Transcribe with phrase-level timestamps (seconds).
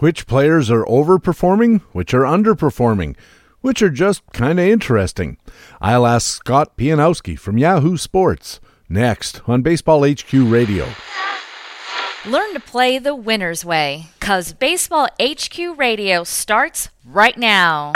[0.00, 3.16] which players are overperforming, which are underperforming,
[3.60, 5.36] which are just kind of interesting.
[5.80, 10.88] I'll ask Scott Pianowski from Yahoo Sports next on Baseball HQ Radio.
[12.26, 17.92] Learn to play the winner's way, because Baseball HQ Radio starts right now.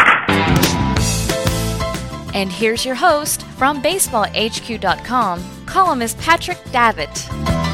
[2.33, 7.74] And here's your host from BaseballHQ.com, columnist Patrick Davitt.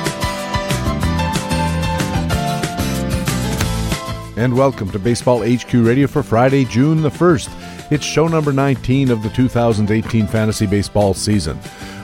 [4.41, 7.93] And welcome to Baseball HQ Radio for Friday, June the 1st.
[7.93, 11.59] It's show number 19 of the 2018 fantasy baseball season.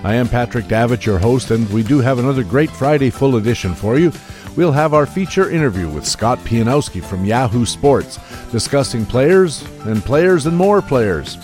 [0.04, 3.74] I am Patrick Davitt, your host, and we do have another great Friday full edition
[3.74, 4.12] for you.
[4.54, 8.18] We'll have our feature interview with Scott Pianowski from Yahoo Sports,
[8.52, 11.38] discussing players and players and more players.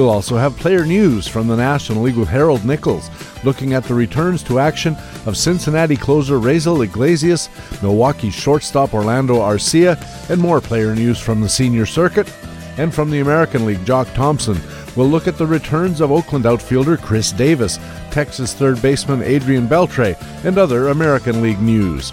[0.00, 3.10] We'll also have player news from the National League with Harold Nichols,
[3.44, 7.50] looking at the returns to action of Cincinnati closer Raisel Iglesias,
[7.82, 12.32] Milwaukee shortstop Orlando Arcia, and more player news from the senior circuit.
[12.78, 14.58] And from the American League, Jock Thompson
[14.96, 17.78] will look at the returns of Oakland outfielder Khris Davis,
[18.10, 22.10] Texas third baseman Adrian Beltre, and other American League news.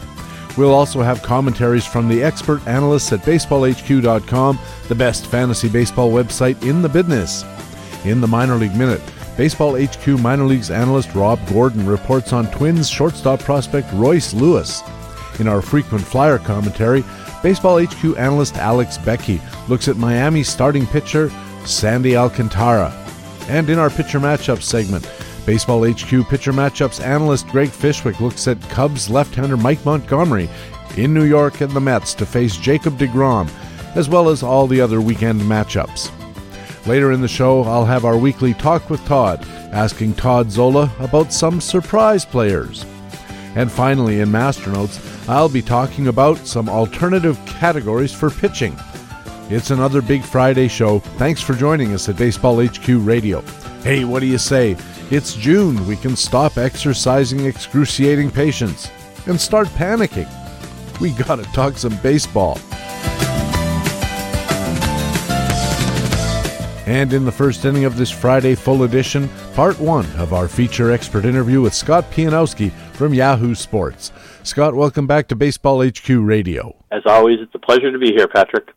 [0.58, 6.62] We'll also have commentaries from the expert analysts at BaseballHQ.com, the best fantasy baseball website
[6.68, 7.46] in the business.
[8.08, 9.02] In the Minor League Minute,
[9.36, 14.82] Baseball HQ Minor Leagues analyst Rob Gordon reports on Twins shortstop prospect Royce Lewis.
[15.40, 17.04] In our frequent flyer commentary,
[17.44, 21.30] Baseball HQ analyst Alex Becky looks at Miami starting pitcher
[21.66, 22.94] Sandy Alcantara.
[23.50, 25.06] And in our pitcher matchup segment,
[25.46, 30.50] Baseball HQ pitcher matchups analyst Greg Fishwick looks at Cubs left-hander Mike Montgomery
[30.96, 33.50] in New York and the Mets to face Jacob DeGrom,
[33.96, 36.17] as well as all the other weekend matchups.
[36.88, 41.34] Later in the show, I'll have our weekly Talk with Todd, asking Todd Zola about
[41.34, 42.86] some surprise players.
[43.56, 48.74] And finally, in Master Notes, I'll be talking about some alternative categories for pitching.
[49.50, 51.00] It's another Big Friday show.
[51.18, 53.42] Thanks for joining us at Baseball HQ Radio.
[53.84, 54.78] Hey, what do you say?
[55.12, 55.86] It's June.
[55.88, 58.90] We can stop exercising excruciating patience
[59.26, 60.30] and start panicking.
[61.02, 62.58] We gotta talk some baseball.
[66.88, 70.90] And in the first inning of this Friday full edition, part one of our feature
[70.90, 74.14] expert interview with Scott Pianowski from Yahoo Sports.
[74.44, 76.78] Scott, welcome back to Baseball HQ Radio.
[76.90, 78.70] As always, it's a pleasure to be here, Patrick.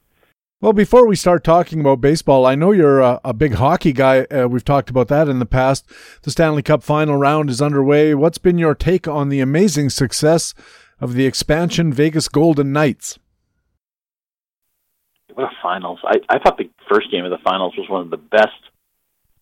[0.60, 4.22] Well, before we start talking about baseball, I know you're a, a big hockey guy.
[4.22, 5.86] Uh, we've talked about that in the past.
[6.22, 8.12] The Stanley Cup final round is underway.
[8.16, 10.52] What's been your take on the amazing success
[11.00, 13.20] of the expansion Vegas Golden Knights?
[15.34, 16.00] What a finals!
[16.04, 18.58] I, I thought the first game of the finals was one of the best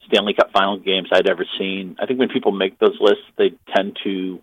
[0.07, 1.97] Stanley Cup final games I'd ever seen.
[2.01, 4.41] I think when people make those lists, they tend to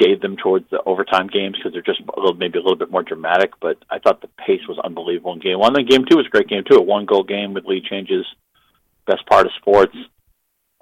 [0.00, 2.90] shade them towards the overtime games because they're just a little, maybe a little bit
[2.90, 3.52] more dramatic.
[3.60, 5.72] But I thought the pace was unbelievable in game one.
[5.74, 6.76] Then game two was a great game too.
[6.76, 8.26] A one goal game with lead changes,
[9.06, 9.96] best part of sports.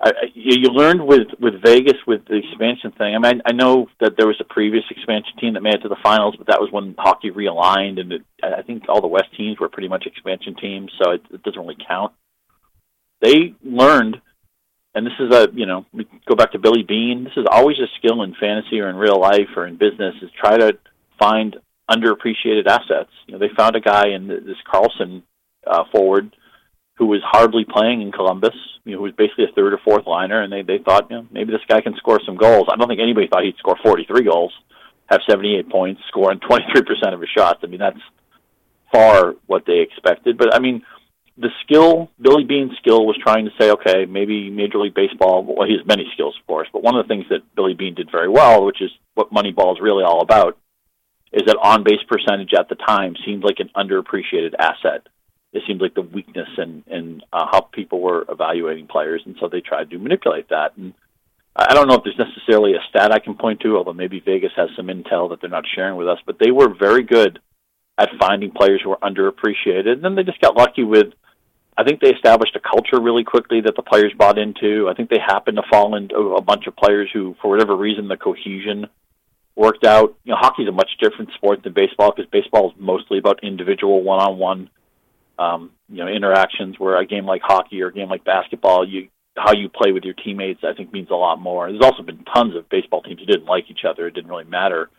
[0.00, 3.16] I, you learned with with Vegas with the expansion thing.
[3.16, 5.88] I mean, I, know that there was a previous expansion team that made it to
[5.88, 9.36] the finals, but that was when hockey realigned, and it, I think all the West
[9.36, 12.12] teams were pretty much expansion teams, so it, it doesn't really count.
[13.20, 14.20] They learned,
[14.94, 17.24] and this is a you know we go back to Billy Beane.
[17.24, 20.30] This is always a skill in fantasy or in real life or in business is
[20.40, 20.78] try to
[21.18, 21.56] find
[21.90, 23.10] underappreciated assets.
[23.26, 25.22] You know, they found a guy in this Karlsson
[25.66, 26.36] uh, forward
[26.98, 28.54] who was hardly playing in Columbus,
[28.84, 31.16] you know, who was basically a third or fourth liner, and they they thought, you
[31.16, 32.66] know, maybe this guy can score some goals.
[32.70, 34.52] I don't think anybody thought he'd score 43 goals,
[35.06, 36.66] have 78 points, score on 23%
[37.14, 37.60] of his shots.
[37.62, 38.00] I mean, that's
[38.92, 40.36] far what they expected.
[40.36, 40.82] But I mean,
[41.36, 45.44] the skill, Billy Beane's skill was trying to say, okay, maybe Major League Baseball.
[45.44, 47.94] Well, he has many skills, of course, but one of the things that Billy Beane
[47.94, 50.58] did very well, which is what Moneyball is really all about,
[51.32, 55.06] is that on base percentage at the time seemed like an underappreciated asset
[55.52, 59.48] it seemed like the weakness in in uh, how people were evaluating players, and so
[59.48, 60.76] they tried to manipulate that.
[60.76, 60.92] And
[61.56, 64.52] I don't know if there's necessarily a stat I can point to, although maybe Vegas
[64.56, 66.18] has some intel that they're not sharing with us.
[66.26, 67.38] But they were very good
[67.96, 71.08] at finding players who were underappreciated, and then they just got lucky with.
[71.76, 74.88] I think they established a culture really quickly that the players bought into.
[74.88, 78.08] I think they happened to fall into a bunch of players who, for whatever reason,
[78.08, 78.88] the cohesion
[79.54, 80.16] worked out.
[80.24, 84.02] You know, hockey's a much different sport than baseball because baseball is mostly about individual
[84.02, 84.70] one-on-one
[85.38, 89.08] um, you know interactions where a game like hockey or a game like basketball you
[89.36, 91.70] how you play with your teammates I think means a lot more.
[91.70, 94.06] There's also been tons of baseball teams who didn't like each other.
[94.06, 94.90] It didn't really matter.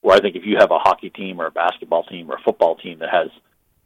[0.00, 2.42] Where I think if you have a hockey team or a basketball team or a
[2.42, 3.28] football team that has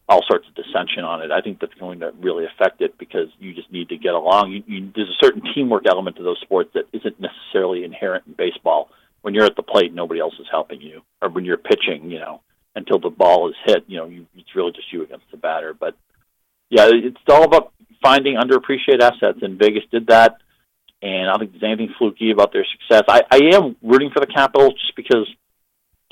[0.08, 3.28] all sorts of dissension on it, I think that's going to really affect it because
[3.38, 4.52] you just need to get along.
[4.52, 8.34] You, you, there's a certain teamwork element to those sports that isn't necessarily inherent in
[8.34, 8.88] baseball.
[9.22, 12.20] When you're at the plate, nobody else is helping you, or when you're pitching, you
[12.20, 12.40] know,
[12.76, 13.84] until the ball is hit.
[13.88, 15.74] You know, you, it's really just you against the batter.
[15.74, 15.96] But
[16.70, 20.36] yeah, it's all about finding underappreciated assets, and Vegas did that.
[21.02, 23.02] And I don't think there's anything fluky about their success.
[23.08, 25.26] I, I am rooting for the Capitals just because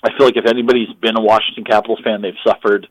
[0.02, 2.86] I feel like if anybody's been a Washington Capitals fan, they've suffered.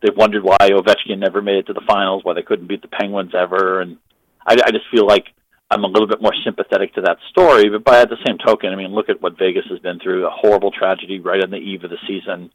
[0.00, 2.88] They've wondered why Ovechkin never made it to the finals, why they couldn't beat the
[2.88, 3.98] Penguins ever, and
[4.46, 5.26] I, I just feel like
[5.70, 7.68] I'm a little bit more sympathetic to that story.
[7.68, 10.30] But by the same token, I mean, look at what Vegas has been through a
[10.30, 12.50] horrible tragedy right on the eve of the season.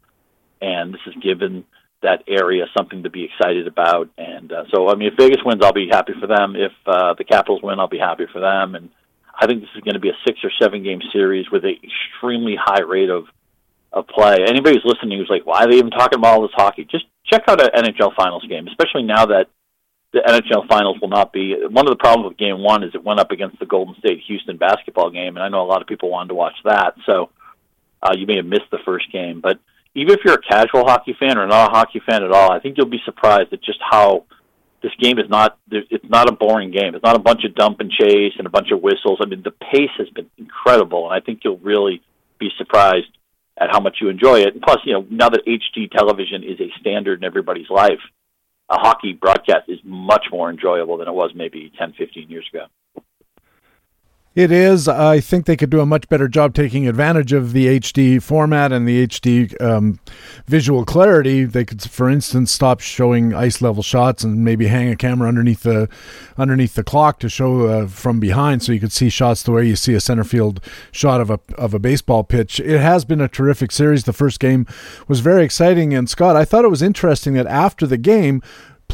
[0.60, 1.64] And this has given
[2.02, 4.10] that area something to be excited about.
[4.18, 6.54] And uh, so, I mean, if Vegas wins, I'll be happy for them.
[6.56, 8.74] If uh, the Capitals win, I'll be happy for them.
[8.74, 8.90] And
[9.38, 11.76] I think this is going to be a six or seven game series with an
[11.82, 13.24] extremely high rate of
[13.92, 14.38] of play.
[14.46, 16.84] Anybody who's listening who's like, why are they even talking about all this hockey?
[16.90, 19.46] Just check out an NHL Finals game, especially now that
[20.12, 21.54] the NHL Finals will not be.
[21.70, 24.20] One of the problems with Game One is it went up against the Golden State
[24.26, 26.94] Houston basketball game, and I know a lot of people wanted to watch that.
[27.06, 27.30] So
[28.02, 29.58] uh, you may have missed the first game, but
[29.94, 32.60] even if you're a casual hockey fan or not a hockey fan at all, I
[32.60, 34.24] think you'll be surprised at just how
[34.82, 35.58] this game is not.
[35.70, 36.94] It's not a boring game.
[36.94, 39.18] It's not a bunch of dump and chase and a bunch of whistles.
[39.22, 42.02] I mean, the pace has been incredible, and I think you'll really
[42.38, 43.06] be surprised
[43.58, 44.54] at how much you enjoy it.
[44.54, 48.00] And plus, you know, now that HD television is a standard in everybody's life,
[48.68, 52.66] a hockey broadcast is much more enjoyable than it was maybe 10, 15 years ago.
[54.34, 54.88] It is.
[54.88, 58.72] I think they could do a much better job taking advantage of the HD format
[58.72, 60.00] and the HD um,
[60.46, 61.44] visual clarity.
[61.44, 65.62] They could, for instance, stop showing ice level shots and maybe hang a camera underneath
[65.62, 65.88] the
[66.36, 69.68] underneath the clock to show uh, from behind, so you could see shots the way
[69.68, 70.60] you see a center field
[70.90, 72.58] shot of a of a baseball pitch.
[72.58, 74.02] It has been a terrific series.
[74.02, 74.66] The first game
[75.06, 78.42] was very exciting, and Scott, I thought it was interesting that after the game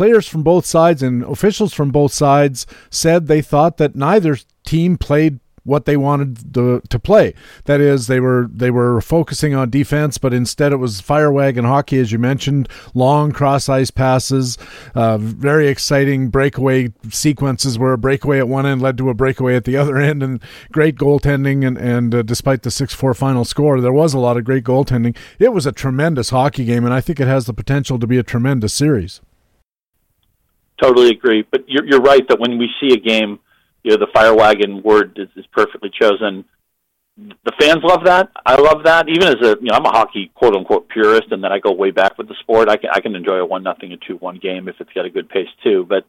[0.01, 4.97] players from both sides and officials from both sides said they thought that neither team
[4.97, 7.35] played what they wanted to, to play.
[7.67, 11.67] That is, they were they were focusing on defense, but instead it was fire wagon
[11.67, 14.57] hockey, as you mentioned, long cross ice passes,
[14.95, 19.55] uh, very exciting breakaway sequences where a breakaway at one end led to a breakaway
[19.55, 20.43] at the other end, and
[20.73, 21.67] great goaltending.
[21.67, 24.65] And and uh, despite the six four final score, there was a lot of great
[24.65, 25.15] goaltending.
[25.39, 28.17] It was a tremendous hockey game, and I think it has the potential to be
[28.17, 29.21] a tremendous series.
[30.81, 33.39] Totally agree, but you're you're right that when we see a game
[33.83, 36.45] you know the fire wagon word is, is perfectly chosen.
[37.17, 38.31] The fans love that.
[38.47, 39.09] I love that.
[39.09, 41.73] Even as a you know, I'm a hockey quote unquote purist, and then I go
[41.73, 42.69] way back with the sport.
[42.69, 45.05] I can I can enjoy a one nothing and two one game if it's got
[45.05, 45.85] a good pace too.
[45.89, 46.07] But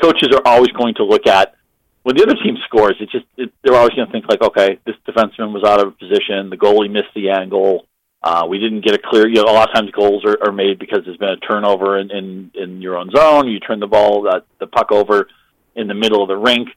[0.00, 1.54] coaches are always going to look at
[2.02, 2.96] when the other team scores.
[3.00, 5.98] It just it, they're always going to think like, okay, this defenseman was out of
[5.98, 6.50] position.
[6.50, 7.86] The goalie missed the angle.
[8.26, 9.28] Uh, we didn't get a clear.
[9.28, 11.98] You know, a lot of times goals are, are made because there's been a turnover
[11.98, 13.48] in, in in your own zone.
[13.48, 15.28] You turn the ball, uh, the puck over
[15.76, 16.68] in the middle of the rink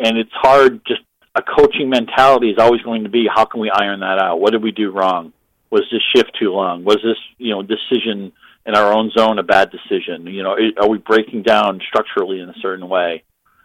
[0.00, 0.80] and it's hard.
[0.86, 1.00] Just
[1.34, 4.40] a coaching mentality is always going to be, how can we iron that out?
[4.40, 5.32] What did we do wrong?
[5.70, 6.84] Was this shift too long?
[6.84, 8.32] Was this you know decision
[8.66, 10.26] in our own zone a bad decision?
[10.26, 13.22] You know, are we breaking down structurally in a certain way?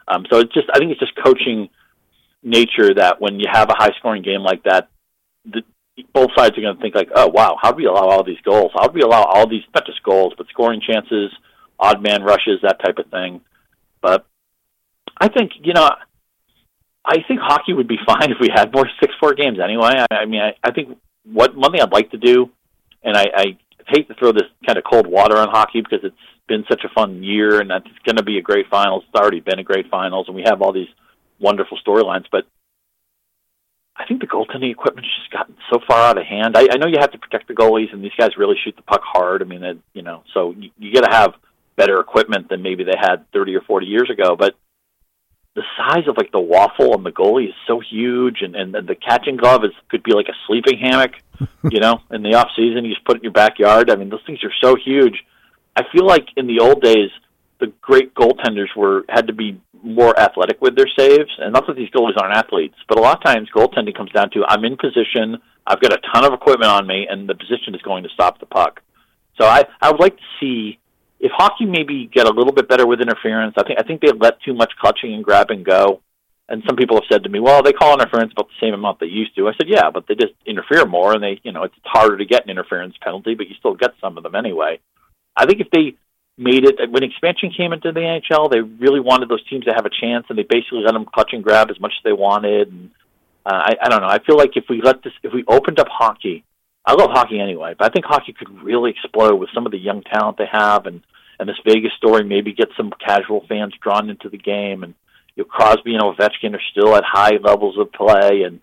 [0.07, 1.69] Um, so it's just, I think it's just coaching
[2.41, 4.89] nature that when you have a high scoring game like that,
[5.45, 5.62] the,
[6.13, 8.42] both sides are going to think like, oh wow, how do we allow all these
[8.44, 8.72] goals?
[8.74, 11.31] How do we allow all these not just goals but scoring chances,
[11.80, 13.42] odd man rushes, that type of thing?
[14.01, 14.25] But
[15.19, 15.90] I think you know
[17.06, 20.04] I think hockey would be fine if we had more six four games anyway.
[20.10, 22.50] I, I mean, I, I think what one thing I'd like to do,
[23.04, 23.45] and I, I
[23.88, 26.16] hate to throw this kind of cold water on hockey because it's
[26.48, 29.04] been such a fun year and it's going to be a great finals.
[29.07, 30.90] It's already been a great finals, and we have all these
[31.40, 32.26] wonderful storylines.
[32.31, 32.45] But
[33.95, 36.57] I think the goaltending equipment's just gotten so far out of hand.
[36.57, 38.81] I, I know you have to protect the goalies, and these guys really shoot the
[38.81, 39.42] puck hard.
[39.42, 41.33] I mean, it, you know, so you, you got to have
[41.76, 44.35] better equipment than maybe they had 30 or 40 years ago.
[44.35, 44.56] But
[45.56, 48.95] the size of like the waffle on the goalie is so huge, and and the
[48.95, 51.12] catching glove is could be like a sleeping hammock.
[51.69, 53.92] you know, in the off season, you just put it in your backyard.
[53.92, 55.23] I mean, those things are so huge.
[55.76, 57.09] I feel like in the old days,
[57.60, 61.76] the great goaltenders were had to be more athletic with their saves, and not that
[61.76, 64.78] these goalies aren't athletes, but a lot of times goaltending comes down to I'm in
[64.78, 68.10] position, I've got a ton of equipment on me, and the position is going to
[68.10, 68.81] stop the puck.
[69.40, 70.80] So I I would like to see
[71.24, 74.12] if hockey maybe get a little bit better with interference, I think I think they
[74.12, 76.02] let too much clutching and grab and go.
[76.50, 79.00] And some people have said to me, "Well, they call interference about the same amount
[79.00, 81.64] they used to." I said, "Yeah, but they just interfere more, and they, you know,
[81.64, 84.80] it's harder to get an interference penalty, but you still get some of them anyway."
[85.38, 85.95] I think if they
[86.37, 89.85] made it when expansion came into the NHL, they really wanted those teams to have
[89.85, 92.69] a chance, and they basically let them clutch and grab as much as they wanted.
[92.69, 92.92] And
[93.45, 94.07] uh, I, I don't know.
[94.07, 96.44] I feel like if we let this, if we opened up hockey,
[96.85, 99.78] I love hockey anyway, but I think hockey could really explode with some of the
[99.78, 101.02] young talent they have and
[101.40, 104.83] and this Vegas story maybe get some casual fans drawn into the game.
[104.83, 104.94] And
[105.35, 108.61] you know, Crosby and Ovechkin are still at high levels of play, and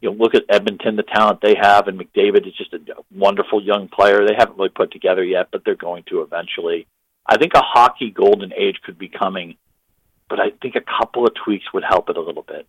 [0.00, 2.78] you know, look at Edmonton, the talent they have, and McDavid is just a
[3.14, 4.26] wonderful young player.
[4.26, 6.86] They haven't really put together yet, but they're going to eventually.
[7.26, 9.56] I think a hockey golden age could be coming,
[10.28, 12.66] but I think a couple of tweaks would help it a little bit.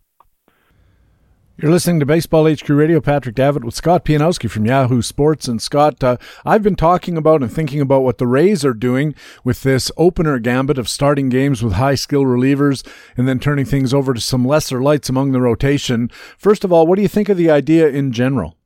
[1.55, 2.99] You're listening to Baseball HQ Radio.
[2.99, 5.47] Patrick Davitt with Scott Pianowski from Yahoo Sports.
[5.47, 9.13] And Scott, uh, I've been talking about and thinking about what the Rays are doing
[9.43, 12.83] with this opener gambit of starting games with high skill relievers
[13.15, 16.09] and then turning things over to some lesser lights among the rotation.
[16.39, 18.57] First of all, what do you think of the idea in general?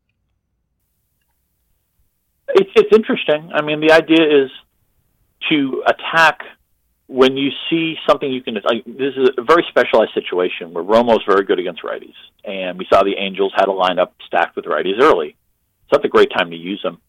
[2.47, 3.51] It's, it's interesting.
[3.53, 4.49] I mean, the idea is
[5.49, 6.41] to attack
[7.07, 11.23] when you see something you can, like, this is a very specialized situation where Romo's
[11.25, 15.01] very good against righties, and we saw the Angels had a lineup stacked with righties
[15.01, 15.37] early.
[15.83, 16.99] So that's a great time to use them.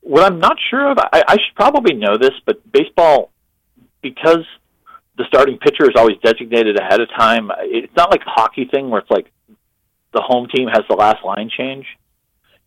[0.00, 3.32] What I'm not sure of, I, I should probably know this, but baseball,
[4.00, 4.46] because
[5.16, 8.90] the starting pitcher is always designated ahead of time, it's not like a hockey thing
[8.90, 9.26] where it's like
[10.12, 11.84] the home team has the last line change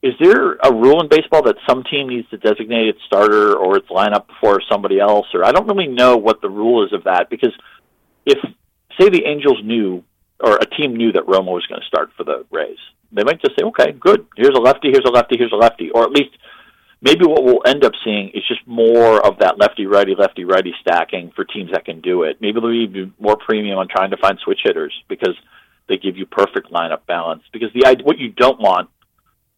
[0.02, 3.78] is there a rule in baseball that some team needs to designate its starter or
[3.78, 5.28] its lineup before somebody else?
[5.34, 7.54] Or I don't really know what the rule is of that because
[8.26, 8.38] if
[9.00, 10.04] say the Angels knew
[10.40, 12.80] or a team knew that Romo was going to start for the Rays,
[13.12, 14.26] they might just say, "Okay, good.
[14.36, 14.90] Here's a lefty.
[14.90, 15.38] Here's a lefty.
[15.38, 16.32] Here's a lefty." Or at least
[17.02, 20.74] maybe what we'll end up seeing is just more of that lefty righty lefty righty
[20.82, 22.38] stacking for teams that can do it.
[22.42, 25.36] Maybe there'll be more premium on trying to find switch hitters because
[25.88, 27.44] they give you perfect lineup balance.
[27.54, 28.90] Because the what you don't want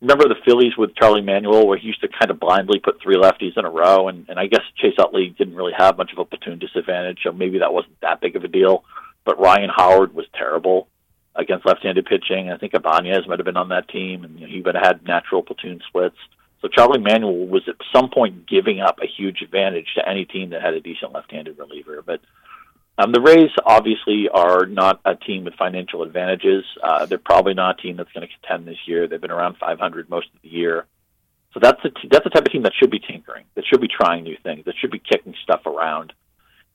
[0.03, 3.15] remember the Phillies with Charlie Manuel, where he used to kind of blindly put three
[3.15, 6.19] lefties in a row, and, and I guess Chase Utley didn't really have much of
[6.19, 8.83] a platoon disadvantage, so maybe that wasn't that big of a deal.
[9.24, 10.89] But Ryan Howard was terrible
[11.36, 12.51] against left-handed pitching.
[12.51, 14.86] I think Ibanez might have been on that team, and you know, he would have
[14.86, 16.17] had natural platoon splits.
[16.62, 20.50] So Charlie Manuel was at some point giving up a huge advantage to any team
[20.50, 22.19] that had a decent left-handed reliever, but
[22.98, 26.64] um, the Rays obviously are not a team with financial advantages.
[26.82, 29.08] Uh, they're probably not a team that's going to contend this year.
[29.08, 30.86] They've been around 500 most of the year.
[31.54, 33.82] So that's the t- that's the type of team that should be tinkering, that should
[33.82, 36.14] be trying new things, that should be kicking stuff around.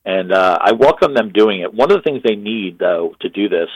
[0.05, 1.73] And uh, I welcome them doing it.
[1.73, 3.69] One of the things they need, though, to do this,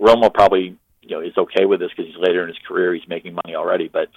[0.00, 3.08] Romo probably you know is okay with this because he's later in his career, he's
[3.08, 3.88] making money already.
[3.88, 4.08] But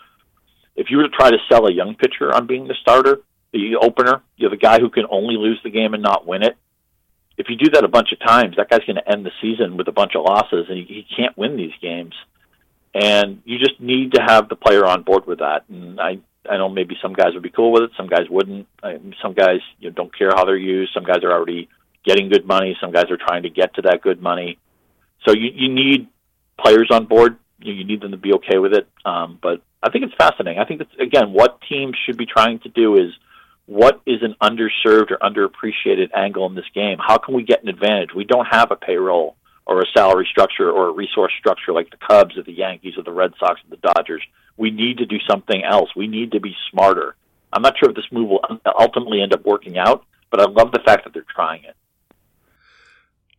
[0.76, 3.78] if you were to try to sell a young pitcher on being the starter, the
[3.82, 6.58] opener, you have a guy who can only lose the game and not win it
[7.38, 9.78] if you do that a bunch of times, that guy's going to end the season
[9.78, 12.14] with a bunch of losses, and he, he can't win these games.
[12.94, 15.64] And you just need to have the player on board with that.
[15.68, 18.68] And I, I know maybe some guys would be cool with it, some guys wouldn't.
[18.84, 20.94] I, some guys you know, don't care how they're used.
[20.94, 21.70] Some guys are already
[22.06, 22.78] getting good money.
[22.80, 24.60] Some guys are trying to get to that good money.
[25.26, 26.08] So you, you need
[26.60, 27.38] players on board.
[27.60, 28.88] You, you need them to be okay with it.
[29.06, 30.60] Um, but I think it's fascinating.
[30.60, 33.12] I think that's again what teams should be trying to do is
[33.66, 36.98] what is an underserved or underappreciated angle in this game?
[37.00, 38.10] How can we get an advantage?
[38.16, 41.98] We don't have a payroll or a salary structure or a resource structure like the
[41.98, 44.24] Cubs or the Yankees or the Red Sox or the Dodgers.
[44.58, 45.90] We need to do something else.
[45.96, 47.16] We need to be smarter.
[47.54, 48.46] I'm not sure if this move will
[48.78, 51.76] ultimately end up working out, but I love the fact that they're trying it.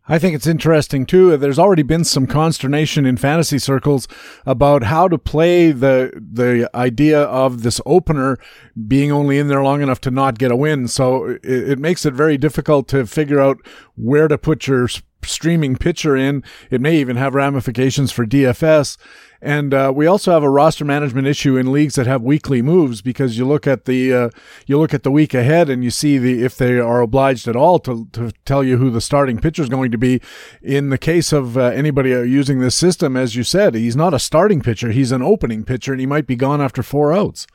[0.07, 1.35] I think it's interesting too.
[1.39, 4.07] There's already been some consternation in fantasy circles
[4.45, 8.39] about how to play the the idea of this opener
[8.87, 10.89] being only in there long enough to not get a win.
[10.89, 13.57] So it, it makes it very difficult to figure out
[13.97, 14.89] where to put your
[15.29, 16.43] streaming pitcher in.
[16.71, 18.97] It may even have ramifications for DFS.
[19.45, 23.03] And uh, we also have a roster management issue in leagues that have weekly moves
[23.03, 24.31] because you look at the uh,
[24.67, 27.55] you look at the week ahead and you see the if they are obliged at
[27.55, 30.23] all to to tell you who the starting pitcher is going to be.
[30.63, 34.15] In the case of uh, anybody uh, using this system, as you said, he's not
[34.15, 37.47] a starting pitcher; he's an opening pitcher, and he might be gone after four outs.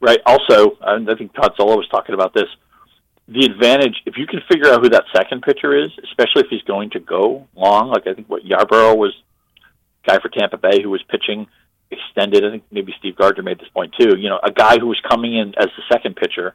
[0.00, 0.20] Right.
[0.24, 2.48] Also, I think Todd Zola was talking about this
[3.32, 6.62] the advantage if you can figure out who that second pitcher is, especially if he's
[6.62, 9.14] going to go long, like I think what Yarbrough was
[10.06, 11.46] guy for Tampa Bay who was pitching
[11.90, 12.44] extended.
[12.44, 14.18] I think maybe Steve Gardner made this point too.
[14.18, 16.54] You know, a guy who was coming in as the second pitcher,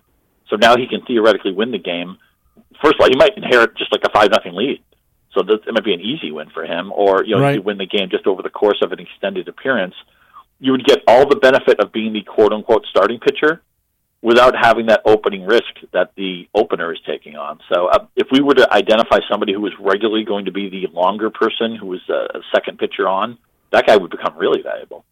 [0.50, 2.18] so now he can theoretically win the game.
[2.82, 4.84] First of all, he might inherit just like a five nothing lead,
[5.34, 6.92] so that, it might be an easy win for him.
[6.92, 7.56] Or you know, right.
[7.56, 9.96] you win the game just over the course of an extended appearance,
[10.60, 13.62] you would get all the benefit of being the quote unquote starting pitcher
[14.22, 17.60] without having that opening risk that the opener is taking on.
[17.72, 20.88] So, uh, if we were to identify somebody who was regularly going to be the
[20.92, 23.38] longer person who was a second pitcher on,
[23.72, 25.06] that guy would become really valuable.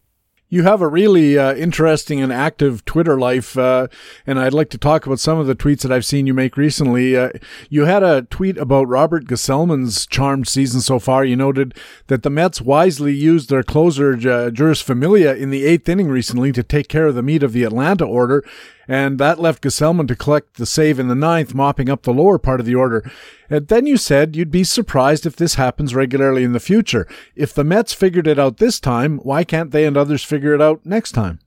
[0.48, 3.88] You have a really uh, interesting and active Twitter life, uh,
[4.28, 6.56] and I'd like to talk about some of the tweets that I've seen you make
[6.56, 7.16] recently.
[7.16, 7.30] Uh,
[7.68, 11.24] you had a tweet about Robert Gsellman's charmed season so far.
[11.24, 15.88] You noted that the Mets wisely used their closer, uh, Jeurys Familia, in the eighth
[15.88, 18.44] inning recently to take care of the meat of the Atlanta order,
[18.88, 22.38] and that left Gsellman to collect the save in the ninth, mopping up the lower
[22.38, 23.08] part of the order.
[23.50, 27.06] And then you said you'd be surprised if this happens regularly in the future.
[27.34, 30.62] If the Mets figured it out this time, why can't they and others figure it
[30.62, 31.40] out next time?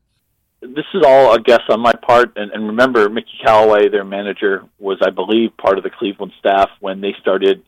[0.61, 4.65] This is all a guess on my part, and, and remember, Mickey Callaway, their manager,
[4.77, 7.63] was, I believe, part of the Cleveland staff when they started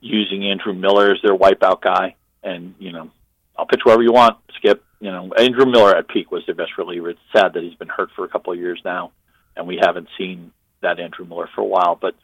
[0.00, 2.16] using Andrew Miller as their wipeout guy.
[2.42, 3.10] And you know,
[3.56, 6.78] I'll pitch wherever you want, Skip you know, Andrew Miller at peak was their best
[6.78, 7.10] reliever.
[7.10, 9.12] It's sad that he's been hurt for a couple of years now,
[9.54, 11.98] and we haven't seen that Andrew Miller for a while.
[12.00, 12.14] But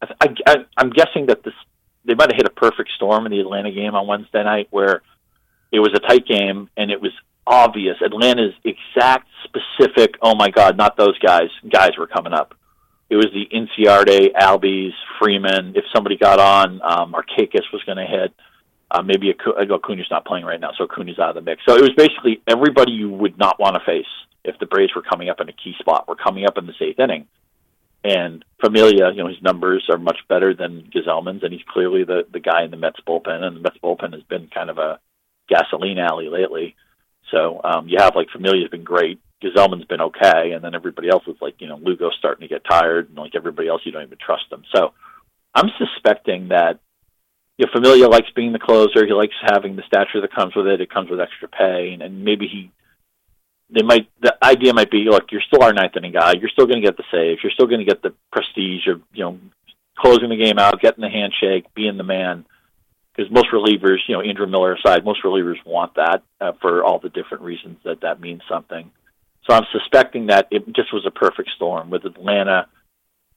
[0.00, 1.54] I, I, I'm guessing that this
[2.04, 5.02] they might have hit a perfect storm in the Atlanta game on Wednesday night, where
[5.72, 7.10] it was a tight game and it was
[7.48, 10.14] obvious Atlanta's exact specific.
[10.22, 11.48] Oh my God, not those guys!
[11.68, 12.54] Guys were coming up.
[13.10, 15.72] It was the Inciarte, Albies, Freeman.
[15.74, 18.32] If somebody got on, um, Markakis was going to hit.
[18.94, 21.62] Uh, maybe Acuna's not playing right now, so Acuna's out of the mix.
[21.66, 24.10] So it was basically everybody you would not want to face
[24.44, 26.06] if the Braves were coming up in a key spot.
[26.06, 27.26] Were coming up in the eighth inning,
[28.04, 32.26] and Familia, you know, his numbers are much better than Gsellman's, and he's clearly the
[32.30, 35.00] the guy in the Mets bullpen, and the Mets bullpen has been kind of a
[35.48, 36.76] gasoline alley lately.
[37.30, 41.24] So um, you have like Familia's been great, Gsellman's been okay, and then everybody else
[41.26, 44.04] is like, you know, Lugo's starting to get tired, and like everybody else, you don't
[44.04, 44.64] even trust them.
[44.74, 44.92] So
[45.54, 46.80] I'm suspecting that
[47.58, 49.06] you know, Familia likes being the closer.
[49.06, 50.80] He likes having the stature that comes with it.
[50.80, 52.70] It comes with extra pay, and, and maybe he.
[53.70, 54.08] They might.
[54.20, 56.34] The idea might be, look, you're still our ninth inning guy.
[56.38, 57.40] You're still going to get the saves.
[57.42, 59.38] You're still going to get the prestige of you know
[59.98, 62.44] closing the game out, getting the handshake, being the man.
[63.14, 66.98] Because most relievers, you know, Andrew Miller aside, most relievers want that uh, for all
[66.98, 68.90] the different reasons that that means something.
[69.46, 72.68] So I'm suspecting that it just was a perfect storm with Atlanta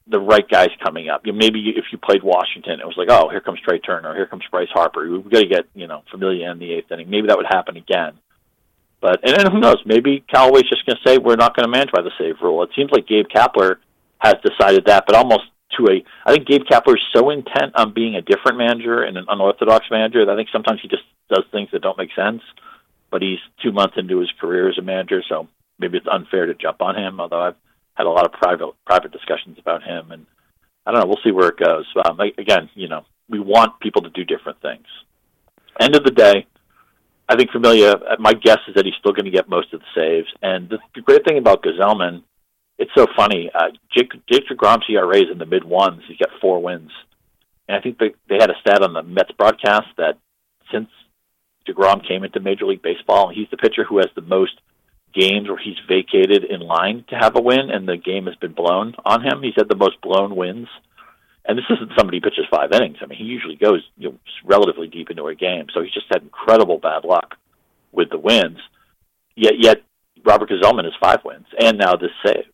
[0.08, 1.26] the right guys coming up.
[1.26, 4.14] You know, maybe if you played Washington, it was like, oh, here comes Trea Turner,
[4.14, 5.08] here comes Bryce Harper.
[5.08, 7.10] We've got to get you know Familia in the eighth inning.
[7.10, 8.12] Maybe that would happen again.
[9.00, 9.82] But and, and who knows?
[9.84, 12.62] Maybe Callaway's just going to say we're not going to manage by the save rule.
[12.62, 13.76] It seems like Gabe Kapler
[14.18, 15.44] has decided that, but almost
[15.76, 16.04] to a.
[16.24, 19.86] I think Gabe Kapler is so intent on being a different manager and an unorthodox
[19.90, 22.42] manager that I think sometimes he just does things that don't make sense.
[23.10, 25.48] But he's two months into his career as a manager, so
[25.78, 27.20] maybe it's unfair to jump on him.
[27.20, 27.54] Although I've
[27.96, 30.26] had a lot of private private discussions about him, and
[30.84, 31.06] I don't know.
[31.06, 31.86] We'll see where it goes.
[32.04, 34.86] Um, again, you know, we want people to do different things.
[35.80, 36.46] End of the day,
[37.28, 37.94] I think Familia.
[38.18, 40.28] My guess is that he's still going to get most of the saves.
[40.42, 42.22] And the, great thing about Gsellman,
[42.78, 43.50] it's so funny.
[43.52, 46.02] Uh, Jake, Jake Degrom's ERA is in the mid ones.
[46.06, 46.90] He's got four wins,
[47.68, 50.18] and I think they they had a stat on the Mets broadcast that
[50.70, 50.88] since
[51.66, 54.60] Degrom came into Major League Baseball, he's the pitcher who has the most
[55.16, 58.52] games where he's vacated in line to have a win, and the game has been
[58.52, 59.42] blown on him.
[59.42, 60.68] He's had the most blown wins,
[61.44, 62.98] and this isn't somebody who pitches five innings.
[63.00, 66.06] I mean, he usually goes you know, relatively deep into a game, so he's just
[66.10, 67.36] had incredible bad luck
[67.92, 68.58] with the wins.
[69.34, 69.82] Yet, yet
[70.24, 72.44] Robert Gsellman has five wins, and now this save.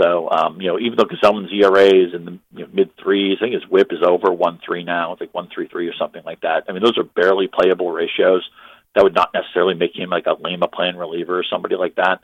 [0.00, 3.38] So, um, you know, even though Gsellman's ERA is in the you know, mid threes,
[3.40, 5.12] I think his WHIP is over one three now.
[5.12, 6.64] It's like one three three or something like that.
[6.68, 8.48] I mean, those are barely playable ratios
[8.94, 12.20] that would not necessarily make him like a Lima plan reliever or somebody like that.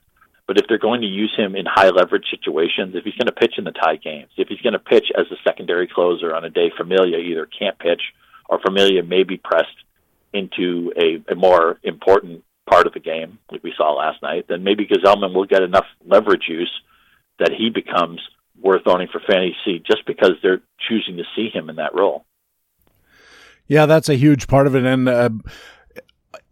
[0.46, 3.33] But if they're going to use him in high leverage situations, if he's going to
[3.33, 6.44] pitch in the tie games, if he's going to pitch as a secondary closer on
[6.44, 8.00] a day Familia either can't pitch
[8.48, 9.68] or Familia may be pressed
[10.33, 14.64] into a, a more important part of the game, like we saw last night, then
[14.64, 16.72] maybe Gsellman will get enough leverage use
[17.38, 18.20] that he becomes
[18.61, 22.24] worth owning for fantasy just because they're choosing to see him in that role.
[23.66, 24.85] Yeah, that's a huge part of it.
[24.85, 25.31] And uh,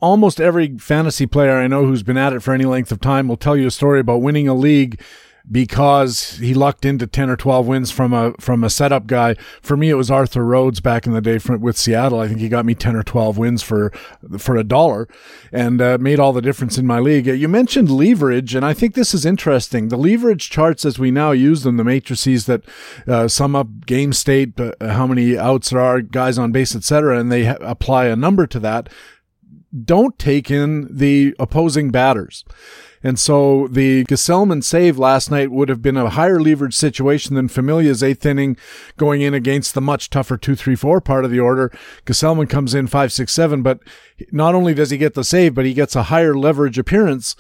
[0.01, 3.29] almost every fantasy player I know who's been at it for any length of time
[3.29, 5.01] will tell you a story about winning a league
[5.51, 9.35] because he lucked into 10 or 12 wins from a from a setup guy.
[9.63, 12.21] For me it was Arthur Rhodes back in the day with Seattle.
[12.21, 13.91] I think he got me 10 or 12 wins for
[14.39, 15.09] for a dollar
[15.53, 17.27] and uh, made all the difference in my league.
[17.27, 19.89] You mentioned leverage and I think this is interesting.
[19.89, 22.63] The leverage charts as we now use them, the matrices that
[23.07, 27.19] uh, sum up game state, uh, how many outs there are, guys on base, etc.,
[27.19, 28.89] and they ha- apply a number to that
[29.85, 32.45] don't take in the opposing batters.
[33.03, 37.47] And so the Gsellman save last night would have been a higher leverage situation than
[37.47, 38.57] Familia's eighth inning
[38.97, 41.71] going in against the much tougher two, three, four part of the order.
[42.05, 43.79] Gsellman comes in five, six, seven, but
[44.33, 47.37] not only does he get the save, but he gets a higher leverage appearance.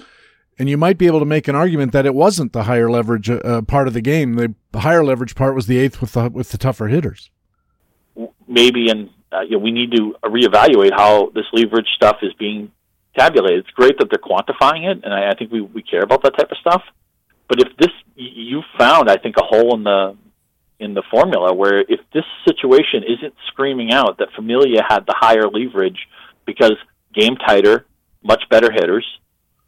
[0.58, 3.28] And you might be able to make an argument that it wasn't the higher leverage
[3.28, 4.34] uh, part of the game.
[4.34, 7.30] The higher leverage part was the eighth with the with the tougher hitters.
[8.48, 12.70] Maybe, and uh, you know, we need to reevaluate how this leverage stuff is being
[13.18, 13.60] tabulated.
[13.60, 16.36] It's great that they're quantifying it, and I, I think we, we care about that
[16.36, 16.82] type of stuff.
[17.48, 20.16] But if this, you found, I think, a hole in the
[20.78, 25.48] in the formula where if this situation isn't screaming out that Familia had the higher
[25.48, 25.96] leverage
[26.44, 26.74] because
[27.14, 27.86] game tighter,
[28.22, 29.06] much better hitters,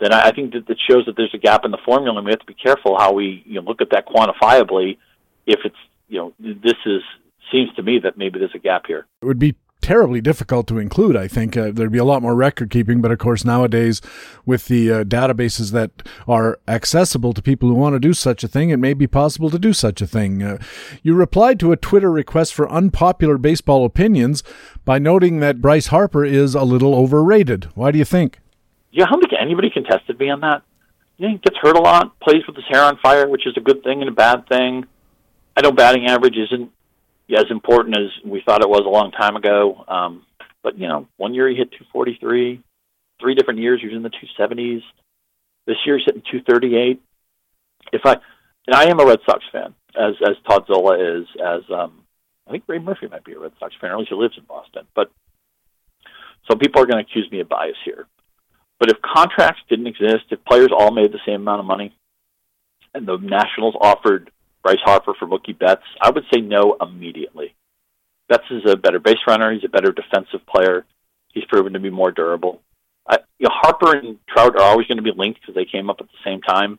[0.00, 2.32] then I think that it shows that there's a gap in the formula, and we
[2.32, 4.98] have to be careful how we you know, look at that quantifiably.
[5.46, 5.76] If it's
[6.08, 7.02] you know this is
[7.50, 9.06] seems to me that maybe there's a gap here.
[9.22, 11.16] It would be terribly difficult to include.
[11.16, 14.00] I think uh, there'd be a lot more record keeping, but of course nowadays
[14.44, 18.48] with the uh, databases that are accessible to people who want to do such a
[18.48, 20.42] thing, it may be possible to do such a thing.
[20.42, 20.58] Uh,
[21.02, 24.42] you replied to a Twitter request for unpopular baseball opinions
[24.84, 27.68] by noting that Bryce Harper is a little overrated.
[27.74, 28.40] Why do you think?
[28.90, 30.62] Yeah, don't think anybody contested me on that.
[31.18, 33.54] You know, he gets hurt a lot, plays with his hair on fire, which is
[33.56, 34.86] a good thing and a bad thing.
[35.56, 36.70] I know batting average isn't
[37.36, 39.84] as important as we thought it was a long time ago.
[39.86, 40.24] Um,
[40.62, 42.62] but you know, one year he hit 243.
[43.20, 44.82] Three different years he was in the 270s.
[45.66, 47.02] This year he's hitting 238.
[47.92, 48.16] If I
[48.66, 52.04] and I am a Red Sox fan, as as Todd Zola is, as um,
[52.46, 54.36] I think Ray Murphy might be a Red Sox fan, or at least he lives
[54.38, 54.86] in Boston.
[54.94, 55.10] But
[56.50, 58.06] so people are going to accuse me of bias here.
[58.78, 61.94] But if contracts didn't exist, if players all made the same amount of money,
[62.94, 64.30] and the Nationals offered
[64.68, 67.54] Bryce Harper for Mookie Betts, I would say no immediately.
[68.28, 69.50] Betts is a better base runner.
[69.50, 70.84] He's a better defensive player.
[71.32, 72.60] He's proven to be more durable.
[73.08, 75.88] I, you know, Harper and Trout are always going to be linked because they came
[75.88, 76.78] up at the same time.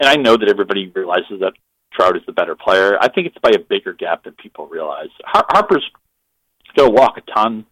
[0.00, 1.54] And I know that everybody realizes that
[1.94, 2.98] Trout is the better player.
[3.00, 5.08] I think it's by a bigger gap than people realize.
[5.24, 5.90] Har- Harper's
[6.76, 7.64] going to walk a ton,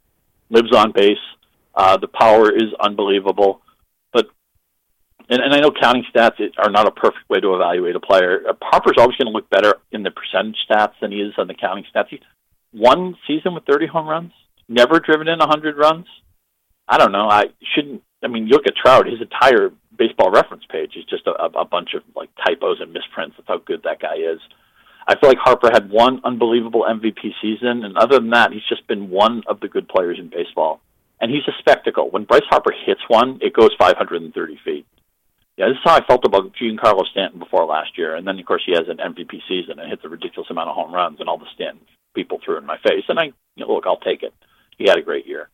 [0.48, 1.18] lives on base.
[1.74, 3.61] Uh, the power is unbelievable
[5.29, 8.41] and, and I know counting stats are not a perfect way to evaluate a player.
[8.49, 11.49] Uh, Harper's always going to look better in the percentage stats than he is on
[11.49, 12.09] the counting stats.
[12.09, 12.21] He's
[12.73, 14.33] one season with 30 home runs,
[14.69, 16.07] never driven in 100 runs.
[16.88, 17.29] I don't know.
[17.29, 18.03] I shouldn't.
[18.23, 19.07] I mean, you look at Trout.
[19.07, 23.37] His entire baseball reference page is just a, a bunch of like typos and misprints.
[23.37, 24.41] That's how good that guy is.
[25.07, 28.87] I feel like Harper had one unbelievable MVP season, and other than that, he's just
[28.87, 30.81] been one of the good players in baseball.
[31.21, 32.11] And he's a spectacle.
[32.11, 34.87] When Bryce Harper hits one, it goes 530 feet
[35.59, 38.14] yeah, this is how I felt about Giancarlo Stanton before last year.
[38.14, 40.77] And then, of course, he has an MVP season and hits a ridiculous amount of
[40.77, 43.03] home runs, and all the Stanton people threw in my face.
[43.09, 43.25] And I,
[43.57, 44.33] you know, look, I'll take it.
[44.79, 45.49] He had a great year.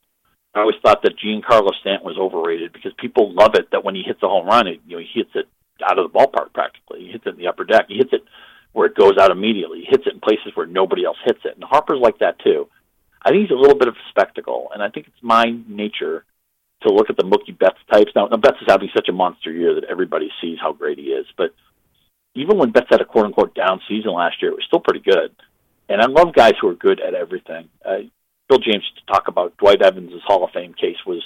[0.55, 4.03] I always thought that Giancarlo Stanton was overrated because people love it that when he
[4.03, 5.49] hits a home run, it, you know, he hits it
[5.83, 7.01] out of the ballpark practically.
[7.01, 7.87] He hits it in the upper deck.
[7.89, 8.23] He hits it
[8.73, 9.81] where it goes out immediately.
[9.81, 11.55] He hits it in places where nobody else hits it.
[11.55, 12.69] And Harper's like that too.
[13.23, 16.25] I think he's a little bit of a spectacle, and I think it's my nature
[16.85, 18.13] to look at the Mookie Betts types.
[18.15, 21.07] Now, now Betts is having such a monster year that everybody sees how great he
[21.07, 21.27] is.
[21.37, 21.55] But
[22.35, 25.01] even when Betts had a quote unquote down season last year, it was still pretty
[25.01, 25.35] good.
[25.89, 27.69] And I love guys who are good at everything.
[27.85, 28.09] Uh,
[28.49, 31.23] Bill James to talk about Dwight Evans' Hall of Fame case was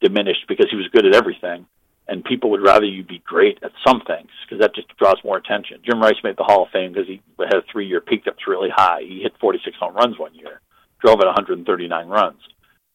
[0.00, 1.66] diminished because he was good at everything,
[2.08, 5.36] and people would rather you be great at some things because that just draws more
[5.36, 5.78] attention.
[5.84, 8.70] Jim Rice made the Hall of Fame because he had a three-year peak that's really
[8.74, 9.02] high.
[9.02, 10.60] He hit 46 home runs one year,
[11.00, 12.40] drove at 139 runs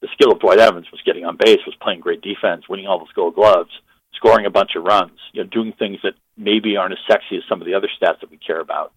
[0.01, 2.99] the skill of Dwight Evans was getting on base, was playing great defense, winning all
[2.99, 3.71] those Gold Gloves,
[4.15, 7.43] scoring a bunch of runs, you know, doing things that maybe aren't as sexy as
[7.47, 8.93] some of the other stats that we care about.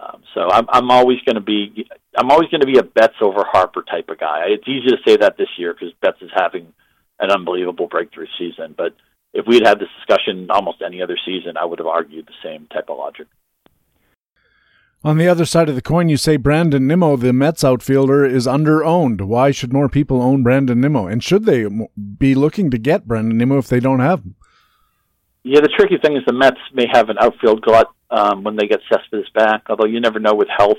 [0.00, 3.16] Um, so I'm, I'm always going to be I'm always going to be a Betts
[3.20, 4.44] over Harper type of guy.
[4.46, 6.72] It's easy to say that this year because Betts is having
[7.18, 8.74] an unbelievable breakthrough season.
[8.76, 8.94] But
[9.34, 12.48] if we had had this discussion almost any other season, I would have argued the
[12.48, 13.26] same type of logic.
[15.02, 18.46] On the other side of the coin, you say Brandon Nimmo, the Mets outfielder, is
[18.46, 19.22] under-owned.
[19.22, 21.06] Why should more people own Brandon Nimmo?
[21.06, 21.66] And should they
[22.18, 24.34] be looking to get Brandon Nimmo if they don't have him?
[25.42, 28.66] Yeah, the tricky thing is the Mets may have an outfield glut um, when they
[28.66, 30.76] get Cespedes back, although you never know with health.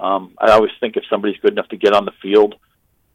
[0.00, 2.56] Um, I always think if somebody's good enough to get on the field,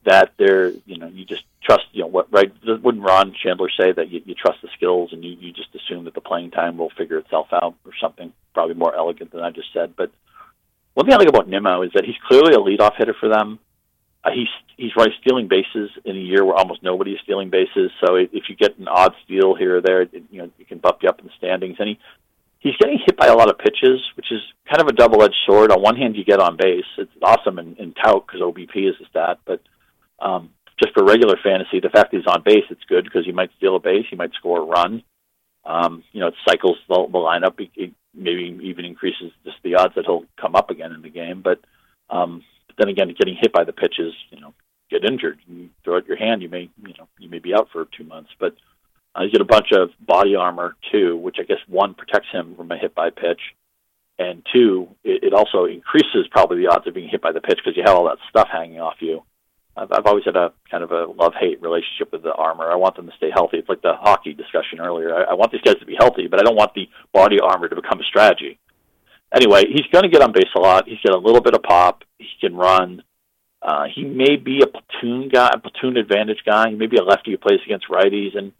[0.06, 2.52] that they're, you know, you just trust, you know, what, right?
[2.65, 6.06] Wouldn't Ron Shandler say that you, you trust the skills and you, you just assume
[6.06, 8.32] that the playing time will figure itself out or something?
[8.54, 9.96] Probably more elegant than I just said.
[9.96, 10.12] But
[10.94, 13.60] one thing I like about Nimmo is that he's clearly a leadoff hitter for them.
[14.24, 17.91] Uh, he's he's right stealing bases in a year where almost nobody is stealing bases.
[18.04, 20.80] So if you get an odd steal here or there, it, you know you can
[20.80, 21.76] bump you up in the standings.
[21.80, 22.00] And he
[22.60, 25.72] he's getting hit by a lot of pitches, which is kind of a double-edged sword.
[25.72, 28.96] On one hand, you get on base; it's awesome in, in tout because OBP is
[29.02, 29.62] a stat, but
[30.19, 30.51] um,
[30.82, 33.75] just for regular fantasy, the fact he's on base, it's good because he might steal
[33.75, 35.04] a base, he might score a run.
[35.65, 37.60] Um, you know, it cycles the, the lineup.
[37.60, 41.10] It, it maybe even increases just the odds that he'll come up again in the
[41.10, 41.41] game.
[41.41, 41.60] But,
[42.10, 42.43] um,
[42.78, 44.54] then again, getting hit by the pitches, you know,
[44.91, 47.69] get injured, you throw out your hand, you may, you know, you may be out
[47.71, 48.30] for two months.
[48.39, 48.56] But
[49.15, 52.56] uh, he's got a bunch of body armor too, which I guess one protects him
[52.56, 53.41] from a hit by pitch,
[54.19, 57.60] and two, it, it also increases probably the odds of being hit by the pitch
[57.63, 59.23] because you have all that stuff hanging off you.
[59.77, 62.71] I've, I've always had a kind of a love hate relationship with the armor.
[62.71, 63.57] I want them to stay healthy.
[63.57, 65.13] It's like the hockey discussion earlier.
[65.13, 67.67] I, I want these guys to be healthy, but I don't want the body armor
[67.67, 68.59] to become a strategy.
[69.33, 70.88] Anyway, he's going to get on base a lot.
[70.88, 72.03] He's got a little bit of pop.
[72.19, 73.03] He can run.
[73.61, 76.69] Uh, he may be a platoon guy, a platoon advantage guy.
[76.69, 78.53] He may be a lefty who plays against righties, and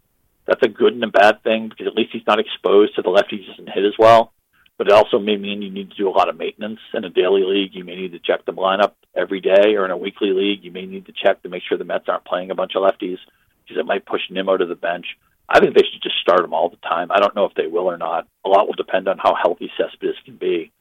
[0.46, 3.10] That's a good and a bad thing because at least he's not exposed to the
[3.10, 4.32] lefties he doesn't hit as well.
[4.78, 7.10] But it also may mean you need to do a lot of maintenance in a
[7.10, 7.74] daily league.
[7.74, 10.70] You may need to check the lineup every day, or in a weekly league, you
[10.70, 13.18] may need to check to make sure the Mets aren't playing a bunch of lefties
[13.64, 15.06] because it might push Nimmo to the bench.
[15.48, 17.10] I think they should just start him all the time.
[17.10, 18.26] I don't know if they will or not.
[18.44, 20.72] A lot will depend on how healthy Cespedes can be.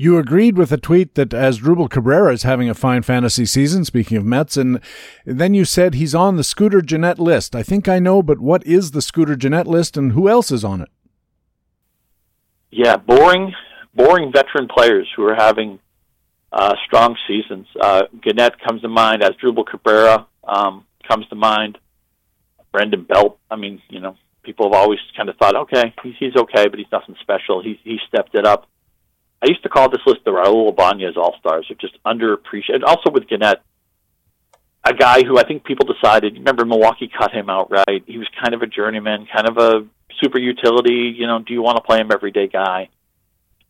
[0.00, 4.16] You agreed with a tweet that Asdrubal Cabrera is having a fine fantasy season, speaking
[4.16, 4.80] of Mets, and
[5.26, 7.56] then you said he's on the Scooter Gennett list.
[7.56, 10.62] I think I know, but what is the Scooter Gennett list and who else is
[10.62, 10.88] on it?
[12.70, 13.54] Yeah, boring,
[13.94, 15.78] boring veteran players who are having
[16.52, 17.66] uh, strong seasons.
[17.80, 21.78] Uh, Gennett comes to mind, As Asdrubal Cabrera um, comes to mind,
[22.72, 23.38] Brandon Belt.
[23.50, 26.78] I mean, you know, people have always kind of thought, okay, he's, he's okay, but
[26.78, 27.62] he's nothing special.
[27.62, 28.68] He, he stepped it up
[29.42, 32.82] I used to call this list the Raul Ibanez All Stars, or just underappreciated.
[32.84, 33.60] Also with Gennett,
[34.84, 36.34] a guy who I think people decided.
[36.34, 38.04] Remember, Milwaukee cut him outright.
[38.06, 39.86] He was kind of a journeyman, kind of a
[40.20, 41.14] super utility.
[41.16, 42.88] You know, do you want to play him everyday guy?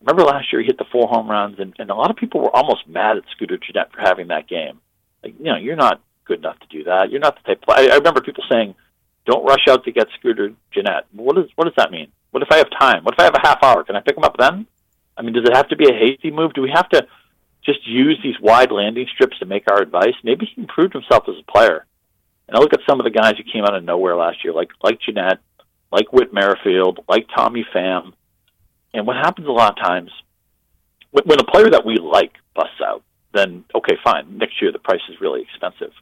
[0.00, 2.40] Remember last year he hit the four home runs, and, and a lot of people
[2.40, 4.80] were almost mad at Scooter Gennett for having that game.
[5.24, 7.10] Like, you know, you're not good enough to do that.
[7.10, 7.64] You're not the type.
[7.68, 8.74] I, I remember people saying,
[9.26, 12.12] "Don't rush out to get Scooter Gennett." What does what does that mean?
[12.30, 13.04] What if I have time?
[13.04, 13.82] What if I have a half hour?
[13.82, 14.66] Can I pick him up then?
[15.16, 16.54] I mean, does it have to be a hasty move?
[16.54, 17.06] Do we have to
[17.64, 20.14] just use these wide landing strips to make our advice?
[20.22, 21.86] Maybe he improved himself as a player.
[22.46, 24.52] And I look at some of the guys who came out of nowhere last year,
[24.52, 25.40] like like Gennett,
[25.90, 28.12] like Whit Merrifield, like Tommy Pham.
[28.94, 30.10] And what happens a lot of times
[31.10, 34.38] when a player that we like busts out, then okay, fine.
[34.38, 35.92] Next year the price is really expensive.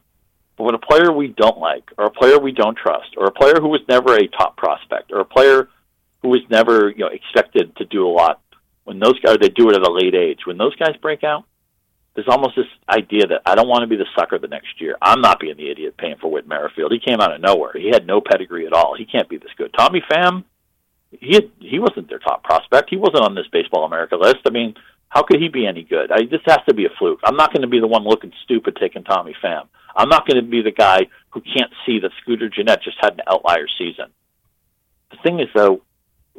[0.57, 3.31] But when a player we don't like, or a player we don't trust, or a
[3.31, 5.69] player who was never a top prospect, or a player
[6.21, 8.41] who was never you know expected to do a lot
[8.83, 10.39] when those guys they do it at a late age.
[10.45, 11.45] When those guys break out,
[12.17, 14.97] there's almost this idea that I don't want to be the sucker the next year.
[14.99, 16.91] I'm not being the idiot paying for Whit Merrifield.
[16.91, 17.73] He came out of nowhere.
[17.75, 18.95] He had no pedigree at all.
[18.97, 19.71] He can't be this good.
[19.77, 20.43] Tommy Pham,
[21.11, 22.89] he had, he wasn't their top prospect.
[22.89, 24.37] He wasn't on this Baseball America list.
[24.47, 24.73] I mean,
[25.09, 26.11] how could he be any good?
[26.11, 27.19] I, this has to be a fluke.
[27.23, 29.67] I'm not going to be the one looking stupid taking Tommy Pham.
[29.95, 33.13] I'm not going to be the guy who can't see that Scooter Gennett just had
[33.13, 34.07] an outlier season.
[35.11, 35.83] The thing is, though,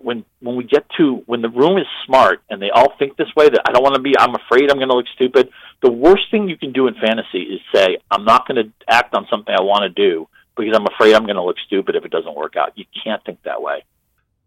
[0.02, 3.28] when when we get to when the room is smart and they all think this
[3.36, 5.50] way that I don't want to be I'm afraid I'm going to look stupid.
[5.82, 9.14] The worst thing you can do in fantasy is say I'm not going to act
[9.14, 12.04] on something I want to do because I'm afraid I'm going to look stupid if
[12.04, 12.72] it doesn't work out.
[12.76, 13.84] You can't think that way.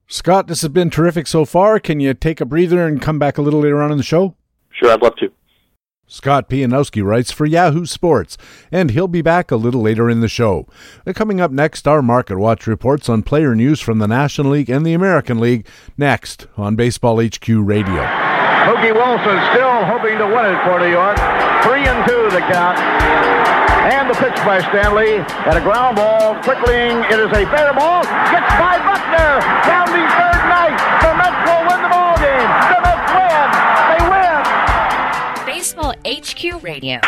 [0.08, 1.80] Scott, this has been terrific so far.
[1.80, 4.36] Can you take a breather and come back a little later on in the show?
[4.72, 5.32] Sure, I'd love to.
[6.12, 8.38] Scott Pianowski writes for Yahoo Sports,
[8.70, 10.68] and he'll be back a little later in the show.
[11.08, 14.70] Uh, coming up next, our Market Watch reports on player news from the National League
[14.70, 15.66] and the American League,
[15.98, 18.04] next on Baseball HQ Radio.
[18.68, 21.16] Mookie Wilson still hoping to win it for New York.
[21.64, 22.76] Three and two the count.
[23.88, 26.36] And the pitch by Stanley at a ground ball.
[26.44, 28.04] Quickling, it is a fair ball.
[28.04, 29.40] Gets by Buckner.
[29.64, 30.76] Down the third night.
[30.76, 32.52] The Mets will win the ball game.
[32.68, 33.81] The Mets win.
[35.62, 37.00] Baseball HQ Radio.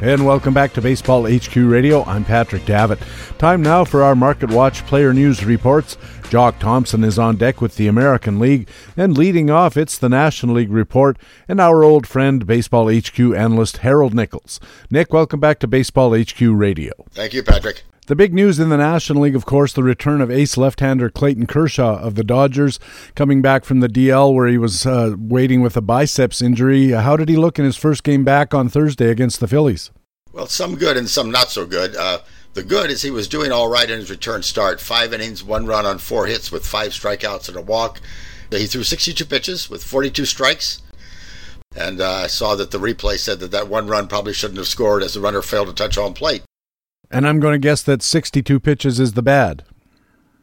[0.00, 2.02] And welcome back to Baseball HQ Radio.
[2.06, 2.98] I'm Patrick Davitt.
[3.38, 5.96] Time now for our Market Watch player news reports.
[6.28, 10.56] Jock Thompson is on deck with the American League, and leading off, it's the National
[10.56, 14.58] League report and our old friend, Baseball HQ analyst Harold Nichols.
[14.90, 16.94] Nick, welcome back to Baseball HQ Radio.
[17.12, 17.84] Thank you, Patrick.
[18.08, 21.46] The big news in the National League, of course, the return of ace left-hander Clayton
[21.46, 22.80] Kershaw of the Dodgers,
[23.14, 26.92] coming back from the DL where he was uh, waiting with a biceps injury.
[26.92, 29.90] How did he look in his first game back on Thursday against the Phillies?
[30.32, 31.94] Well, some good and some not so good.
[31.96, 32.20] Uh,
[32.54, 34.80] the good is he was doing all right in his return start.
[34.80, 38.00] Five innings, one run on four hits with five strikeouts and a walk.
[38.50, 40.80] He threw 62 pitches with 42 strikes.
[41.76, 44.66] And uh, I saw that the replay said that that one run probably shouldn't have
[44.66, 46.42] scored as the runner failed to touch home plate.
[47.10, 49.64] And I'm going to guess that 62 pitches is the bad.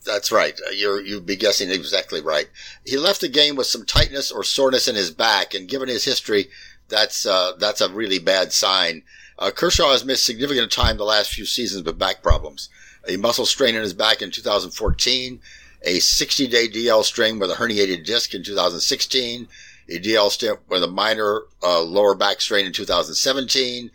[0.06, 0.60] That's right.
[0.68, 2.48] Uh, you're, you'd be guessing exactly right.
[2.86, 6.06] He left the game with some tightness or soreness in his back, and given his
[6.06, 6.48] history,
[6.88, 9.04] that's uh, that's a really bad sign.
[9.38, 12.70] Uh, Kershaw has missed significant time the last few seasons with back problems.
[13.08, 15.40] A muscle strain in his back in 2014,
[15.84, 19.48] a 60-day DL strain with a herniated disc in 2016,
[19.90, 23.92] a DL stint with a minor uh, lower back strain in 2017,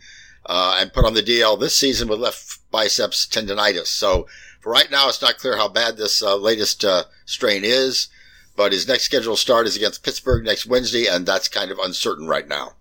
[0.51, 3.87] uh, and put on the DL this season with left biceps tendonitis.
[3.87, 4.27] So
[4.59, 8.09] for right now, it's not clear how bad this uh, latest uh, strain is,
[8.57, 12.27] but his next scheduled start is against Pittsburgh next Wednesday, and that's kind of uncertain
[12.27, 12.73] right now.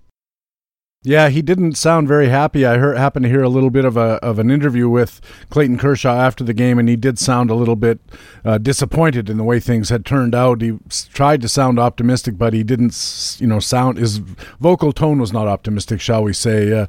[1.03, 2.67] Yeah, he didn't sound very happy.
[2.67, 5.79] I heard, happened to hear a little bit of a of an interview with Clayton
[5.79, 8.01] Kershaw after the game, and he did sound a little bit
[8.45, 10.61] uh, disappointed in the way things had turned out.
[10.61, 10.79] He
[11.15, 13.39] tried to sound optimistic, but he didn't.
[13.39, 16.71] You know, sound his vocal tone was not optimistic, shall we say?
[16.71, 16.87] Uh,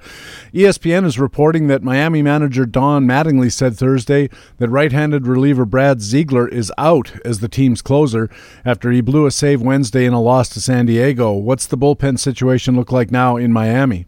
[0.54, 6.50] ESPN is reporting that Miami manager Don Mattingly said Thursday that right-handed reliever Brad Ziegler
[6.50, 8.30] is out as the team's closer
[8.66, 11.32] after he blew a save Wednesday in a loss to San Diego.
[11.32, 14.02] What's the bullpen situation look like now in Miami?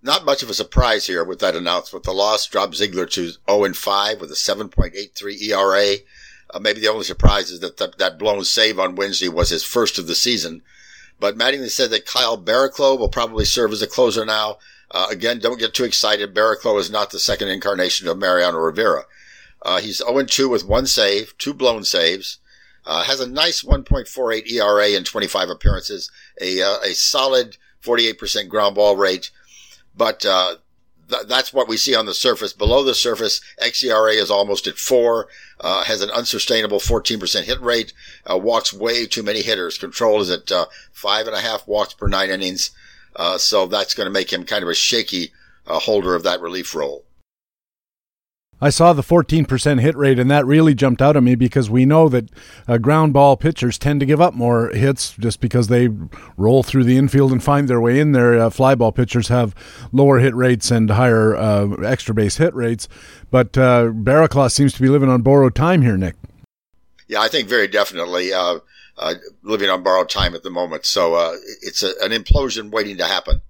[0.00, 2.04] Not much of a surprise here with that announcement.
[2.04, 5.96] The loss dropped Ziegler to 0 5 with a 7.83 ERA.
[6.54, 9.64] Uh, maybe the only surprise is that th- that blown save on Wednesday was his
[9.64, 10.62] first of the season.
[11.20, 14.58] But Mattingly said that Kyle Barraclough will probably serve as a closer now.
[14.90, 16.34] Uh, again, don't get too excited.
[16.34, 19.04] Barraclough is not the second incarnation of Mariano Rivera.
[19.62, 22.38] Uh, he's 0-2 with one save, two blown saves.
[22.86, 28.76] Uh, has a nice 1.48 ERA in 25 appearances, a, uh, a solid 48% ground
[28.76, 29.30] ball rate.
[29.98, 30.56] But uh,
[31.10, 32.52] th- that's what we see on the surface.
[32.52, 35.28] Below the surface, xERA is almost at four.
[35.60, 37.92] Uh, has an unsustainable 14% hit rate.
[38.30, 39.76] Uh, walks way too many hitters.
[39.76, 42.70] Control is at uh, five and a half walks per nine innings.
[43.16, 45.32] Uh, so that's going to make him kind of a shaky
[45.66, 47.04] uh, holder of that relief role.
[48.60, 51.84] I saw the 14% hit rate, and that really jumped out at me because we
[51.84, 52.28] know that
[52.66, 55.88] uh, ground ball pitchers tend to give up more hits just because they
[56.36, 58.38] roll through the infield and find their way in there.
[58.38, 59.54] Uh, fly ball pitchers have
[59.92, 62.88] lower hit rates and higher uh, extra base hit rates.
[63.30, 66.16] But uh, Barraclough seems to be living on borrowed time here, Nick.
[67.06, 68.58] Yeah, I think very definitely uh,
[68.96, 70.84] uh, living on borrowed time at the moment.
[70.84, 73.40] So uh, it's a, an implosion waiting to happen.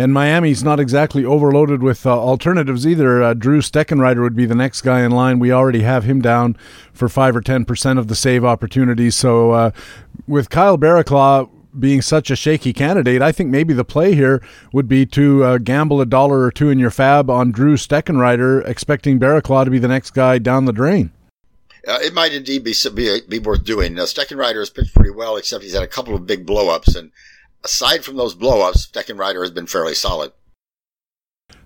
[0.00, 3.22] And Miami's not exactly overloaded with uh, alternatives either.
[3.22, 5.38] Uh, Drew Steckenrider would be the next guy in line.
[5.38, 6.56] We already have him down
[6.94, 9.14] for five or ten percent of the save opportunities.
[9.14, 9.70] So uh,
[10.26, 14.88] with Kyle Barraclough being such a shaky candidate, I think maybe the play here would
[14.88, 19.20] be to uh, gamble a dollar or two in your FAAB on Drew Steckenrider, expecting
[19.20, 21.12] Barraclough to be the next guy down the drain.
[21.86, 23.98] Uh, it might indeed be, be, be worth doing.
[23.98, 27.12] Uh, Steckenrider has pitched pretty well, except he's had a couple of big blowups, and
[27.64, 30.32] aside from those blowups, Steckenrider has been fairly solid.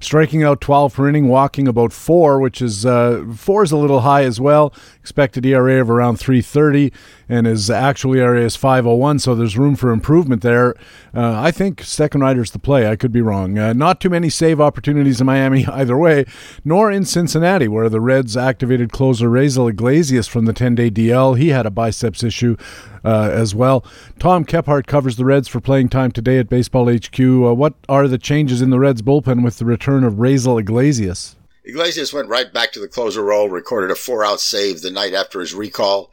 [0.01, 4.01] Striking out 12 per inning, walking about four, which is uh, four is a little
[4.01, 4.75] high as well.
[5.01, 6.92] Expected ERA of around 330,
[7.27, 10.75] and his actual ERA is 501, so there's room for improvement there.
[11.14, 12.87] Uh, I think Steckenrider's the play.
[12.87, 13.57] I could be wrong.
[13.57, 16.27] Uh, not too many save opportunities in Miami either way,
[16.66, 21.38] nor in Cincinnati, where the Reds activated closer Raisel Iglesias from the 10 day DL.
[21.38, 22.57] He had a biceps issue
[23.05, 23.85] uh, as well.
[24.18, 27.20] Tom Kephart covers the Reds for playing time today at Baseball HQ.
[27.20, 31.34] Uh, what are the changes in the Reds bullpen with the return of Raisel Iglesias?
[31.64, 35.14] Iglesias went right back to the closer role, recorded a four out save the night
[35.14, 36.12] after his recall.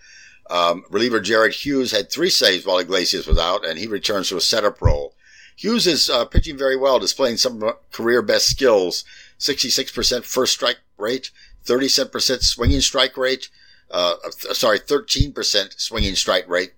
[0.49, 4.37] Um, reliever Jared Hughes had three saves while Iglesias was out, and he returns to
[4.37, 5.13] a setup role.
[5.55, 9.05] Hughes is uh, pitching very well, displaying some career best skills
[9.39, 11.31] 66% first strike rate,
[11.65, 13.49] 37% swinging strike rate,
[13.91, 14.15] uh,
[14.53, 16.73] sorry, 13% swinging strike rate,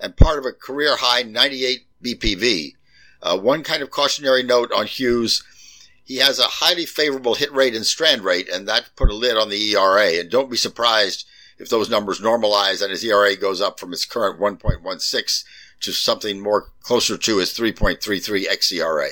[0.00, 2.74] and part of a career high 98 BPV.
[3.22, 5.42] Uh, one kind of cautionary note on Hughes.
[6.06, 9.36] He has a highly favorable hit rate and strand rate, and that put a lid
[9.36, 10.20] on the ERA.
[10.20, 11.26] And don't be surprised
[11.58, 15.44] if those numbers normalize and his ERA goes up from its current 1.16
[15.80, 19.08] to something more closer to his 3.33 xERA.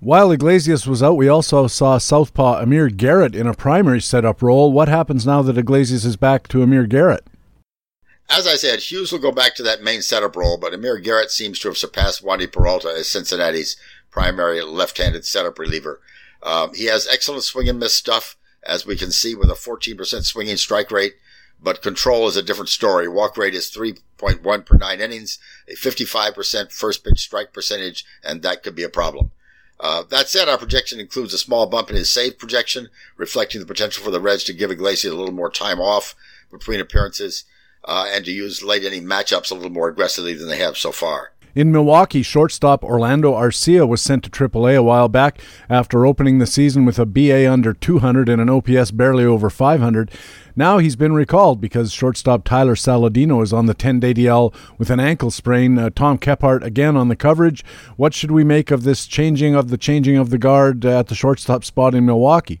[0.00, 4.72] While Iglesias was out, we also saw Southpaw Amir Garrett in a primary setup role.
[4.72, 7.26] What happens now that Iglesias is back to Amir Garrett?
[8.30, 11.30] As I said, Hughes will go back to that main setup role, but Amir Garrett
[11.30, 13.76] seems to have surpassed Wandy Peralta as Cincinnati's
[14.10, 16.00] primary left-handed setup reliever.
[16.44, 20.24] Um, he has excellent swing and miss stuff, as we can see with a 14%
[20.24, 21.14] swinging strike rate,
[21.60, 23.08] but control is a different story.
[23.08, 28.62] Walk rate is 3.1 per nine innings, a 55% first pitch strike percentage, and that
[28.62, 29.30] could be a problem.
[29.80, 33.66] Uh, that said, our projection includes a small bump in his save projection, reflecting the
[33.66, 36.14] potential for the Reds to give Iglesias a little more time off
[36.50, 37.44] between appearances
[37.84, 40.92] uh, and to use late inning matchups a little more aggressively than they have so
[40.92, 41.32] far.
[41.54, 45.40] In Milwaukee, shortstop Orlando Arcia was sent to AAA a while back
[45.70, 50.10] after opening the season with a BA under 200 and an OPS barely over 500.
[50.56, 54.90] Now he's been recalled because shortstop Tyler Saladino is on the 10 day DL with
[54.90, 55.78] an ankle sprain.
[55.78, 57.64] Uh, Tom Kephart again on the coverage.
[57.96, 61.14] What should we make of this changing of the changing of the guard at the
[61.14, 62.60] shortstop spot in Milwaukee?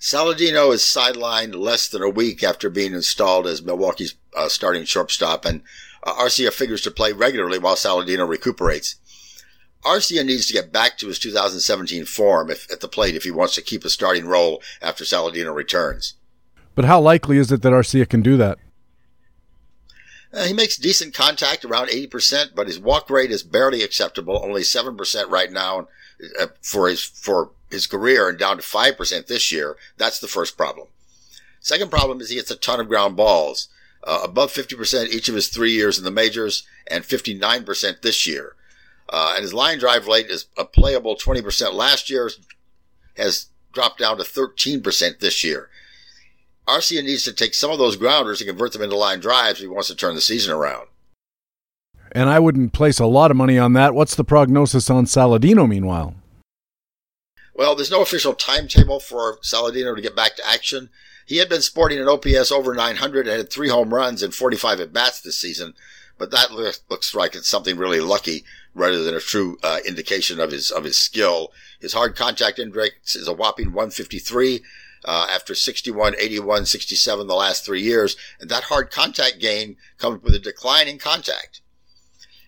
[0.00, 5.44] Saladino is sidelined less than a week after being installed as Milwaukee's uh, starting shortstop,
[5.46, 8.96] and uh, Arcia figures to play regularly while Saladino recuperates.
[9.84, 13.30] Arcia needs to get back to his 2017 form if, at the plate if he
[13.30, 16.14] wants to keep a starting role after Saladino returns.
[16.74, 18.58] But how likely is it that Arcia can do that?
[20.32, 24.62] Uh, he makes decent contact around 80%, but his walk rate is barely acceptable, only
[24.62, 25.88] 7% right now
[26.40, 29.76] uh, for his, for his career and down to 5% this year.
[29.96, 30.88] That's the first problem.
[31.60, 33.68] Second problem is he hits a ton of ground balls,
[34.06, 38.54] uh, above 50% each of his three years in the majors and 59% this year.
[39.08, 42.30] Uh, and his line drive rate is a playable 20% last year,
[43.16, 45.68] has dropped down to 13% this year.
[46.66, 49.62] Arcia needs to take some of those grounders and convert them into line drives if
[49.62, 50.88] he wants to turn the season around.
[52.12, 53.94] And I wouldn't place a lot of money on that.
[53.94, 56.14] What's the prognosis on Saladino, meanwhile?
[57.54, 60.90] Well, there's no official timetable for Saladino to get back to action.
[61.26, 64.80] He had been sporting an OPS over 900 and had three home runs and 45
[64.80, 65.74] at bats this season,
[66.16, 70.52] but that looks like it's something really lucky rather than a true uh, indication of
[70.52, 71.52] his of his skill.
[71.80, 74.62] His hard contact index is a whopping 153
[75.04, 80.22] uh, after 61, 81, 67 the last three years, and that hard contact gain comes
[80.22, 81.60] with a decline in contact.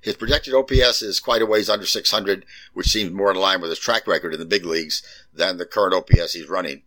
[0.00, 3.70] His projected OPS is quite a ways under 600, which seems more in line with
[3.70, 5.02] his track record in the big leagues
[5.34, 6.82] than the current OPS he's running.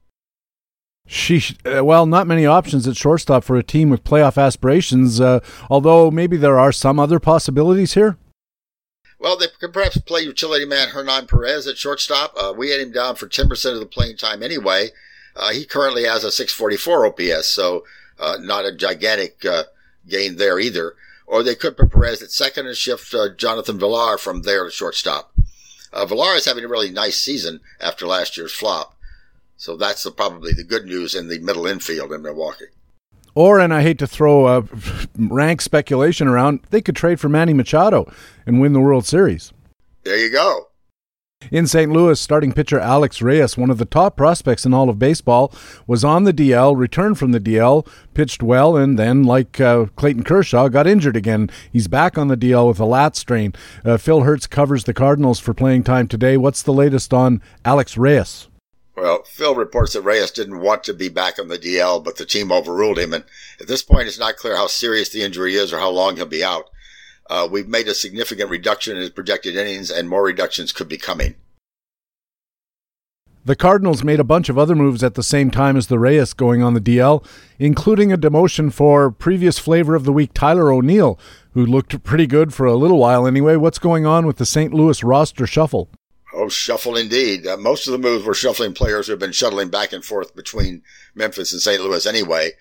[1.08, 1.56] Sheesh.
[1.66, 6.10] Uh, well, not many options at shortstop for a team with playoff aspirations, uh, although
[6.10, 8.18] maybe there are some other possibilities here.
[9.20, 12.34] Well, they could perhaps play utility man Hernan Perez at shortstop.
[12.36, 14.90] Uh, we had him down for 10% of the playing time anyway.
[15.36, 17.86] Uh, he currently has a 644 OPS, so
[18.20, 19.46] uh, not a gigantic
[20.08, 20.96] gain there either.
[21.28, 25.34] Or they could put Perez at second and shift Jonathan Villar from there to shortstop.
[25.94, 28.98] Villar is having a really nice season after last year's flop.
[29.62, 32.66] So that's the, probably the good news in the middle infield in Milwaukee.
[33.36, 34.64] Or, and I hate to throw a
[35.16, 38.12] rank speculation around, they could trade for Manny Machado
[38.48, 39.54] and win the World Series.
[40.02, 40.70] There you go.
[41.52, 41.92] In St.
[41.92, 45.54] Louis, starting pitcher Alex Reyes, one of the top prospects in all of baseball,
[45.86, 50.24] was on the DL, returned from the DL, pitched well, and then, like uh, Clayton
[50.24, 51.52] Kershaw, got injured again.
[51.72, 53.54] He's back on the DL with a lat strain.
[53.86, 56.36] Uh, Phil Hertz covers the Cardinals for playing time today.
[56.36, 58.48] What's the latest on Alex Reyes?
[59.02, 62.26] Well, Phil reports that Reyes didn't want to be back on the DL, but the
[62.26, 63.16] team overruled him.
[63.16, 63.24] And
[63.60, 66.28] at this point, it's not clear how serious the injury is or how long he'll
[66.28, 66.70] be out.
[67.28, 71.00] Uh, we've made a significant reduction in his projected innings, and more reductions could be
[71.00, 71.34] coming.
[73.44, 76.34] The Cardinals made a bunch of other moves at the same time as the Reyes
[76.34, 77.26] going on the DL,
[77.58, 81.18] including a demotion for previous flavor of the week Tyler O'Neill,
[81.54, 83.56] who looked pretty good for a little while anyway.
[83.56, 84.76] What's going on with the St.
[84.76, 85.90] Louis roster shuffle?
[86.44, 87.46] Oh, shuffle indeed.
[87.46, 90.36] Uh, most of the moves were shuffling players who have been shuttling back and forth
[90.36, 90.82] between
[91.14, 91.80] Memphis and St.
[91.80, 92.54] Louis anyway.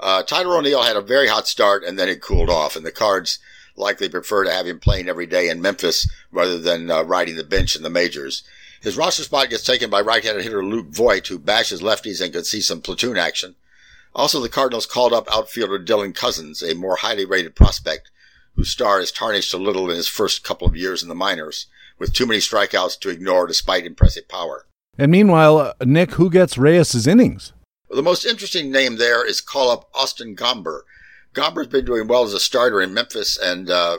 [0.00, 2.90] Uh, Tyler O'Neill had a very hot start and then it cooled off, and the
[2.90, 3.38] Cards
[3.76, 7.44] likely prefer to have him playing every day in Memphis rather than uh, riding the
[7.44, 8.42] bench in the majors.
[8.80, 12.44] His roster spot gets taken by right-handed hitter Luke Voit, who bashes lefties and could
[12.44, 13.54] see some platoon action.
[14.16, 18.10] Also, the Cardinals called up outfielder Dylan Cousins, a more highly rated prospect,
[18.56, 21.66] whose star is tarnished a little in his first couple of years in the minors
[21.98, 24.66] with too many strikeouts to ignore despite impressive power.
[24.96, 27.52] And meanwhile, uh, Nick, who gets Reyes' innings?
[27.88, 30.82] Well, the most interesting name there is call up Austin Gomber.
[31.34, 33.98] Gomber's been doing well as a starter in Memphis and uh,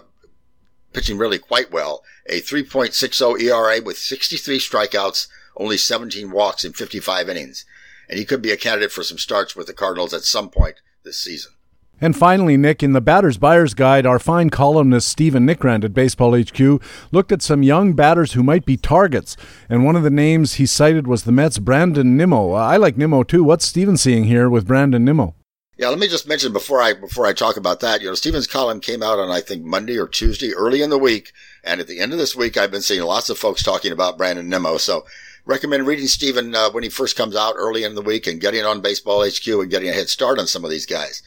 [0.93, 2.04] pitching really quite well.
[2.28, 7.66] A 3.60 ERA with 63 strikeouts, only 17 walks in 55 innings.
[8.10, 10.82] And he could be a candidate for some starts with the Cardinals at some point
[11.04, 11.54] this season.
[12.02, 16.39] And finally, Nick, in the Batter's Buyer's Guide, our fine columnist Stephen Nickrand at Baseball
[16.39, 16.82] HQ
[17.12, 19.36] looked at some young batters who might be targets.
[19.68, 22.54] And one of the names he cited was the Mets' Brandon Nimmo.
[22.54, 23.43] I like Nimmo too.
[23.43, 25.36] What's Stephen seeing here with Brandon Nimmo?
[25.80, 28.47] Yeah, let me just mention before I before I talk about that, you know, Stephen's
[28.47, 31.32] column came out on I think Monday or Tuesday, early in the week,
[31.64, 34.18] and at the end of this week, I've been seeing lots of folks talking about
[34.18, 34.76] Brandon Nimmo.
[34.76, 35.06] So,
[35.45, 38.66] recommend reading Stephen uh, when he first comes out early in the week and getting
[38.66, 41.24] on Baseball HQ and getting a head start on some of these guys.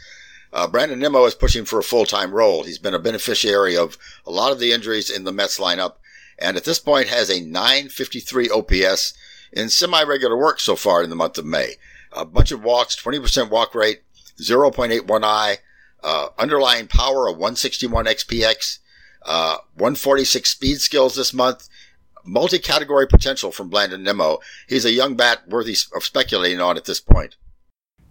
[0.52, 2.62] Uh, Brandon Nimmo is pushing for a full-time role.
[2.62, 3.96] He's been a beneficiary of
[4.26, 5.94] a lot of the injuries in the Mets lineup,
[6.38, 9.14] and at this point has a 953 OPS
[9.52, 11.76] in semi-regular work so far in the month of May.
[12.12, 14.02] A bunch of walks, 20% walk rate,
[14.38, 15.58] 0.81 I,
[16.02, 18.78] uh, underlying power of 161 XPX,
[19.24, 21.68] uh, 146 speed skills this month,
[22.24, 24.38] multi-category potential from Brandon Nimmo.
[24.68, 27.36] He's a young bat worthy of speculating on at this point.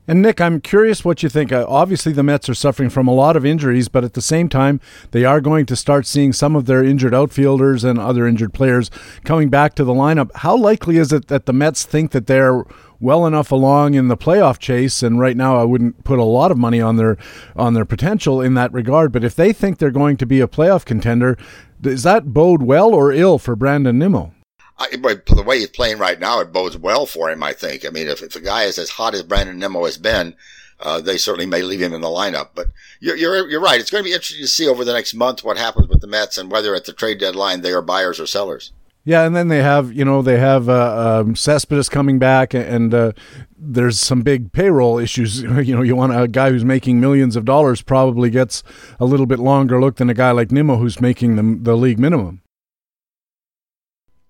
[0.08, 1.52] And Nick, I'm curious what you think.
[1.52, 4.50] Uh, obviously, the Mets are suffering from a lot of injuries, but at the same
[4.50, 4.82] time,
[5.12, 8.90] they are going to start seeing some of their injured outfielders and other injured players
[9.24, 10.32] coming back to the lineup.
[10.38, 12.64] How likely is it that the Mets think that they're
[13.00, 15.04] well enough along in the playoff chase?
[15.04, 17.18] And right now, I wouldn't put a lot of money on their
[17.56, 19.12] on their potential in that regard.
[19.12, 21.38] But if they think they're going to be a playoff contender,
[21.80, 24.34] does that bode well or ill for Brandon Nimmo?
[24.82, 27.44] I, the way he's playing right now, it bodes well for him.
[27.44, 27.86] I think.
[27.86, 30.36] I mean, if, if the guy is as hot as Brandon Nimmo has been,
[30.80, 32.50] uh, they certainly may leave him in the lineup.
[32.56, 32.68] But
[33.00, 33.80] you're, you're, you're right.
[33.80, 36.08] It's going to be interesting to see over the next month what happens with the
[36.08, 38.72] Mets and whether at the trade deadline they are buyers or sellers.
[39.04, 42.94] Yeah, and then they have you know they have uh, um, Cespedes coming back, and
[42.94, 43.14] uh,
[43.58, 45.42] there's some big payroll issues.
[45.62, 48.62] You know, you want a guy who's making millions of dollars probably gets
[49.00, 51.98] a little bit longer look than a guy like Nimmo who's making the the league
[51.98, 52.41] minimum.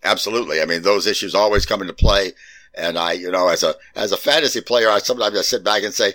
[0.04, 2.32] Absolutely, I mean those issues always come into play,
[2.74, 5.84] and I you know as a as a fantasy player, I sometimes I sit back
[5.84, 6.14] and say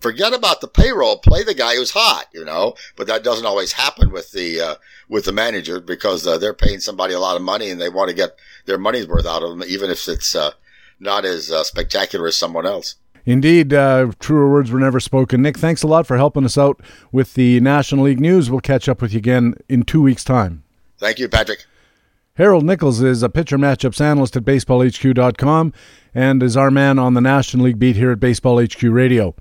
[0.00, 2.74] forget about the payroll, play the guy who's hot, you know.
[2.96, 4.74] But that doesn't always happen with the uh,
[5.08, 8.08] with the manager because uh, they're paying somebody a lot of money and they want
[8.08, 8.36] to get
[8.66, 10.52] their money's worth out of them, even if it's uh,
[10.98, 12.96] not as uh, spectacular as someone else.
[13.26, 15.42] Indeed, uh, truer words were never spoken.
[15.42, 16.80] Nick, thanks a lot for helping us out
[17.12, 18.50] with the National League news.
[18.50, 20.64] We'll catch up with you again in two weeks' time.
[21.00, 21.64] Thank you, Patrick.
[22.34, 25.72] Harold Nichols is a pitcher matchups analyst at baseballhq.com
[26.14, 29.34] and is our man on the National League beat here at Baseball HQ Radio.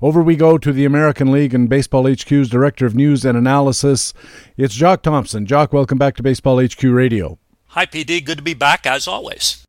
[0.00, 4.14] Over we go to the American League and Baseball HQ's Director of News and Analysis.
[4.56, 5.44] It's Jock Thompson.
[5.44, 7.38] Jock, welcome back to Baseball HQ Radio.
[7.68, 8.24] Hi, PD.
[8.24, 9.65] Good to be back as always.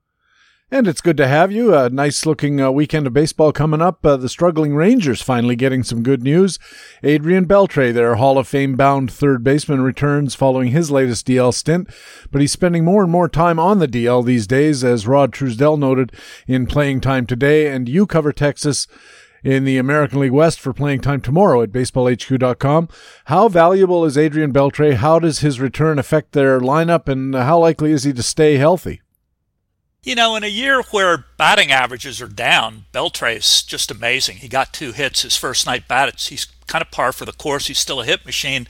[0.69, 1.73] And it's good to have you.
[1.73, 4.05] A nice looking uh, weekend of baseball coming up.
[4.05, 6.59] Uh, the struggling Rangers finally getting some good news.
[7.03, 11.87] Adrian Beltre, their Hall of Fame bound third baseman, returns following his latest DL stint,
[12.31, 15.79] but he's spending more and more time on the DL these days, as Rod Truesdell
[15.79, 16.11] noted
[16.47, 17.67] in Playing Time Today.
[17.67, 18.87] And you cover Texas
[19.45, 22.89] in the American League West for playing time tomorrow at baseballhq.com.
[23.25, 24.95] How valuable is Adrian Beltre?
[24.95, 28.99] How does his return affect their lineup, and how likely is he to stay healthy?
[30.03, 34.37] You know, in a year where batting averages are down, Beltre is just amazing.
[34.37, 36.19] He got two hits his first night bat.
[36.19, 37.67] He's kind of par for the course.
[37.67, 38.67] He's still a hit machine.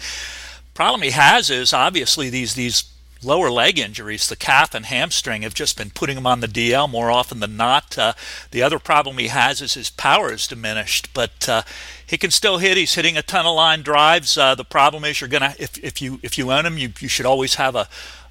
[0.74, 2.86] Problem he has is obviously these these
[3.24, 6.90] lower leg injuries, the calf and hamstring, have just been putting him on the DL
[6.90, 7.98] more often than not.
[7.98, 8.14] Uh,
[8.52, 11.64] the other problem he has is his power is diminished, but uh,
[12.06, 12.78] he can still hit.
[12.78, 14.38] He's hitting a ton of line drives.
[14.38, 17.08] Uh, the problem is you're gonna if if you if you own him, you you
[17.08, 17.88] should always have a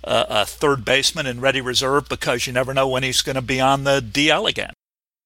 [0.07, 3.61] a, third baseman in ready reserve because you never know when he's going to be
[3.61, 4.73] on the DL again.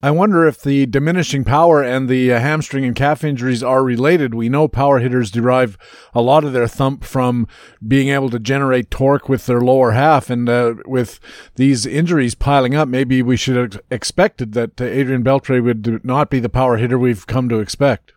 [0.03, 4.35] I wonder if the diminishing power and the uh, hamstring and calf injuries are related.
[4.35, 5.77] We know power hitters derive
[6.15, 7.47] a lot of their thump from
[7.87, 10.31] being able to generate torque with their lower half.
[10.31, 11.21] And uh, with
[11.57, 16.31] these injuries piling up, maybe we should have expected that uh, Adrian Beltre would not
[16.31, 18.15] be the power hitter we've come to expect.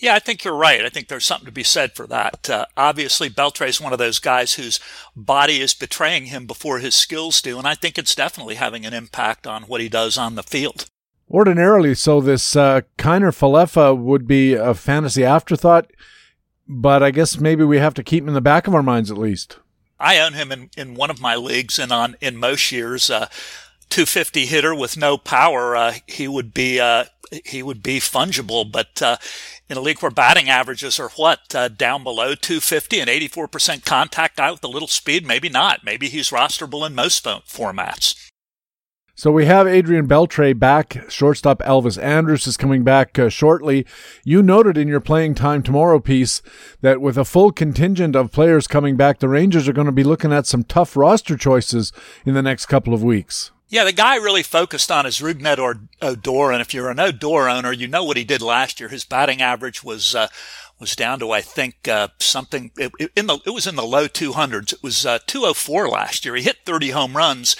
[0.00, 0.82] Yeah, I think you're right.
[0.82, 2.48] I think there's something to be said for that.
[2.48, 4.80] Uh, obviously, Beltre is one of those guys whose
[5.14, 8.94] body is betraying him before his skills do, and I think it's definitely having an
[8.94, 10.86] impact on what he does on the field.
[11.30, 15.90] Ordinarily, so this uh, Kiner Falefa would be a fantasy afterthought,
[16.66, 19.10] but I guess maybe we have to keep him in the back of our minds
[19.10, 19.58] at least.
[20.00, 23.28] I own him in, in one of my leagues, and on in most years, uh,
[23.90, 27.04] 250 hitter with no power, uh, he would be uh,
[27.44, 28.70] he would be fungible.
[28.70, 29.18] But uh,
[29.70, 34.36] in a league where batting averages are what uh, down below 250 and 84% contact
[34.36, 35.84] guy with a little speed, maybe not.
[35.84, 38.30] Maybe he's rosterable in most formats.
[39.14, 41.04] So we have Adrian Beltre back.
[41.10, 43.86] Shortstop Elvis Andrus is coming back uh, shortly.
[44.24, 46.40] You noted in your playing time tomorrow piece
[46.80, 50.04] that with a full contingent of players coming back, the Rangers are going to be
[50.04, 51.92] looking at some tough roster choices
[52.24, 53.52] in the next couple of weeks.
[53.70, 57.48] Yeah, the guy really focused on his Rougned or Odor, and if you're an Odor
[57.48, 58.88] owner, you know what he did last year.
[58.88, 60.26] His batting average was uh,
[60.80, 64.08] was down to I think uh, something it, in the it was in the low
[64.08, 64.72] 200s.
[64.72, 66.34] It was uh, 204 last year.
[66.34, 67.54] He hit 30 home runs,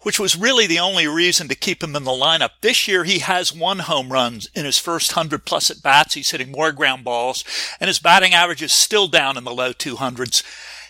[0.00, 2.52] which was really the only reason to keep him in the lineup.
[2.62, 6.14] This year he has one home run in his first 100 plus at bats.
[6.14, 7.44] He's hitting more ground balls,
[7.78, 10.42] and his batting average is still down in the low 200s.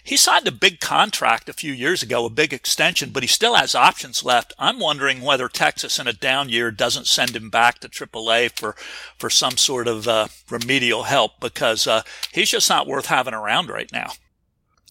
[0.02, 3.54] He signed a big contract a few years ago, a big extension, but he still
[3.54, 4.52] has options left.
[4.58, 8.74] I'm wondering whether Texas in a down year doesn't send him back to AAA for,
[9.18, 13.68] for some sort of uh, remedial help because uh, he's just not worth having around
[13.68, 14.12] right now.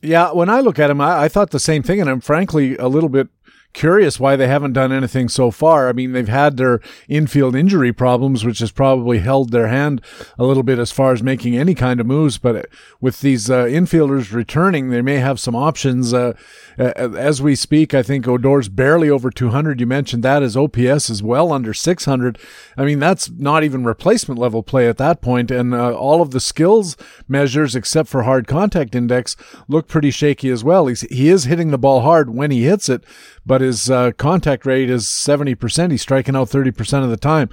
[0.01, 2.77] Yeah, when I look at him, I, I thought the same thing, and I'm frankly
[2.77, 3.27] a little bit
[3.73, 5.87] curious why they haven't done anything so far.
[5.87, 10.01] I mean, they've had their infield injury problems, which has probably held their hand
[10.37, 12.37] a little bit as far as making any kind of moves.
[12.37, 12.67] But
[12.99, 16.13] with these uh, infielders returning, they may have some options.
[16.13, 16.33] Uh,
[16.79, 19.81] as we speak, I think Odor's barely over 200.
[19.81, 22.39] You mentioned that his OPS is well under 600.
[22.77, 25.51] I mean, that's not even replacement level play at that point.
[25.51, 26.95] And uh, all of the skills
[27.27, 29.35] measures, except for hard contact index,
[29.67, 30.87] look pretty shaky as well.
[30.87, 33.03] He's, he is hitting the ball hard when he hits it,
[33.45, 35.91] but his uh, contact rate is 70%.
[35.91, 37.49] He's striking out 30% of the time.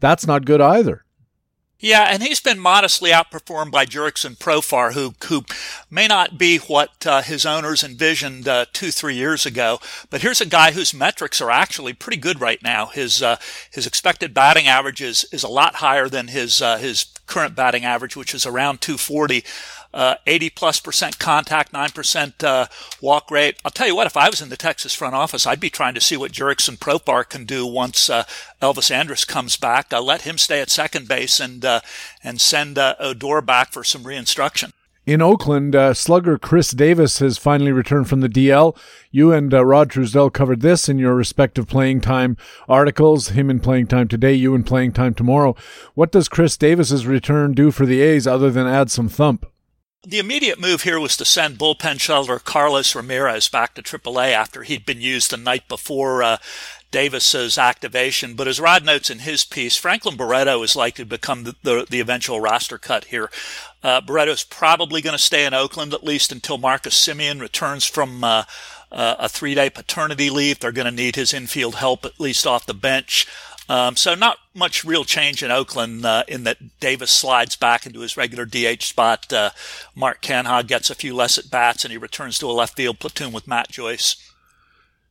[0.00, 1.04] That's not good either.
[1.82, 5.44] Yeah, and he's been modestly outperformed by Jurickson Profar, who who
[5.90, 9.80] may not be what uh, his owners envisioned uh, two three years ago.
[10.08, 12.86] But here's a guy whose metrics are actually pretty good right now.
[12.86, 13.36] His uh,
[13.68, 17.84] his expected batting average is, is a lot higher than his uh, his current batting
[17.84, 19.42] average, which is around 240
[19.94, 22.66] uh, 80 plus percent contact, 9% uh,
[23.00, 23.58] walk rate.
[23.64, 25.94] I'll tell you what, if I was in the Texas front office, I'd be trying
[25.94, 28.24] to see what Jurickson Profar can do once uh,
[28.60, 29.92] Elvis Andrus comes back.
[29.92, 31.80] Uh, let him stay at second base and, uh,
[32.22, 34.72] and send uh, Odor back for some reinstruction.
[35.04, 38.76] In Oakland, uh, slugger Khris Davis has finally returned from the DL.
[39.10, 42.36] You and Rod Truesdell covered this in your respective playing time
[42.68, 43.30] articles.
[43.30, 45.56] Him in playing time today, you in playing time tomorrow.
[45.94, 49.44] What does Khris Davis's return do for the A's other than add some thump?
[50.04, 54.64] The immediate move here was to send bullpen shelter Carlos Ramirez back to AAA after
[54.64, 56.38] he'd been used the night before uh,
[56.90, 58.34] Davis's activation.
[58.34, 61.86] But as Rod notes in his piece, Franklin Barreto is likely to become the, the,
[61.88, 63.30] the eventual roster cut here.
[63.80, 67.86] Uh, Barreto is probably going to stay in Oakland at least until Marcus Semien returns
[67.86, 68.42] from uh,
[68.90, 70.58] uh, a three day paternity leave.
[70.58, 73.28] They're going to need his infield help at least off the bench.
[73.68, 78.00] Um, so not much real change in Oakland uh, in that Davis slides back into
[78.00, 79.32] his regular DH spot.
[79.32, 79.50] Uh,
[79.94, 82.98] Mark Canha gets a few less at bats and he returns to a left field
[82.98, 84.16] platoon with Matt Joyce.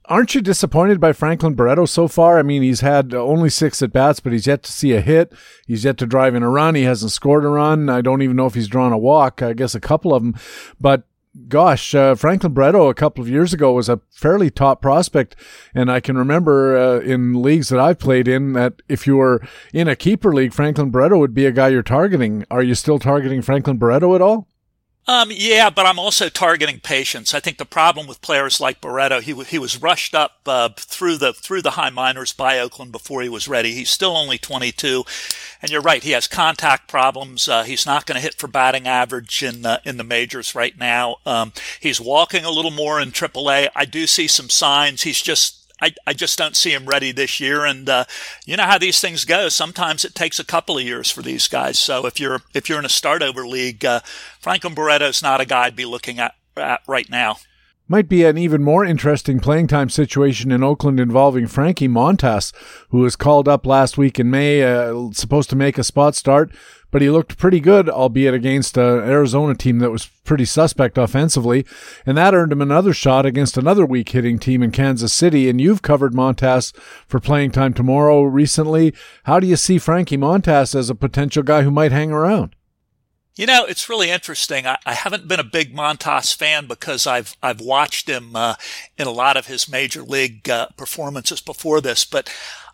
[0.06, 2.38] Aren't you disappointed by Franklin Barreto so far?
[2.38, 5.32] I mean, he's had only six at bats, but he's yet to see a hit.
[5.68, 6.76] He's yet to drive in a run.
[6.76, 7.88] He hasn't scored a run.
[7.88, 9.42] I don't even know if he's drawn a walk.
[9.42, 10.36] I guess a couple of them.
[10.80, 11.04] But
[11.48, 15.36] gosh, uh, Franklin Barreto a couple of years ago was a fairly top prospect,
[15.74, 19.42] and I can remember uh, in leagues that I've played in that if you were
[19.74, 22.46] in a keeper league, Franklin Barreto would be a guy you're targeting.
[22.52, 24.48] Are you still targeting Franklin Barreto at all?
[25.08, 27.34] Um, yeah, but I'm also targeting patience.
[27.34, 31.18] I think the problem with players like Barreto, he he was rushed up uh, through
[31.18, 33.74] the through the high minors by Oakland before he was ready.
[33.74, 35.04] He's still only 22,
[35.62, 36.04] and you're right.
[36.04, 37.48] He has contact problems.
[37.48, 40.78] Uh, he's not going to hit for batting average in uh, in the majors right
[40.78, 41.18] now.
[41.26, 43.70] Um, he's walking a little more in AAA.
[43.76, 45.02] I do see some signs.
[45.02, 47.66] He's just I, I just don't see him ready this year.
[47.66, 48.06] And uh,
[48.46, 49.50] you know how these things go.
[49.50, 51.80] Sometimes it takes a couple of years for these guys.
[51.80, 54.02] So if you're if you're in a start over league, uh,
[54.40, 57.38] Franklin is not a guy I'd be looking at, at right now.
[57.88, 62.54] Might be an even more interesting playing time situation in Oakland involving Frankie Montas,
[62.88, 66.54] who was called up last week in May, uh, supposed to make a spot start,
[66.92, 71.66] but he looked pretty good, albeit against an Arizona team that was pretty suspect offensively.
[72.06, 75.50] And that earned him another shot against another weak hitting team in Kansas City.
[75.50, 76.76] And you've covered Montas
[77.08, 78.94] for playing time tomorrow recently.
[79.24, 82.56] How do you see Frankie Montas as a potential guy who might hang around?
[83.38, 84.68] You know, it's really interesting.
[84.68, 88.56] I, I, haven't been a big Montas fan because I've I've watched him uh,
[88.98, 92.30] in a lot of his major league uh, performances before this, but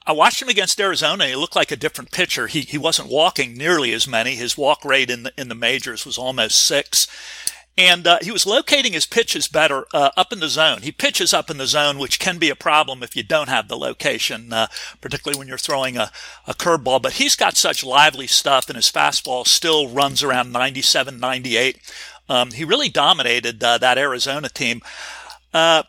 [0.07, 1.27] I watched him against Arizona.
[1.27, 2.47] He looked like a different pitcher.
[2.47, 4.35] He he wasn't walking nearly as many.
[4.35, 7.07] His walk rate in the in the majors was almost six,
[7.77, 10.81] and uh, he was locating his pitches better uh, up in the zone.
[10.81, 13.67] He pitches up in the zone, which can be a problem if you don't have
[13.67, 14.67] the location, uh,
[15.01, 16.09] particularly when you're throwing a,
[16.47, 17.01] a curveball.
[17.01, 21.79] But he's got such lively stuff, and his fastball still runs around 97, 98.
[22.29, 24.81] Um, he really dominated uh, that Arizona team.
[25.53, 25.83] Uh,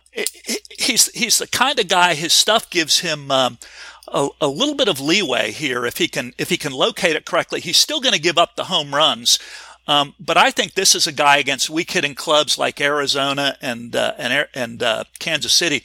[0.77, 2.15] he's he's the kind of guy.
[2.15, 3.31] His stuff gives him.
[3.31, 3.59] Um,
[4.13, 7.25] a, a little bit of leeway here if he can if he can locate it
[7.25, 7.61] correctly.
[7.61, 9.39] He's still going to give up the home runs.
[9.87, 13.97] Um, but I think this is a guy against weak hitting clubs like Arizona and
[13.97, 15.83] uh, and and uh, Kansas City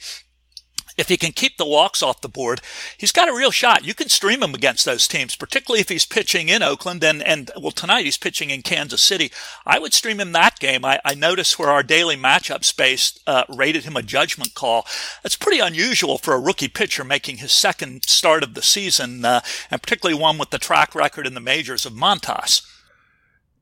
[0.96, 2.60] if he can keep the walks off the board,
[2.96, 3.84] he's got a real shot.
[3.84, 7.50] You can stream him against those teams, particularly if he's pitching in Oakland and, and
[7.60, 9.30] well, tonight he's pitching in Kansas City.
[9.66, 10.84] I would stream him that game.
[10.84, 14.86] I, I noticed where our daily matchup space uh, rated him a judgment call.
[15.22, 19.40] That's pretty unusual for a rookie pitcher making his second start of the season, uh,
[19.70, 22.62] and particularly one with the track record in the majors of Montas.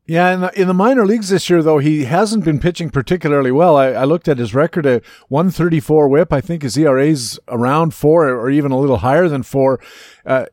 [0.05, 3.53] Yeah, in the, in the minor leagues this year, though, he hasn't been pitching particularly
[3.53, 3.76] well.
[3.76, 6.32] I, I looked at his record at 134 whip.
[6.32, 9.80] I think his ERA's around four or even a little higher than four.
[10.26, 10.46] Uh,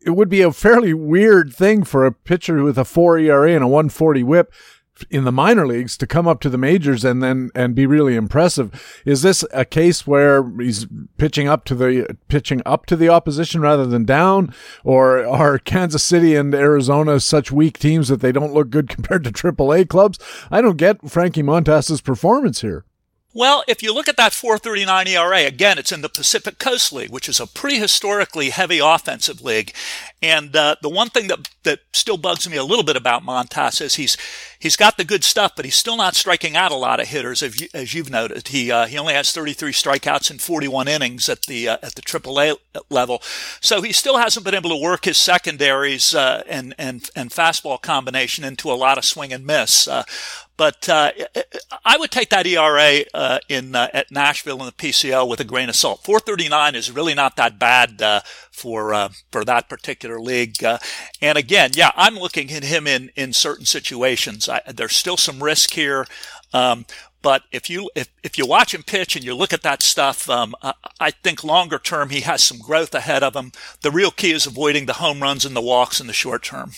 [0.00, 3.64] it would be a fairly weird thing for a pitcher with a four ERA and
[3.64, 4.52] a 140 whip
[5.10, 8.16] in the minor leagues to come up to the majors and then and be really
[8.16, 9.02] impressive.
[9.04, 10.86] Is this a case where he's
[11.16, 16.02] pitching up to the pitching up to the opposition rather than down, or are Kansas
[16.02, 20.18] City and Arizona such weak teams that they don't look good compared to AAA clubs?
[20.50, 22.84] I don't get Frankie Montas's performance here.
[23.32, 27.10] Well, if you look at that 439 ERA, again, it's in the Pacific Coast League,
[27.10, 29.72] which is a pretty historically heavy offensive league.
[30.20, 33.80] And uh, the one thing that that still bugs me a little bit about Montas
[33.80, 34.16] is he's
[34.58, 37.42] he's got the good stuff, but he's still not striking out a lot of hitters,
[37.42, 38.48] as, you, as you've noted.
[38.48, 42.02] He uh, he only has 33 strikeouts in 41 innings at the uh, at the
[42.02, 42.56] AAA
[42.90, 43.22] level,
[43.60, 47.80] so he still hasn't been able to work his secondaries uh, and and and fastball
[47.80, 49.88] combination into a lot of swing and miss.
[50.60, 51.12] But uh,
[51.86, 55.44] I would take that ERA uh, in uh, at Nashville in the PCL with a
[55.44, 56.04] grain of salt.
[56.04, 60.62] 439 is really not that bad uh, for uh, for that particular league.
[60.62, 60.76] Uh,
[61.22, 64.50] and again, yeah, I'm looking at him in in certain situations.
[64.50, 66.04] I, there's still some risk here.
[66.52, 66.84] Um,
[67.22, 70.28] but if you if, if you watch him pitch and you look at that stuff,
[70.28, 73.52] um, I, I think longer term he has some growth ahead of him.
[73.80, 76.72] The real key is avoiding the home runs and the walks in the short term.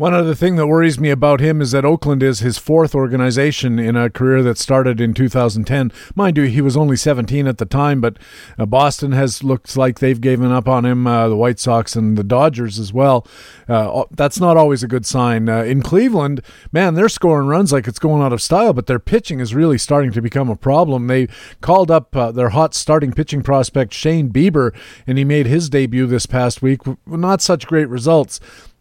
[0.00, 3.78] One other thing that worries me about him is that Oakland is his fourth organization
[3.78, 5.92] in a career that started in 2010.
[6.14, 8.18] Mind you, he was only 17 at the time, but
[8.58, 12.16] uh, Boston has looked like they've given up on him, uh, the White Sox and
[12.16, 13.26] the Dodgers as well.
[13.68, 15.50] Uh, that's not always a good sign.
[15.50, 16.40] Uh, in Cleveland,
[16.72, 19.76] man, they're scoring runs like it's going out of style, but their pitching is really
[19.76, 21.08] starting to become a problem.
[21.08, 21.28] They
[21.60, 24.74] called up uh, their hot starting pitching prospect, Shane Bieber,
[25.06, 26.80] and he made his debut this past week.
[27.06, 28.40] Not such great results.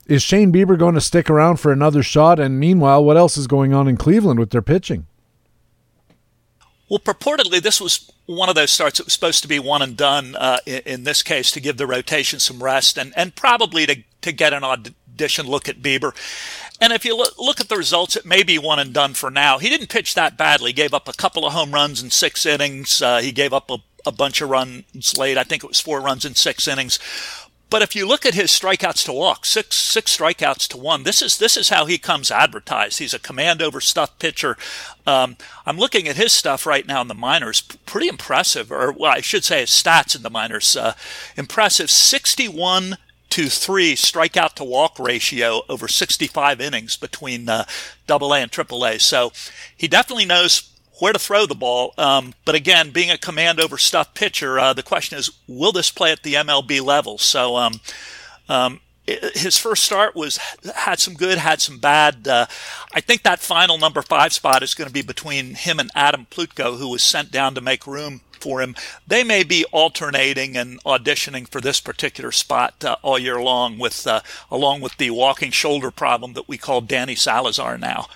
[0.09, 2.39] Is Shane Bieber going to stick around for another shot?
[2.39, 5.05] And meanwhile, what else is going on in Cleveland with their pitching?
[6.89, 9.95] Well, purportedly, this was one of those starts that was supposed to be one and
[9.95, 13.85] done uh, in, in, this case to give the rotation some rest and, and probably
[13.85, 16.15] to, to get an audition look at Bieber.
[16.81, 19.59] And if you look, at the results, it may be one and done for now.
[19.59, 20.71] He didn't pitch that badly.
[20.71, 22.99] He gave up a couple of home runs in six innings.
[22.99, 25.37] Uh, he gave up a, a bunch of runs late.
[25.37, 26.97] I think it was four runs in six innings.
[27.69, 31.03] But if you look at his strikeouts to walk, six six strikeouts to one.
[31.03, 32.99] This is this is how he comes advertised.
[32.99, 34.57] He's a command over stuff pitcher.
[35.05, 37.61] Um, I'm looking at his stuff right now in the minors.
[37.61, 40.75] Pretty impressive, or well, I should say his stats in the minors.
[40.75, 40.93] Uh,
[41.35, 42.97] impressive, 61
[43.29, 47.65] to three strikeout to walk ratio over 65 innings between uh,
[48.07, 48.99] Double A and Triple A.
[48.99, 49.31] So
[49.75, 50.68] he definitely knows
[50.99, 51.93] where to throw the ball.
[51.97, 55.91] Um, but again, being a command over stuff pitcher, uh, the question is, will this
[55.91, 57.17] play at the MLB level?
[57.17, 57.81] So, um,
[58.47, 58.81] um,
[59.33, 60.37] his first start was
[60.75, 62.27] had some good, had some bad.
[62.27, 62.45] Uh,
[62.93, 66.27] I think that final number five spot is going to be between him and Adam
[66.29, 68.75] Plutko, who was sent down to make room for him.
[69.07, 74.05] They may be alternating and auditioning for this particular spot uh, all year long, with
[74.05, 74.21] uh,
[74.51, 78.07] along with the walking shoulder problem that we call Danny Salazar now.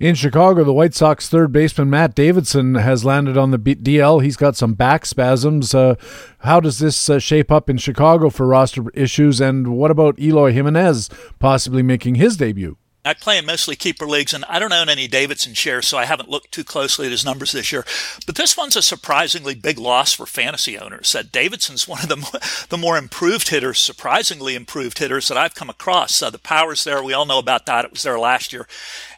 [0.00, 4.22] In Chicago, the White Sox third baseman Matt Davidson has landed on the DL.
[4.22, 5.74] He's got some back spasms.
[5.74, 5.96] Uh,
[6.38, 9.42] how does this uh, shape up in Chicago for roster issues?
[9.42, 12.78] And what about Eloy Jimenez possibly making his debut?
[13.04, 16.04] I play in mostly keeper leagues, and I don't own any Davidson shares, so I
[16.04, 17.86] haven't looked too closely at his numbers this year.
[18.26, 21.12] But this one's a surprisingly big loss for fantasy owners.
[21.12, 25.70] That Davidson's one of the the more improved hitters, surprisingly improved hitters that I've come
[25.70, 26.20] across.
[26.20, 27.86] Uh, the power's there; we all know about that.
[27.86, 28.68] It was there last year,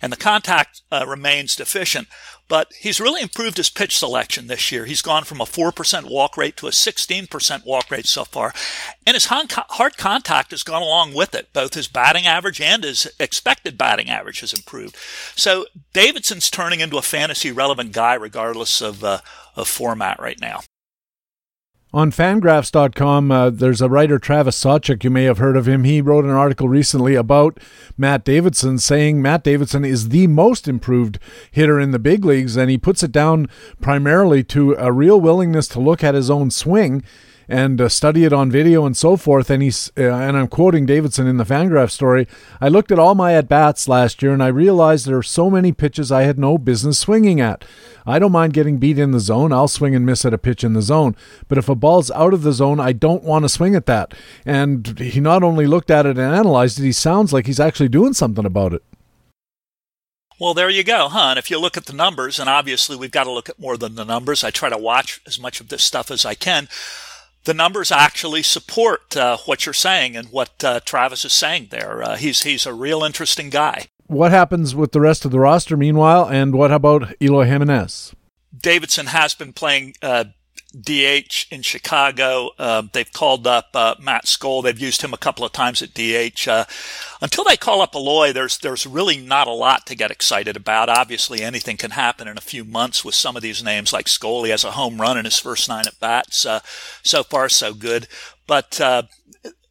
[0.01, 2.07] and the contact uh, remains deficient.
[2.49, 4.85] But he's really improved his pitch selection this year.
[4.85, 8.53] He's gone from a 4% walk rate to a 16% walk rate so far.
[9.07, 11.53] And his hard contact has gone along with it.
[11.53, 14.97] Both his batting average and his expected batting average has improved.
[15.35, 19.21] So Davidson's turning into a fantasy relevant guy regardless of, uh,
[19.57, 20.61] of format right now.
[21.95, 25.05] On fangraphs.com, uh, there's a writer, Travis Sawchik.
[25.05, 25.85] You may have heard of him.
[25.85, 27.61] He wrote an article recently about
[27.99, 31.19] Matt Davidson, saying Matt Davidson is the most improved
[31.51, 33.47] hitter in the big leagues, and he puts it down
[33.83, 37.05] primarily to a real willingness to look at his own swing
[37.53, 39.51] and uh, study it on video and so forth.
[39.51, 42.27] And he's uh, and I'm quoting Davidson in the Fangraph story.
[42.61, 45.51] I looked at all my at bats last year and I realized there are so
[45.51, 47.65] many pitches I had no business swinging at.
[48.07, 49.53] I don't mind getting beat in the zone.
[49.53, 51.15] I'll swing and miss at a pitch in the zone.
[51.47, 54.15] But if a ball's out of the zone, I don't want to swing at that.
[54.47, 57.91] And he not only looked at it and analyzed it, he sounds like he's actually
[57.91, 58.83] doing something about it.
[60.41, 61.29] Well, there you go, huh?
[61.31, 63.77] And if you look at the numbers, and obviously we've got to look at more
[63.77, 66.69] than the numbers, I try to watch as much of this stuff as I can
[67.45, 72.03] the numbers actually support uh, what you're saying and what uh, Travis is saying there.
[72.03, 73.87] Uh, he's he's a real interesting guy.
[74.07, 78.15] What happens with the rest of the roster meanwhile, and what about Eloy Jimenez?
[78.57, 80.25] Davidson has been playing uh,
[80.79, 82.51] DH in Chicago.
[82.59, 84.63] Uh, they've called up uh, Matt Skole.
[84.63, 86.49] They've used him a couple of times at DH.
[86.49, 86.65] Uh,
[87.21, 90.89] until they call up Eloy, there's there's really not a lot to get excited about.
[90.89, 93.93] Obviously, anything can happen in a few months with some of these names.
[93.93, 96.47] Like Skole has a home run in his first nine at bats.
[96.47, 96.61] Uh,
[97.03, 98.09] so far, so good.
[98.47, 99.03] But uh,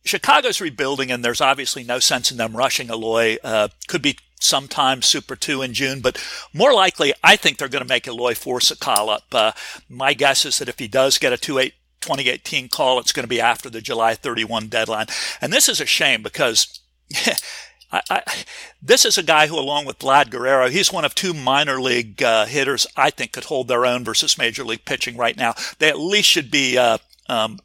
[0.04, 3.38] Chicago's rebuilding, and there's obviously no sense in them rushing Eloy.
[3.44, 6.22] Uh, could be sometime Super 2 in June, but
[6.54, 9.24] more likely, I think they're going to make Eloy force a call up.
[9.32, 9.52] Uh,
[9.90, 13.24] my guess is that if he does get a 2 8 2018 call, it's going
[13.24, 15.06] to be after the July 31 deadline.
[15.40, 16.80] And this is a shame because.
[17.94, 18.24] I, I,
[18.82, 22.24] this is a guy who, along with Vlad Guerrero, he's one of two minor league
[22.24, 25.56] uh, hitters I think could hold their own versus major league pitching right now.
[25.80, 27.60] They at least should be uh, um,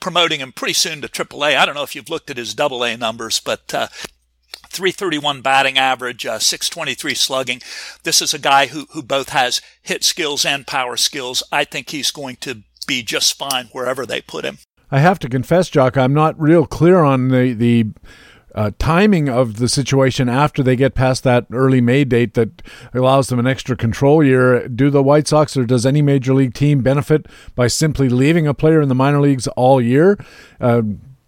[0.00, 1.56] promoting him pretty soon to AAA.
[1.56, 3.88] I don't know if you've looked at his AA numbers, but uh,
[4.72, 7.60] 331 batting average, uh, 623 slugging.
[8.02, 11.42] This is a guy who, who both has hit skills and power skills.
[11.52, 14.58] I think he's going to be just fine wherever they put him.
[14.90, 17.86] I have to confess, Jock, I'm not real clear on the, the
[18.54, 22.62] uh, timing of the situation after they get past that early May date that
[22.92, 24.68] allows them an extra control year.
[24.68, 28.54] Do the White Sox or does any major league team benefit by simply leaving a
[28.54, 30.18] player in the minor leagues all year?
[30.60, 30.82] Uh,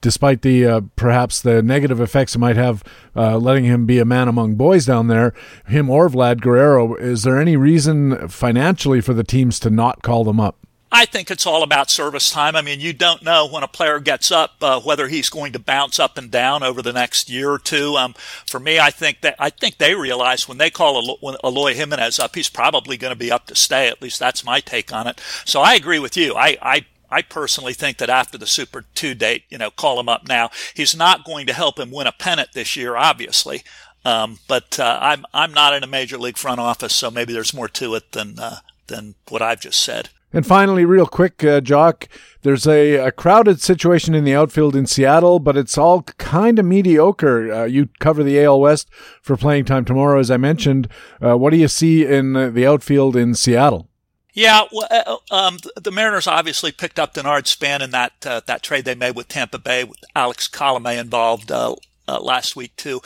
[0.04, 2.84] despite the uh, perhaps the negative effects it might have
[3.16, 5.32] uh, letting him be a man among boys down there,
[5.66, 10.22] him or Vlad Guerrero, is there any reason financially for the teams to not call
[10.22, 10.58] them up?
[10.92, 12.54] I think it's all about service time.
[12.54, 15.58] I mean, you don't know when a player gets up uh, whether he's going to
[15.58, 17.96] bounce up and down over the next year or two.
[17.96, 18.14] Um,
[18.46, 22.34] for me, I think that I think they realize when they call Eloy Jimenez up,
[22.34, 23.88] he's probably going to be up to stay.
[23.88, 25.20] At least that's my take on it.
[25.46, 26.34] So I agree with you.
[26.34, 26.84] I, I
[27.14, 30.50] I personally think that after the Super 2 date, you know, call him up now.
[30.74, 33.62] He's not going to help him win a pennant this year, obviously.
[34.04, 37.54] Um, but uh, I'm I'm not in a major league front office, so maybe there's
[37.54, 38.56] more to it than uh,
[38.88, 40.10] than what I've just said.
[40.32, 42.08] And finally, real quick, uh, Jock,
[42.42, 46.64] there's a, a, crowded situation in the outfield in Seattle, but it's all kind of
[46.66, 47.52] mediocre.
[47.52, 48.90] Uh, you cover the AL West
[49.22, 50.88] for playing time tomorrow, as I mentioned.
[51.24, 53.88] Uh, what do you see in the outfield in Seattle?
[54.34, 58.40] Yeah, well, uh, uh, um, the Mariners obviously picked up Denard Span in that uh,
[58.46, 61.76] that trade they made with Tampa Bay, with Alex Colome involved uh,
[62.08, 63.00] uh, last week too.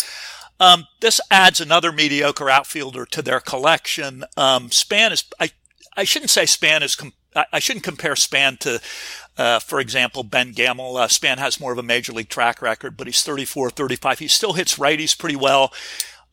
[0.59, 4.25] Um, this adds another mediocre outfielder to their collection.
[4.39, 5.51] Um, Span is I
[5.97, 7.13] I shouldn't say Span is com-
[7.53, 8.81] I shouldn't compare Span to,
[9.37, 10.97] uh, for example, Ben Gamel.
[10.97, 14.19] Uh, Span has more of a major league track record, but he's 34, 35.
[14.19, 15.73] He still hits righties pretty well.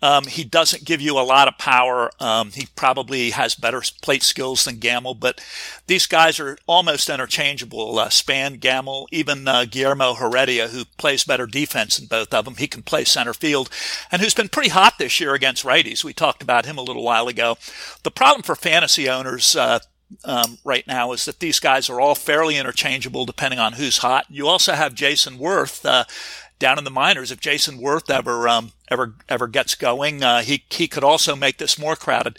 [0.02, 2.12] Um, he doesn't give you a lot of power.
[2.20, 5.42] Um, he probably has better plate skills than Gamel, but
[5.88, 7.98] these guys are almost interchangeable.
[7.98, 12.56] Uh, Span, Gamel, even uh, Guillermo Heredia, who plays better defense than both of them.
[12.56, 13.70] He can play center field
[14.12, 16.04] and who's been pretty hot this year against righties.
[16.04, 17.58] We talked about him a little while ago.
[18.04, 19.80] The problem for fantasy owners, uh,
[20.24, 24.26] um, right now is that these guys are all fairly interchangeable depending on who's hot.
[24.30, 26.06] You also have Jayson Werth, uh,
[26.60, 27.32] down in the minors.
[27.32, 31.58] If Jayson Werth ever um, ever ever gets going, uh, he he could also make
[31.58, 32.38] this more crowded.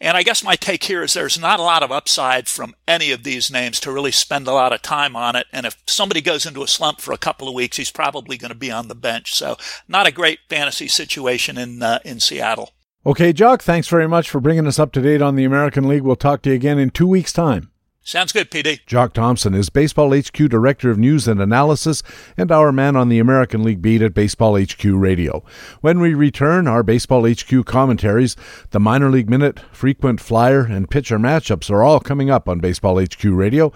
[0.00, 3.10] And I guess my take here is there's not a lot of upside from any
[3.10, 5.46] of these names to really spend a lot of time on it.
[5.52, 8.52] And if somebody goes into a slump for a couple of weeks, he's probably going
[8.52, 9.34] to be on the bench.
[9.34, 9.56] So
[9.88, 12.72] not a great fantasy situation in uh, in Seattle.
[13.04, 16.02] Okay, Jock, thanks very much for bringing us up to date on the American League.
[16.02, 17.70] We'll talk to you again in two weeks' time.
[18.06, 18.86] Sounds good, PD.
[18.86, 22.04] Jock Thompson is Baseball HQ Director of News and Analysis
[22.36, 25.42] and our man on the American League beat at Baseball HQ Radio.
[25.80, 28.36] When we return, our Baseball HQ commentaries,
[28.70, 33.02] the Minor League Minute, frequent flyer, and pitcher matchups are all coming up on Baseball
[33.02, 33.72] HQ Radio.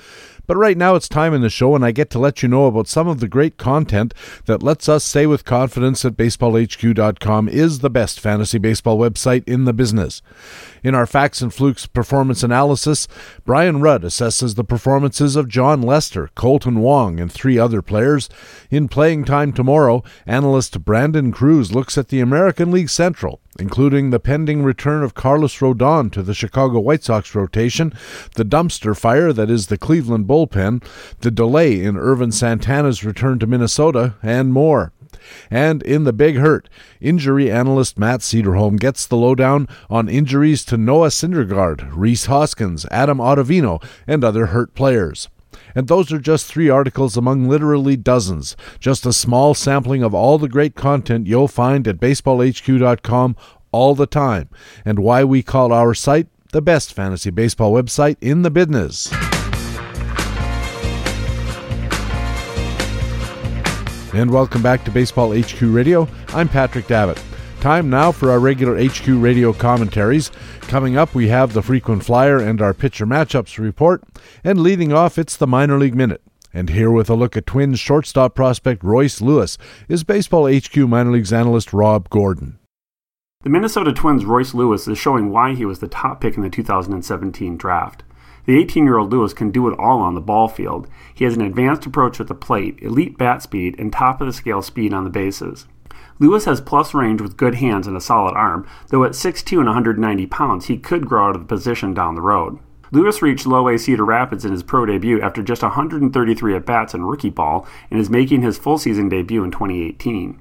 [0.51, 2.67] But right now it's time in the show, and I get to let you know
[2.67, 4.13] about some of the great content
[4.47, 9.65] that lets us say with confidence that BaseballHQ.com is the best fantasy baseball website in
[9.65, 10.23] the business.
[10.83, 13.07] In our Facts and Flukes performance analysis,
[13.45, 18.29] Brian Rudd assesses the performances of Jon Lester, Kolten Wong, and three other players.
[18.73, 24.21] In Playing Time Tomorrow, analyst Brandon Kruse looks at the American League Central including the
[24.21, 27.93] pending return of Carlos Rodon to the Chicago White Sox rotation,
[28.37, 30.83] the dumpster fire that is the Cleveland bullpen,
[31.21, 34.93] the delay in Ervin Santana's return to Minnesota, and more.
[35.51, 36.69] And in the big hurt,
[37.01, 43.19] injury analyst Matt Cederholm gets the lowdown on injuries to Noah Syndergaard, Rhys Hoskins, Adam
[43.19, 45.29] Ottavino, and other hurt players.
[45.75, 50.39] And those are just three articles among literally dozens, just a small sampling of all
[50.39, 53.37] the great content you'll find at baseballhq.com
[53.73, 54.49] all the time,
[54.85, 59.13] and why we call our site the best fantasy baseball website in the business.
[64.13, 66.09] And welcome back to Baseball HQ Radio.
[66.31, 67.23] I'm Patrick Davitt.
[67.61, 70.31] Time now for our regular HQ radio commentaries.
[70.63, 74.03] Coming up, we have the frequent flyer and our pitcher matchups report.
[74.43, 76.23] And leading off, it's the minor league minute.
[76.55, 79.59] And here with a look at Twins shortstop prospect Royce Lewis
[79.91, 82.59] is Baseball HQ minor leagues analyst Rob Gordon.
[83.43, 86.49] The Minnesota Twins' Royce Lewis is showing why he was the top pick in the
[86.49, 88.05] 2017 draft.
[88.47, 90.89] The 18 year old Lewis can do it all on the ball field.
[91.15, 94.33] He has an advanced approach at the plate, elite bat speed, and top of the
[94.33, 95.67] scale speed on the bases.
[96.21, 99.67] Lewis has plus range with good hands and a solid arm, though at 6'2 and
[99.67, 102.59] 190 pounds, he could grow out of the position down the road.
[102.93, 106.93] Lewis reached low A Cedar Rapids in his pro debut after just 133 at bats
[106.93, 110.39] in rookie ball and is making his full season debut in 2018.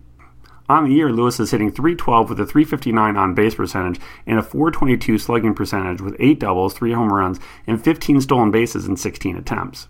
[0.67, 4.43] On the year, Lewis is hitting 312 with a 359 on base percentage and a
[4.43, 9.37] 422 slugging percentage with 8 doubles, 3 home runs, and 15 stolen bases in 16
[9.37, 9.87] attempts.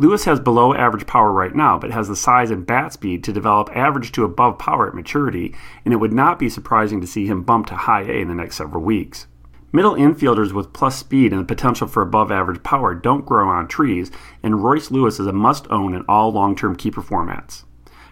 [0.00, 3.32] Lewis has below average power right now, but has the size and bat speed to
[3.32, 7.26] develop average to above power at maturity, and it would not be surprising to see
[7.26, 9.26] him bump to high A in the next several weeks.
[9.72, 13.66] Middle infielders with plus speed and the potential for above average power don't grow on
[13.66, 17.64] trees, and Royce Lewis is a must own in all long term keeper formats.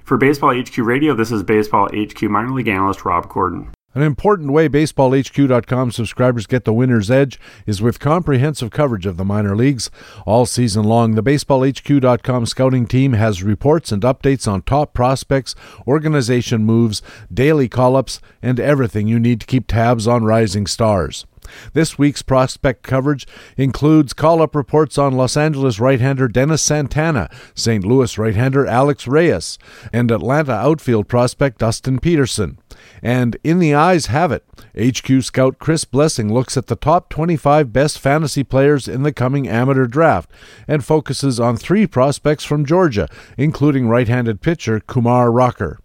[0.02, 3.72] For Baseball HQ Radio, this is Baseball HQ minor league analyst Rob Gordon.
[3.96, 9.24] An important way BaseballHQ.com subscribers get the winner's edge is with comprehensive coverage of the
[9.24, 9.90] minor leagues.
[10.26, 15.54] All season long, the BaseballHQ.com scouting team has reports and updates on top prospects,
[15.86, 17.00] organization moves,
[17.32, 21.24] daily call ups, and everything you need to keep tabs on rising stars.
[21.72, 23.26] This week's prospect coverage
[23.56, 27.84] includes call up reports on Los Angeles right hander Dennis Santana, St.
[27.84, 29.58] Louis right hander Alex Reyes,
[29.92, 32.58] and Atlanta outfield prospect Dustin Peterson.
[33.02, 34.44] And In the Eyes Have It,
[34.76, 39.48] HQ scout Chris Blessing looks at the top 25 best fantasy players in the coming
[39.48, 40.30] amateur draft
[40.68, 45.78] and focuses on three prospects from Georgia, including right handed pitcher Kumar Rocker.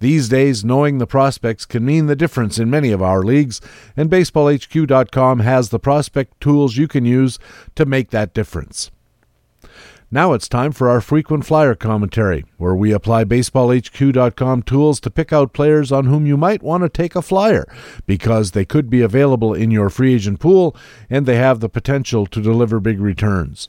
[0.00, 3.60] These days, knowing the prospects can mean the difference in many of our leagues,
[3.96, 7.38] and BaseballHQ.com has the prospect tools you can use
[7.74, 8.90] to make that difference.
[10.08, 15.32] Now it's time for our frequent flyer commentary, where we apply BaseballHQ.com tools to pick
[15.32, 17.66] out players on whom you might want to take a flyer
[18.06, 20.76] because they could be available in your free agent pool
[21.10, 23.68] and they have the potential to deliver big returns.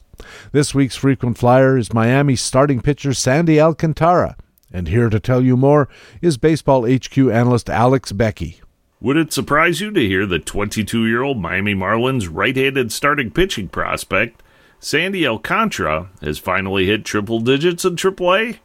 [0.52, 4.38] This week's frequent flyer is Miami starting pitcher Sandy Alcantara.
[4.72, 5.88] And here to tell you more
[6.22, 8.62] is Baseball HQ analyst Alex Becky.
[9.00, 13.32] Would it surprise you to hear that 22 year old Miami Marlins right handed starting
[13.32, 14.42] pitching prospect,
[14.80, 18.58] Sandy Alcantara, has finally hit triple digits in AAA?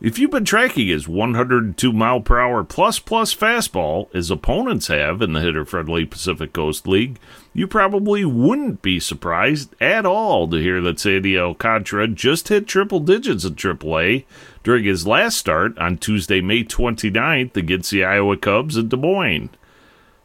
[0.00, 5.22] If you've been tracking his 102 mile per hour plus plus fastball, as opponents have
[5.22, 7.20] in the hitter friendly Pacific Coast League,
[7.54, 12.98] you probably wouldn't be surprised at all to hear that Sandy Alcantara just hit triple
[12.98, 14.24] digits in AAA
[14.62, 19.50] during his last start on Tuesday, May 29th against the Iowa Cubs in Des Moines.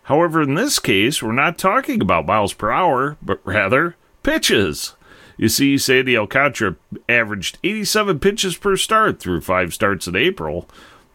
[0.04, 4.96] However, in this case, we're not talking about miles per hour, but rather pitches.
[5.38, 6.76] You see, Sandy Alcantara
[7.08, 10.68] averaged 87 pitches per start through five starts in April.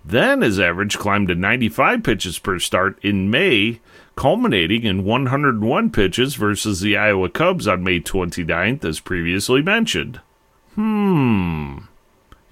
[0.04, 3.80] Then his average climbed to 95 pitches per start in May,
[4.16, 10.20] culminating in 101 pitches versus the Iowa Cubs on May 29th, as previously mentioned.
[10.74, 11.78] Hmm.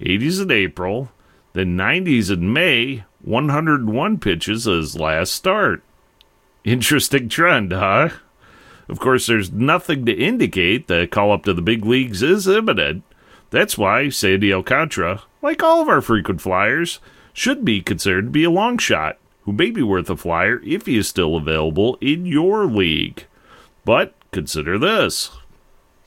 [0.01, 1.11] 80s in April,
[1.53, 5.83] then 90s in May, 101 pitches as last start.
[6.63, 8.09] Interesting trend, huh?
[8.87, 13.03] Of course, there's nothing to indicate the call up to the big leagues is imminent.
[13.49, 16.99] That's why Sandy Alcantara, like all of our frequent flyers,
[17.33, 20.85] should be considered to be a long shot, who may be worth a flyer if
[20.85, 23.25] he is still available in your league.
[23.85, 25.31] But consider this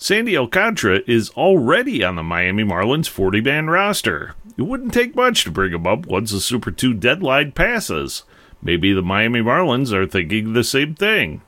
[0.05, 4.35] Sandy Alcantara is already on the Miami Marlins 40 man roster.
[4.59, 8.25] It wouldn't take much to bring him up once the Super 2 deadline passes.
[8.61, 11.41] Maybe the Miami Marlins are thinking the same thing.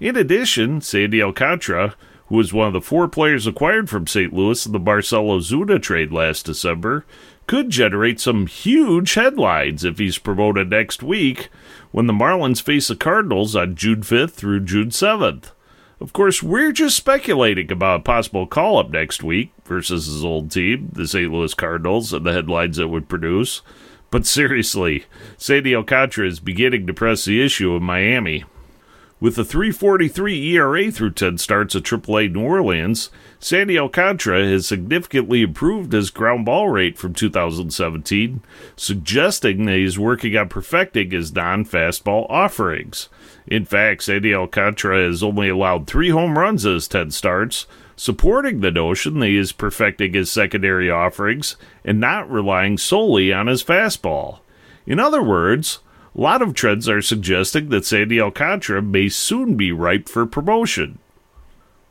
[0.00, 1.96] In addition, Sandy Alcantara,
[2.28, 4.32] who was one of the four players acquired from St.
[4.32, 7.04] Louis in the Marcell Ozuna trade last December,
[7.46, 11.50] could generate some huge headlines if he's promoted next week
[11.90, 15.50] when the Marlins face the Cardinals on June 5th through June 7th.
[16.00, 20.50] Of course, we're just speculating about a possible call up next week versus his old
[20.50, 21.32] team, the St.
[21.32, 23.62] Louis Cardinals, and the headlines it would produce.
[24.10, 28.44] But seriously, Sandy Alcantara is beginning to press the issue of Miami.
[29.20, 35.42] With a 343 ERA through 10 starts at AAA New Orleans, Sandy Alcantara has significantly
[35.42, 38.40] improved his ground ball rate from 2017,
[38.76, 43.08] suggesting that he's working on perfecting his non fastball offerings.
[43.50, 48.60] In fact, Sandy Alcantara has only allowed three home runs in his 10 starts, supporting
[48.60, 53.64] the notion that he is perfecting his secondary offerings and not relying solely on his
[53.64, 54.40] fastball.
[54.86, 55.80] In other words,
[56.14, 60.98] a lot of trends are suggesting that Sandy Alcantara may soon be ripe for promotion.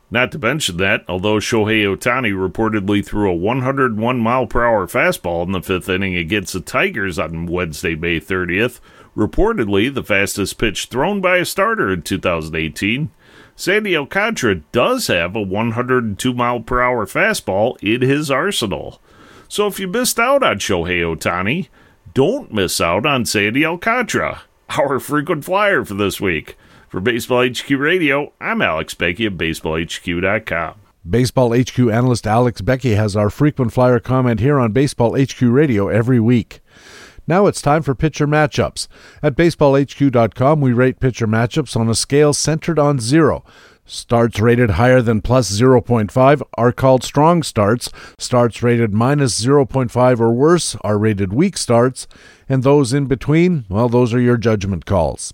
[0.09, 5.45] Not to mention that, although Shohei Ohtani reportedly threw a 101 mile per hour fastball
[5.45, 8.79] in the fifth inning against the Tigers on Wednesday, May 30th,
[9.17, 13.09] reportedly the fastest pitch thrown by a starter in 2018,
[13.55, 19.01] Sandy Alcantara does have a 102 mile per hour fastball in his arsenal.
[19.49, 21.69] So if you missed out on Shohei Ohtani,
[22.13, 24.43] don't miss out on Sandy Alcantara,
[24.77, 26.55] our frequent flyer for this week.
[26.87, 30.75] For Baseball HQ Radio, I'm Alex Becky of BaseballHQ.com.
[31.09, 35.87] Baseball HQ analyst Alex Becky has our frequent flyer comment here on Baseball HQ Radio
[35.87, 36.61] every week.
[37.27, 38.87] Now it's time for pitcher matchups.
[39.21, 43.43] At baseballhq.com, we rate pitcher matchups on a scale centered on zero.
[43.85, 47.89] Starts rated higher than plus 0.5 are called strong starts.
[48.17, 52.07] Starts rated minus 0.5 or worse are rated weak starts.
[52.49, 55.33] And those in between, well, those are your judgment calls.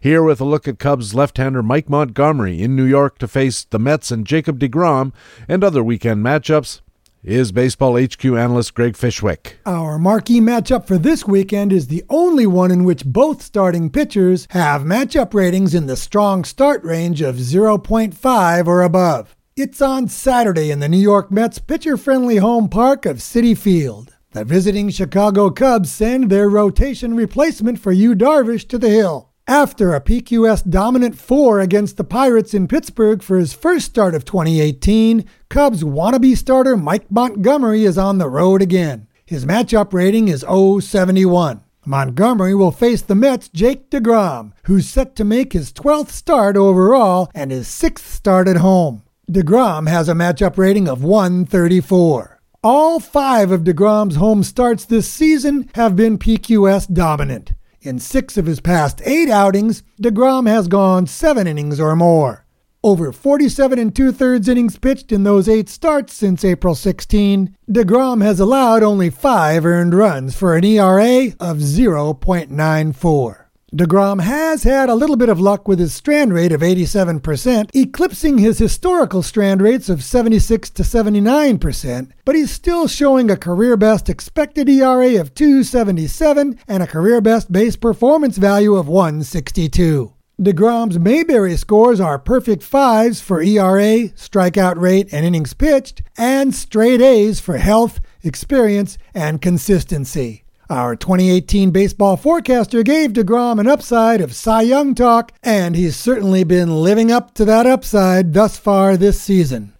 [0.00, 3.78] Here with a look at Cubs left-hander Mike Montgomery in New York to face the
[3.78, 5.12] Mets and Jacob deGrom
[5.48, 6.80] and other weekend matchups
[7.24, 9.54] is Baseball HQ analyst Greg Fishwick.
[9.64, 14.48] Our marquee matchup for this weekend is the only one in which both starting pitchers
[14.50, 19.36] have matchup ratings in the strong start range of 0.5 or above.
[19.54, 24.16] It's on Saturday in the New York Mets pitcher friendly home park of Citi Field.
[24.32, 29.31] The visiting Chicago Cubs send their rotation replacement for Yu Darvish to the hill.
[29.48, 34.24] After a PQS dominant four against the Pirates in Pittsburgh for his first start of
[34.24, 39.08] 2018, Cubs wannabe starter Mike Montgomery is on the road again.
[39.26, 41.60] His matchup rating is 071.
[41.84, 47.28] Montgomery will face the Mets' Jake DeGrom, who's set to make his 12th start overall
[47.34, 49.02] and his sixth start at home.
[49.28, 52.40] DeGrom has a matchup rating of 134.
[52.62, 57.54] All five of DeGrom's home starts this season have been PQS dominant.
[57.84, 62.46] In six of his past eight outings, DeGrom has gone seven innings or more.
[62.84, 68.22] Over 47 and two thirds innings pitched in those eight starts since April 16, DeGrom
[68.22, 73.41] has allowed only five earned runs for an ERA of 0.94.
[73.74, 78.36] DeGrom has had a little bit of luck with his strand rate of 87%, eclipsing
[78.36, 84.10] his historical strand rates of 76 to 79%, but he's still showing a career best
[84.10, 90.12] expected ERA of 277 and a career best base performance value of 162.
[90.38, 97.00] DeGrom's Mayberry scores are perfect fives for ERA, strikeout rate, and innings pitched, and straight
[97.00, 100.41] A's for health, experience, and consistency.
[100.72, 106.44] Our 2018 baseball forecaster gave DeGrom an upside of Cy Young talk, and he's certainly
[106.44, 109.74] been living up to that upside thus far this season.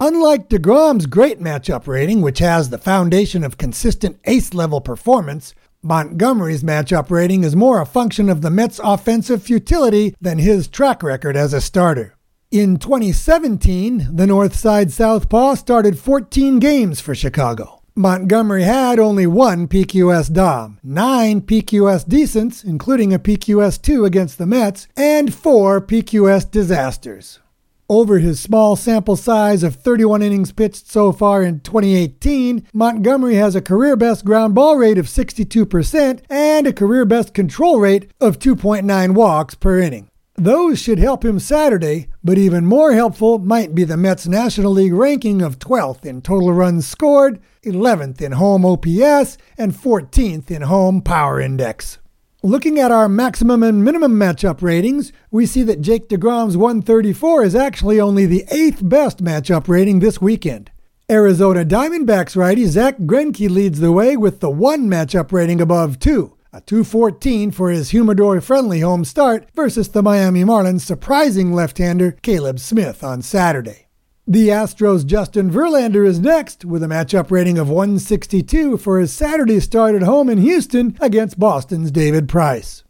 [0.00, 6.62] Unlike DeGrom's great matchup rating, which has the foundation of consistent ace level performance, Montgomery's
[6.62, 11.36] matchup rating is more a function of the Mets' offensive futility than his track record
[11.36, 12.16] as a starter.
[12.50, 17.77] In 2017, the North Side Southpaw started 14 games for Chicago.
[17.98, 24.46] Montgomery had only one PQS Dom, nine PQS Decents, including a PQS 2 against the
[24.46, 27.40] Mets, and four PQS Disasters.
[27.88, 33.56] Over his small sample size of 31 innings pitched so far in 2018, Montgomery has
[33.56, 38.38] a career best ground ball rate of 62% and a career best control rate of
[38.38, 40.08] 2.9 walks per inning.
[40.38, 44.92] Those should help him Saturday, but even more helpful might be the Mets National League
[44.92, 51.02] ranking of 12th in total runs scored, 11th in home OPS, and 14th in home
[51.02, 51.98] power index.
[52.44, 57.56] Looking at our maximum and minimum matchup ratings, we see that Jake DeGrom's 134 is
[57.56, 60.70] actually only the eighth best matchup rating this weekend.
[61.10, 66.37] Arizona Diamondbacks righty Zack Greinke leads the way with the one matchup rating above two
[66.58, 72.10] a 214 for his humidor friendly home start versus the Miami Marlins' surprising left hander
[72.10, 73.86] Caleb Smith on Saturday.
[74.26, 79.60] The Astros' Justin Verlander is next with a matchup rating of 162 for his Saturday
[79.60, 82.82] start at home in Houston against Boston's David Price.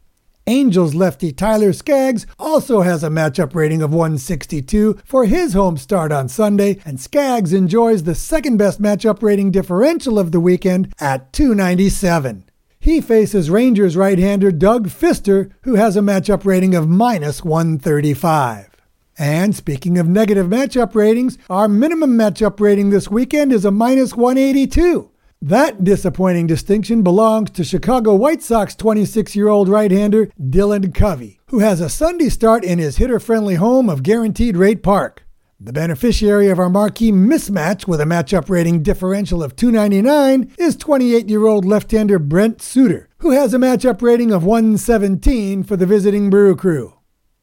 [0.47, 6.11] Angels lefty Tyler Skaggs also has a matchup rating of 162 for his home start
[6.11, 11.31] on Sunday, and Skaggs enjoys the second best matchup rating differential of the weekend at
[11.33, 12.48] 297.
[12.81, 18.69] He faces Rangers right hander Doug Fister, who has a matchup rating of minus 135.
[19.17, 24.15] And speaking of negative matchup ratings, our minimum matchup rating this weekend is a minus
[24.15, 25.11] 182.
[25.41, 31.41] That disappointing distinction belongs to Chicago White Sox 26 year old right hander Dylan Covey,
[31.47, 35.25] who has a Sunday start in his hitter friendly home of Guaranteed Rate Park.
[35.61, 41.27] The beneficiary of our marquee mismatch with a matchup rating differential of 299 is 28
[41.27, 45.85] year old left hander Brent Suter, who has a matchup rating of 117 for the
[45.85, 46.93] visiting Brew Crew.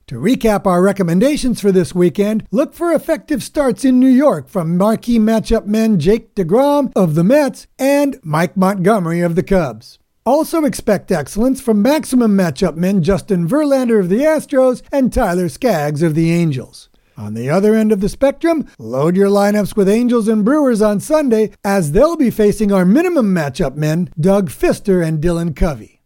[0.07, 4.79] To recap our recommendations for this weekend, look for effective starts in New York from
[4.79, 9.99] marquee matchup men Jake DeGrom of the Mets and Mike Montgomery of the Cubs.
[10.25, 16.03] Also expect excellence from maximum matchup men Justin Verlander of the Astros and Tyler Skaggs
[16.03, 16.89] of the Angels.
[17.17, 21.01] On the other end of the spectrum, load your lineups with Angels and Brewers on
[21.01, 26.03] Sunday as they'll be facing our minimum matchup men, Doug Fister and Dylan Covey.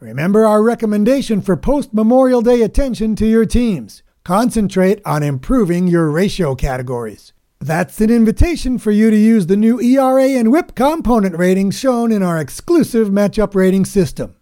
[0.00, 4.02] Remember our recommendation for post Memorial Day attention to your teams.
[4.24, 7.34] Concentrate on improving your ratio categories.
[7.60, 12.10] That's an invitation for you to use the new ERA and WHIP component ratings shown
[12.10, 14.36] in our exclusive matchup rating system.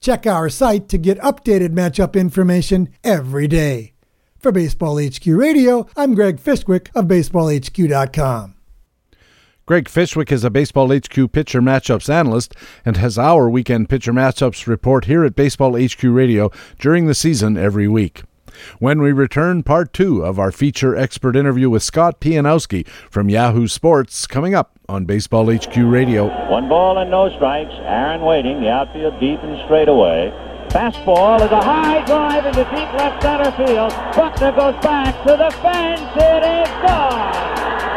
[0.00, 3.95] Check our site to get updated matchup information every day.
[4.46, 8.54] For Baseball HQ Radio, I'm Greg Fishwick of BaseballHQ.com.
[9.66, 12.54] Greg Fishwick is a Baseball HQ pitcher matchups analyst
[12.84, 17.58] and has our weekend pitcher matchups report here at Baseball HQ Radio during the season
[17.58, 18.22] every week.
[18.78, 23.66] When we return, part two of our feature expert interview with Scott Pianowski from Yahoo
[23.66, 26.26] Sports coming up on Baseball HQ Radio.
[26.48, 27.74] One ball and no strikes.
[27.80, 30.32] Aaron waiting, the outfield deep and straight away.
[30.76, 33.90] Fastball is a high drive into deep left center field.
[34.14, 36.02] Buckner goes back to the fence.
[36.16, 37.95] It is gone.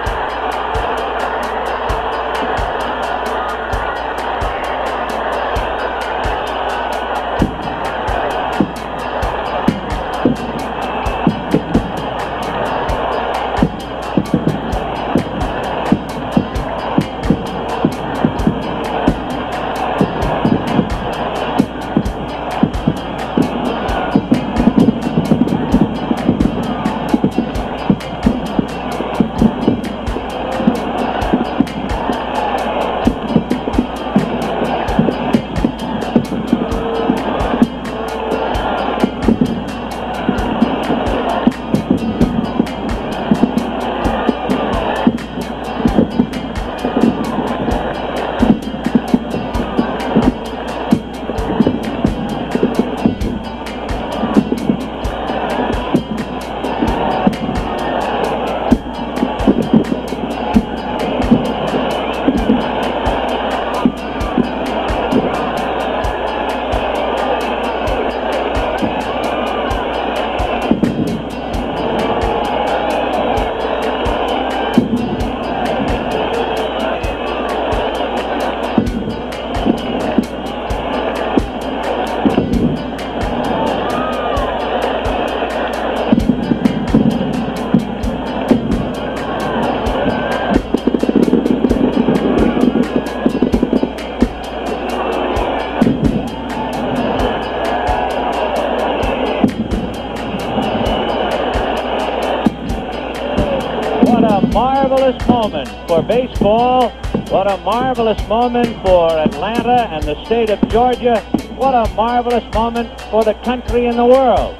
[105.87, 106.89] For baseball.
[107.29, 111.19] What a marvelous moment for Atlanta and the state of Georgia.
[111.55, 114.55] What a marvelous moment for the country and the world.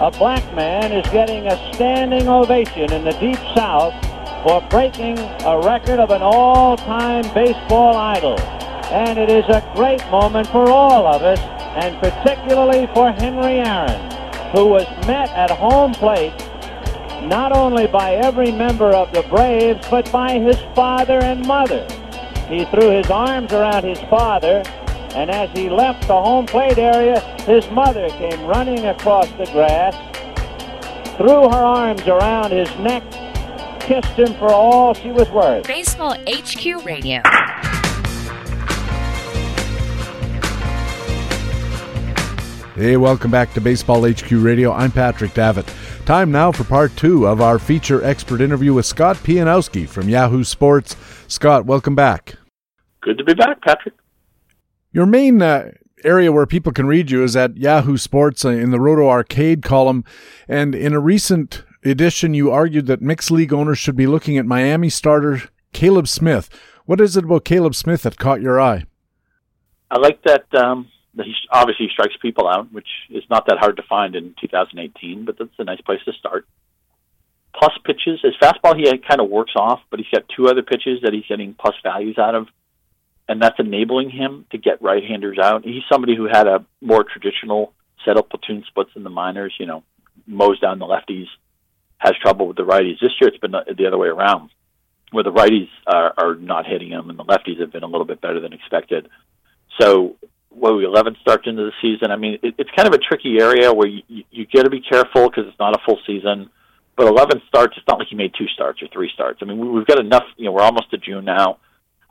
[0.00, 3.94] A black man is getting a standing ovation in the Deep South
[4.42, 8.38] for breaking a record of an all-time baseball idol.
[8.90, 13.98] And it is a great moment for all of us, and particularly for Henry Aaron,
[14.52, 16.34] who was met at home plate
[17.28, 21.86] not only by every member of the Braves, but by his father and mother.
[22.48, 24.62] He threw his arms around his father,
[25.14, 29.94] and as he left the home plate area, his mother came running across the grass,
[31.16, 33.02] threw her arms around his neck,
[33.80, 35.66] kissed him for all she was worth.
[35.66, 37.22] Baseball HQ Radio.
[42.74, 44.72] Hey, welcome back to Baseball HQ Radio.
[44.72, 45.72] I'm Patrick Davitt.
[46.06, 50.44] Time now for part two of our feature expert interview with Scott Pianowski from Yahoo
[50.44, 50.96] Sports.
[51.28, 52.34] Scott, welcome back.
[53.00, 53.94] Good to be back, Patrick.
[54.92, 55.70] Your main uh,
[56.04, 59.62] area where people can read you is at Yahoo Sports uh, in the Roto Arcade
[59.62, 60.04] column.
[60.46, 64.44] And in a recent edition, you argued that mixed league owners should be looking at
[64.44, 66.50] Miami starter Caleb Smith.
[66.84, 68.84] What is it about Caleb Smith that caught your eye?
[69.90, 70.86] I like that um,
[71.22, 75.38] he obviously strikes people out, which is not that hard to find in 2018, but
[75.38, 76.46] that's a nice place to start.
[77.56, 81.00] Plus pitches, his fastball he kind of works off, but he's got two other pitches
[81.02, 82.48] that he's getting plus values out of,
[83.28, 85.64] and that's enabling him to get right-handers out.
[85.64, 87.72] He's somebody who had a more traditional
[88.04, 89.84] set of platoon splits in the minors, you know,
[90.26, 91.26] mows down the lefties,
[91.98, 93.00] has trouble with the righties.
[93.00, 94.50] This year it's been the other way around,
[95.12, 98.04] where the righties are, are not hitting him and the lefties have been a little
[98.04, 99.08] bit better than expected.
[99.80, 100.16] So
[100.54, 102.10] what we 11 starts into the season.
[102.10, 104.70] I mean, it, it's kind of a tricky area where you you, you got to
[104.70, 106.50] be careful because it's not a full season.
[106.96, 109.40] But 11 starts, it's not like he made two starts or three starts.
[109.42, 110.24] I mean, we, we've got enough.
[110.36, 111.58] You know, we're almost to June now.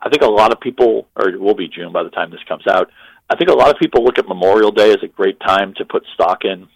[0.00, 2.44] I think a lot of people, or it will be June by the time this
[2.46, 2.90] comes out.
[3.30, 5.86] I think a lot of people look at Memorial Day as a great time to
[5.86, 6.68] put stock in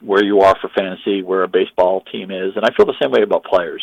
[0.00, 3.10] where you are for fantasy, where a baseball team is, and I feel the same
[3.10, 3.82] way about players.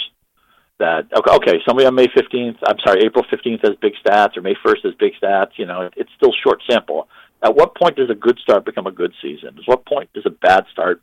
[0.80, 4.42] That okay, okay somebody on May fifteenth, I'm sorry, April fifteenth has big stats, or
[4.42, 5.52] May first has big stats.
[5.58, 7.08] You know, it's still short sample.
[7.44, 9.58] At what point does a good start become a good season?
[9.58, 11.02] At what point does a bad start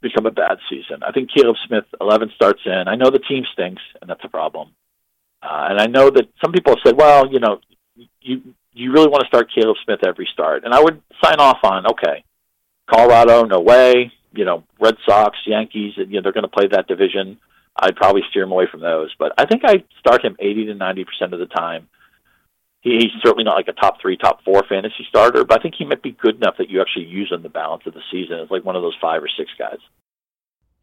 [0.00, 1.02] become a bad season?
[1.06, 2.88] I think Caleb Smith, 11 starts in.
[2.88, 4.70] I know the team stinks, and that's a problem.
[5.42, 7.60] Uh, and I know that some people have said, well, you know,
[8.20, 11.58] you you really want to start Caleb Smith every start, and I would sign off
[11.62, 12.24] on okay,
[12.88, 14.12] Colorado, no way.
[14.34, 17.38] You know, Red Sox, Yankees, you know, they're going to play that division.
[17.76, 20.74] I'd probably steer him away from those, but I think I start him 80 to
[20.74, 21.88] 90 percent of the time
[22.82, 25.76] he, he's certainly not like a top three, top four fantasy starter, but I think
[25.78, 28.38] he might be good enough that you actually use him the balance of the season
[28.40, 29.78] as like one of those five or six guys.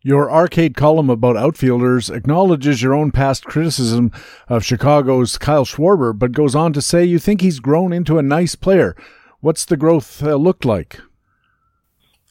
[0.02, 4.14] Your arcade column about outfielders acknowledges your own past criticism
[4.48, 8.24] of Chicago's Kyle Schwarber, but goes on to say you think he's grown into a
[8.24, 8.96] nice player.
[9.42, 11.02] What's the growth uh, looked like?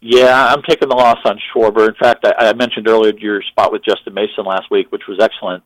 [0.00, 1.88] Yeah, I'm taking the loss on Schwarber.
[1.88, 5.18] In fact, I, I mentioned earlier your spot with Justin Mason last week, which was
[5.20, 5.64] excellent.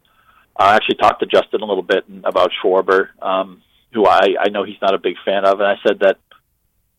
[0.56, 3.09] I actually talked to Justin a little bit about Schwarber.
[3.20, 6.18] Um, who I, I know he's not a big fan of, and I said that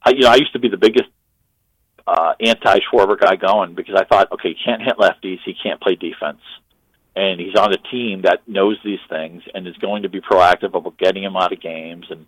[0.03, 1.09] I, you know I used to be the biggest
[2.05, 5.95] uh, anti-Schwarber guy going because I thought, okay, he can't hit lefties, he can't play
[5.95, 6.41] defense,
[7.15, 10.75] and he's on a team that knows these things and is going to be proactive
[10.75, 12.05] about getting him out of games.
[12.09, 12.25] And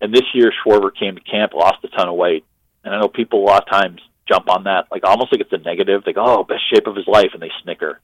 [0.00, 2.44] and this year Schwarber came to camp, lost a ton of weight,
[2.84, 5.52] and I know people a lot of times jump on that like almost like it's
[5.52, 6.02] a negative.
[6.04, 8.00] They go, oh, best shape of his life, and they snicker.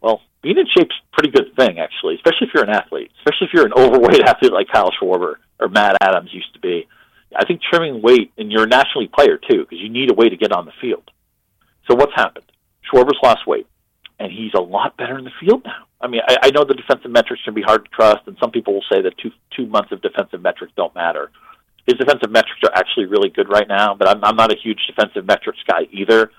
[0.00, 3.48] Well, being in shape's a pretty good thing, actually, especially if you're an athlete, especially
[3.48, 6.86] if you're an overweight athlete like Kyle Schwarber or Matt Adams used to be.
[7.34, 10.14] I think trimming weight, and you're a national league player too, because you need a
[10.14, 11.10] way to get on the field.
[11.90, 12.44] So what's happened?
[12.90, 13.66] Schwarber's lost weight,
[14.18, 15.86] and he's a lot better in the field now.
[16.00, 18.50] I mean, I, I know the defensive metrics can be hard to trust, and some
[18.50, 21.30] people will say that two two months of defensive metrics don't matter.
[21.86, 24.80] His defensive metrics are actually really good right now, but I'm, I'm not a huge
[24.86, 26.30] defensive metrics guy either.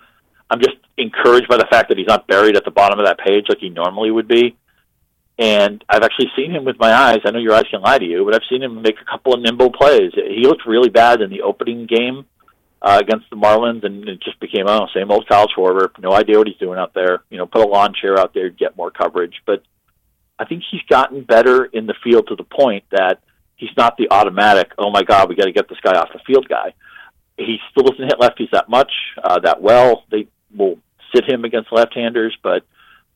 [0.49, 3.19] I'm just encouraged by the fact that he's not buried at the bottom of that
[3.19, 4.57] page like he normally would be.
[5.39, 7.19] And I've actually seen him with my eyes.
[7.23, 9.33] I know your eyes can lie to you, but I've seen him make a couple
[9.33, 10.11] of nimble plays.
[10.13, 12.25] He looked really bad in the opening game
[12.81, 15.89] uh, against the Marlins, and it just became oh, same old Kyle Schwarber.
[15.99, 17.19] No idea what he's doing out there.
[17.29, 19.41] You know, put a lawn chair out there get more coverage.
[19.45, 19.61] But
[20.39, 23.19] I think he's gotten better in the field to the point that
[23.57, 24.71] he's not the automatic.
[24.77, 26.73] Oh my God, we got to get this guy off the field guy.
[27.37, 30.05] He still doesn't hit lefties that much, uh, that well.
[30.09, 30.79] They will
[31.13, 32.63] sit him against left-handers, but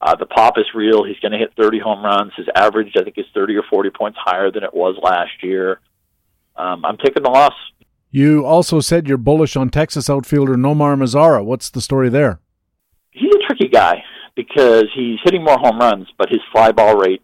[0.01, 1.03] uh, the pop is real.
[1.03, 2.31] He's going to hit 30 home runs.
[2.35, 5.79] His average, I think, is 30 or 40 points higher than it was last year.
[6.55, 7.53] Um, I'm taking the loss.
[8.09, 11.43] You also said you're bullish on Texas outfielder Nomar Mazara.
[11.43, 12.39] What's the story there?
[13.11, 14.03] He's a tricky guy
[14.35, 17.21] because he's hitting more home runs, but his fly ball rate,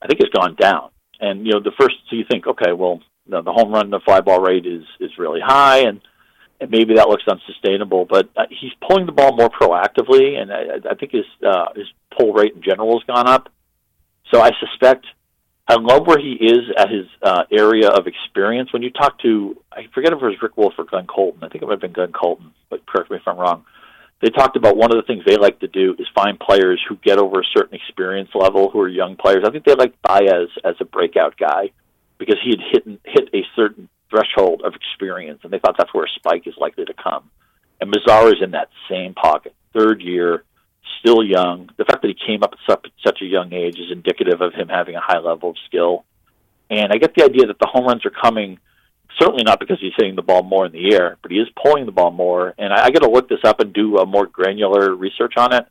[0.00, 0.91] I think, has gone down.
[1.22, 4.00] And you know, the first so you think, okay, well, the, the home run, the
[4.04, 6.00] fly ball rate is is really high, and
[6.60, 8.04] and maybe that looks unsustainable.
[8.04, 11.86] But uh, he's pulling the ball more proactively, and I, I think his uh, his
[12.18, 13.48] pull rate in general has gone up.
[14.34, 15.06] So I suspect
[15.68, 18.72] I love where he is at his uh, area of experience.
[18.72, 21.44] When you talk to, I forget if it was Rick Wolf or Glenn Colton.
[21.44, 23.64] I think it might have been Glenn Colton, but correct me if I'm wrong.
[24.22, 26.96] They talked about one of the things they like to do is find players who
[26.96, 29.42] get over a certain experience level, who are young players.
[29.44, 31.72] I think they like Baez as a breakout guy
[32.18, 36.04] because he had hit hit a certain threshold of experience, and they thought that's where
[36.04, 37.30] a spike is likely to come.
[37.80, 40.44] And Mazara is in that same pocket, third year,
[41.00, 41.70] still young.
[41.76, 44.68] The fact that he came up at such a young age is indicative of him
[44.68, 46.04] having a high level of skill.
[46.70, 48.60] And I get the idea that the home runs are coming
[49.18, 51.86] certainly not because he's hitting the ball more in the air, but he is pulling
[51.86, 52.54] the ball more.
[52.58, 55.52] And I, I got to look this up and do a more granular research on
[55.52, 55.66] it.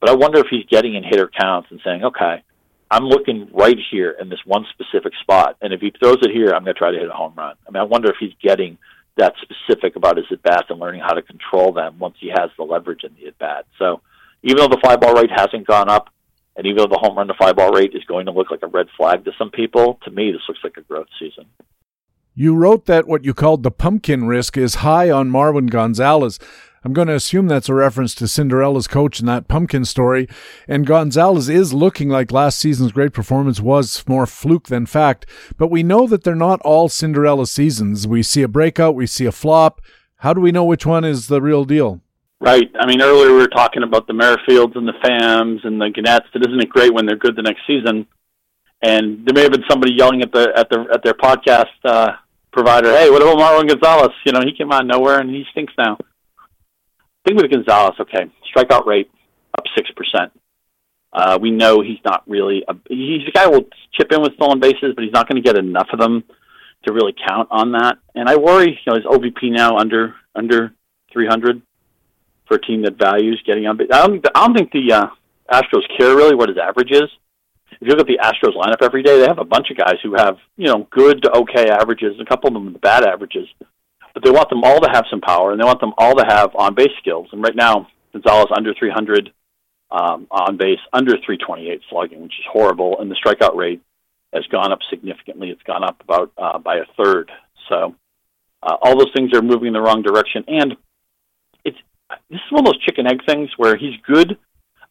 [0.00, 2.42] But I wonder if he's getting in hitter counts and saying, okay,
[2.90, 6.48] I'm looking right here in this one specific spot, and if he throws it here,
[6.48, 7.56] I'm going to try to hit a home run.
[7.66, 8.78] I mean, I wonder if he's getting
[9.16, 12.50] that specific about his at bats and learning how to control them once he has
[12.56, 13.66] the leverage in the at bat.
[13.78, 14.02] So,
[14.42, 16.10] even though the fly ball rate hasn't gone up,
[16.54, 18.62] and even though the home run to fly ball rate is going to look like
[18.62, 21.46] a red flag to some people, to me, this looks like a growth season.
[22.38, 26.38] You wrote that what you called the pumpkin risk is high on Marwin Gonzalez.
[26.84, 30.28] I'm going to assume that's a reference to Cinderella's coach in that pumpkin story.
[30.68, 35.24] And Gonzalez is looking like last season's great performance was more fluke than fact.
[35.56, 38.06] But we know that they're not all Cinderella seasons.
[38.06, 39.80] We see a breakout, we see a flop.
[40.16, 42.02] How do we know which one is the real deal?
[42.38, 42.70] Right.
[42.78, 46.26] I mean, earlier we were talking about the Merrifields and the Phams and the Gennett's.
[46.34, 48.06] It isn't it great when they're good the next season?
[48.82, 52.12] And there may have been somebody yelling at the at the at their podcast uh,
[52.56, 54.14] provider, "Hey, what about Marwin Gonzalez?
[54.24, 55.98] You know, he came out nowhere and he stinks now."
[57.26, 59.10] thing with Gonzalez, okay, strikeout rate
[59.58, 60.32] up six percent.
[61.12, 64.34] Uh, we know he's not really a, he's a guy who will chip in with
[64.34, 66.22] stolen bases, but he's not going to get enough of them
[66.84, 67.98] to really count on that.
[68.14, 70.72] And I worry, you know, his OBP now under under
[71.12, 71.62] 300.
[72.46, 73.80] for a team that values getting on.
[73.80, 75.06] I don't, I don't think the uh,
[75.50, 77.10] Astros care really what his average is.
[77.80, 79.96] If you look at the Astros lineup every day, they have a bunch of guys
[80.02, 83.48] who have you know good to okay averages, a couple of them with bad averages,
[84.14, 86.24] but they want them all to have some power and they want them all to
[86.26, 87.28] have on base skills.
[87.32, 89.30] And right now, Gonzalez under 300
[89.90, 93.82] um, on base, under 328 slugging, which is horrible, and the strikeout rate
[94.32, 95.50] has gone up significantly.
[95.50, 97.30] It's gone up about uh, by a third.
[97.68, 97.94] So
[98.62, 100.76] uh, all those things are moving in the wrong direction, and
[101.64, 101.78] it's
[102.30, 104.38] this is one of those chicken egg things where he's good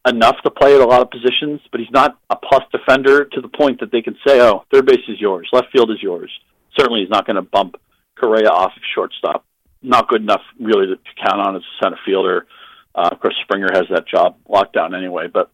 [0.06, 3.40] enough to play at a lot of positions, but he's not a plus defender to
[3.40, 6.30] the point that they can say, "Oh, third base is yours, left field is yours."
[6.78, 7.76] Certainly, he's not going to bump
[8.16, 9.44] Correa off of shortstop.
[9.82, 12.46] Not good enough, really, to, count on as a center fielder.
[12.94, 15.26] Uh, of course, Springer has that job locked down anyway.
[15.26, 15.50] But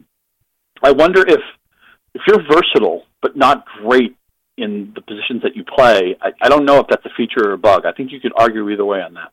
[0.83, 1.41] I wonder if
[2.15, 4.17] if you're versatile but not great
[4.59, 7.53] in the positions that you play, I, I don't know if that's a feature or
[7.53, 7.87] a bug.
[7.87, 9.33] I think you could argue either way on that.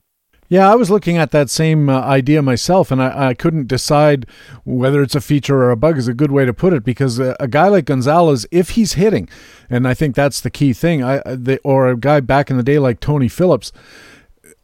[0.50, 4.26] Yeah, I was looking at that same uh, idea myself, and I, I, couldn't decide
[4.66, 6.84] whether it's a feature or a bug is a good way to put it.
[6.84, 9.30] Because a, a guy like Gonzalez, if he's hitting,
[9.70, 12.64] and I think that's the key thing, I, they, or a guy back in the
[12.64, 13.72] day like Tony Phillips,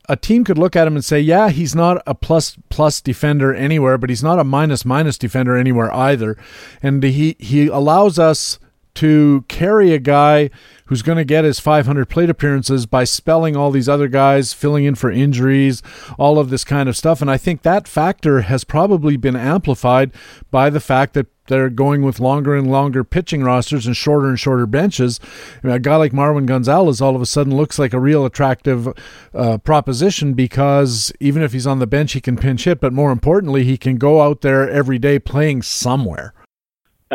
[0.10, 3.54] a team could look at him and say, yeah, he's not a plus plus defender
[3.54, 6.36] anywhere, but he's not a minus minus defender anywhere either,
[6.82, 8.58] and he he allows us
[8.96, 10.50] to carry a guy
[10.86, 14.86] who's going to get his 500 plate appearances by spelling all these other guys, filling
[14.86, 15.82] in for injuries,
[16.18, 17.22] all of this kind of stuff.
[17.22, 20.12] And I think that factor has probably been amplified
[20.52, 24.40] by the fact that they're going with longer and longer pitching rosters and shorter and
[24.40, 25.20] shorter benches.
[25.64, 28.26] I mean, a guy like Marwin Gonzalez all of a sudden looks like a real
[28.26, 28.88] attractive
[29.34, 33.12] uh, proposition because even if he's on the bench, he can pinch hit, but more
[33.12, 36.34] importantly, he can go out there every day playing somewhere.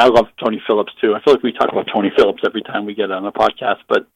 [0.01, 1.14] I love Tony Phillips too.
[1.14, 3.78] I feel like we talk about Tony Phillips every time we get on a podcast,
[3.89, 4.06] but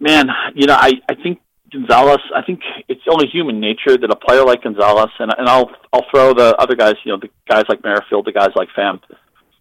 [0.00, 1.40] man, you know, I I think
[1.70, 2.20] Gonzalez.
[2.34, 6.06] I think it's only human nature that a player like Gonzalez, and and I'll I'll
[6.10, 9.00] throw the other guys, you know, the guys like Merrifield, the guys like Pham,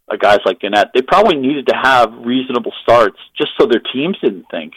[0.09, 0.89] the guys like Gennett.
[0.93, 4.73] They probably needed to have reasonable starts just so their teams didn't think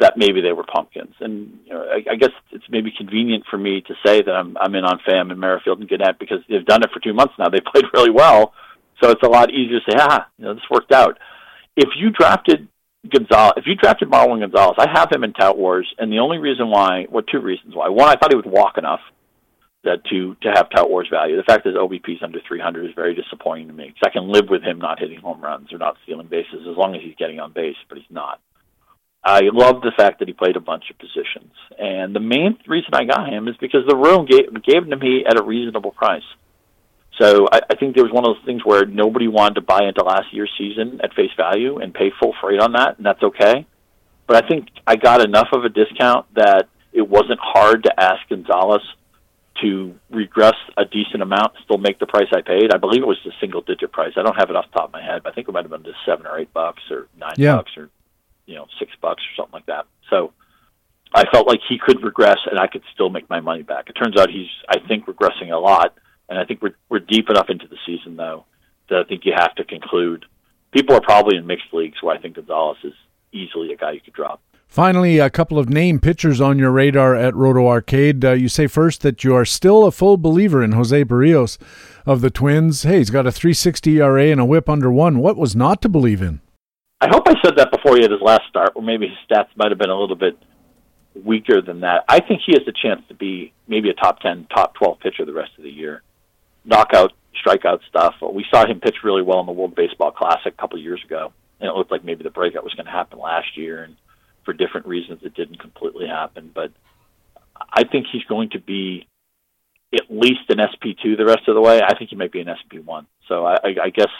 [0.00, 1.14] that maybe they were pumpkins.
[1.20, 4.56] And you know, I, I guess it's maybe convenient for me to say that I'm
[4.58, 7.34] I'm in on Pham and Merrifield and Gennett because they've done it for two months
[7.38, 7.48] now.
[7.48, 8.52] They played really well
[9.02, 11.18] so it's a lot easier to say, ah, you know, this worked out.
[11.76, 12.68] If you drafted
[13.08, 16.38] Gonzalez, if you drafted Marwin Gonzalez, I have him in Tout Wars, and the only
[16.38, 17.88] reason why, well, two reasons why.
[17.88, 19.00] One, I thought he would walk enough
[19.84, 21.36] that to to have Tout Wars value.
[21.36, 24.10] The fact that his OBP is under 300 is very disappointing to me because I
[24.10, 27.02] can live with him not hitting home runs or not stealing bases as long as
[27.02, 28.40] he's getting on base, but he's not.
[29.22, 32.90] I love the fact that he played a bunch of positions, and the main reason
[32.92, 35.92] I got him is because the room gave gave him to me at a reasonable
[35.92, 36.24] price.
[37.20, 39.84] So I, I think there was one of those things where nobody wanted to buy
[39.84, 43.22] into last year's season at face value and pay full freight on that, and that's
[43.22, 43.66] okay.
[44.26, 48.28] But I think I got enough of a discount that it wasn't hard to ask
[48.28, 48.82] Gonzalez
[49.62, 52.72] to regress a decent amount, and still make the price I paid.
[52.72, 54.12] I believe it was a single digit price.
[54.16, 55.62] I don't have it off the top of my head, but I think it might
[55.62, 57.56] have been just seven or eight bucks or nine yeah.
[57.56, 57.90] bucks or
[58.46, 59.86] you know six bucks or something like that.
[60.10, 60.32] So
[61.14, 63.88] I felt like he could regress and I could still make my money back.
[63.88, 65.94] It turns out he's I think regressing a lot
[66.28, 68.44] and I think we're we're deep enough into the season though
[68.88, 70.24] that I think you have to conclude.
[70.72, 72.92] People are probably in mixed leagues where I think Gonzalez is
[73.32, 74.40] easily a guy you could drop.
[74.66, 78.24] Finally, a couple of name pitchers on your radar at Roto Arcade.
[78.24, 81.58] Uh, you say first that you are still a full believer in Jose Berrios
[82.04, 82.82] of the Twins.
[82.82, 85.20] Hey, he's got a 360 ERA and a whip under one.
[85.20, 86.40] What was not to believe in?
[87.00, 89.48] I hope I said that before he had his last start, or maybe his stats
[89.56, 90.36] might have been a little bit
[91.22, 92.04] weaker than that.
[92.08, 95.24] I think he has a chance to be maybe a top 10, top 12 pitcher
[95.24, 96.02] the rest of the year
[96.64, 97.12] knockout,
[97.44, 98.14] strikeout stuff.
[98.22, 101.32] We saw him pitch really well in the World Baseball Classic a couple years ago,
[101.60, 103.96] and it looked like maybe the breakout was going to happen last year, and
[104.44, 106.50] for different reasons, it didn't completely happen.
[106.54, 106.72] But
[107.56, 109.06] I think he's going to be
[109.94, 111.80] at least an SP two the rest of the way.
[111.80, 113.06] I think he might be an SP one.
[113.28, 114.10] So I, I, I guess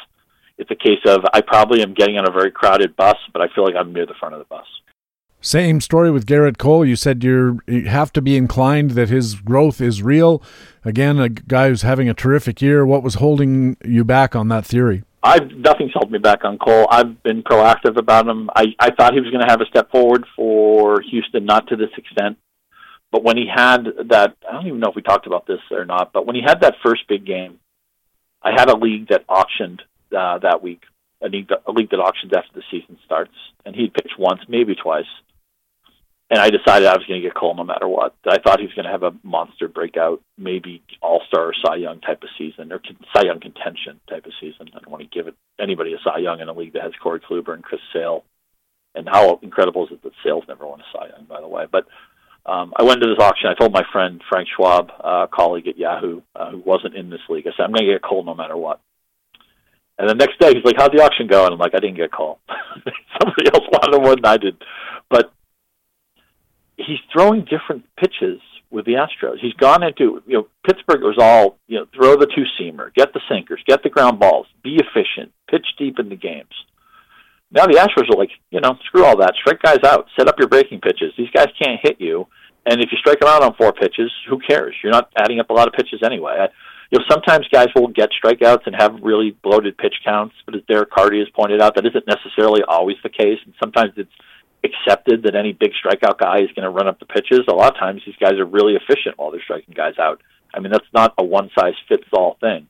[0.59, 3.49] it's a case of I probably am getting on a very crowded bus, but I
[3.55, 4.67] feel like I'm near the front of the bus.
[5.45, 6.87] Same story with Gerrit Cole.
[6.87, 10.43] You said you have to be inclined that his growth is real.
[10.87, 12.87] Again, a guy who's having a terrific year.
[12.87, 15.03] What was holding you back on that theory?
[15.23, 16.87] I've nothing's held me back on Cole.
[16.91, 18.49] I've been proactive about him.
[18.57, 21.77] I, I thought he was going to have a step forward for Houston, not to
[21.77, 22.39] this extent.
[23.13, 25.85] But when he had that, I don't even know if we talked about this or
[25.85, 26.15] not.
[26.15, 27.61] But when he had that first big game,
[28.43, 30.85] I had a league that auctioned uh, that week.
[31.21, 33.35] A league, a league that auctions after the season starts,
[33.67, 35.05] and he'd pitched once, maybe twice
[36.31, 38.15] and I decided I was going to get Cole no matter what.
[38.27, 42.01] I thought he was going to have a monster breakout, maybe All Star Cy Young
[42.01, 42.81] type of season, or
[43.15, 44.71] Cy Young contention type of season.
[44.75, 46.93] I don't want to give it anybody a Cy Young in a league that has
[47.03, 48.25] Corey Kluber and Chris Sale.
[48.95, 51.67] And how incredible is it that Sale's never won a Cy Young, by the way?
[51.71, 51.87] But
[52.47, 53.51] um, I went to this auction.
[53.51, 57.21] I told my friend Frank Schwab, uh, colleague at Yahoo, uh, who wasn't in this
[57.29, 57.47] league.
[57.47, 58.81] I said, "I'm going to get Cole no matter what."
[59.99, 61.97] And the next day, he's like, "How'd the auction go?" And I'm like, "I didn't
[61.97, 62.39] get Cole.
[63.21, 64.57] Somebody else wanted more than I did."
[65.09, 65.33] But
[66.77, 68.41] he's throwing different pitches
[68.71, 69.39] with the Astros.
[69.41, 73.13] He's gone into you know Pittsburgh was all you know throw the two seamer, get
[73.13, 76.53] the sinkers, get the ground balls, be efficient, pitch deep in the games.
[77.51, 79.35] Now the Astros are like, you know, screw all that.
[79.41, 80.07] Strike guys out.
[80.19, 81.13] Set up your breaking pitches.
[81.17, 82.27] These guys can't hit you.
[82.67, 84.75] And if you strike them out on four pitches, who cares?
[84.83, 86.37] You're not adding up a lot of pitches anyway.
[86.41, 86.49] I,
[86.91, 90.63] you know, sometimes guys will get strikeouts and have really bloated pitch counts, but as
[90.67, 93.39] Derek Carty has pointed out, that isn't necessarily always the case.
[93.45, 94.11] And sometimes it's
[94.65, 97.41] accepted that any big strikeout guy is going to run up the pitches.
[97.49, 100.23] A lot of times these guys are really efficient while they're striking guys out.
[100.53, 102.69] I mean, that's not a one size fits all thing.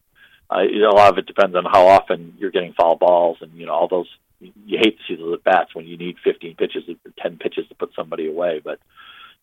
[0.50, 3.66] Uh, a lot of it depends on how often you're getting foul balls and you
[3.66, 4.08] know all those
[4.40, 7.66] you hate to see those at bats when you need 15 pitches or 10 pitches
[7.68, 8.60] to put somebody away.
[8.62, 8.78] But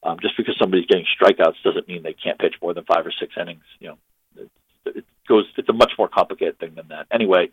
[0.03, 3.13] um, just because somebody's getting strikeouts doesn't mean they can't pitch more than five or
[3.19, 3.63] six innings.
[3.79, 3.97] You know,
[4.37, 4.49] it,
[4.97, 5.45] it goes.
[5.57, 7.07] It's a much more complicated thing than that.
[7.11, 7.49] Anyway,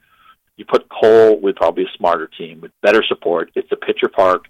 [0.56, 3.50] you put Cole with probably a smarter team with better support.
[3.54, 4.46] It's a pitcher park.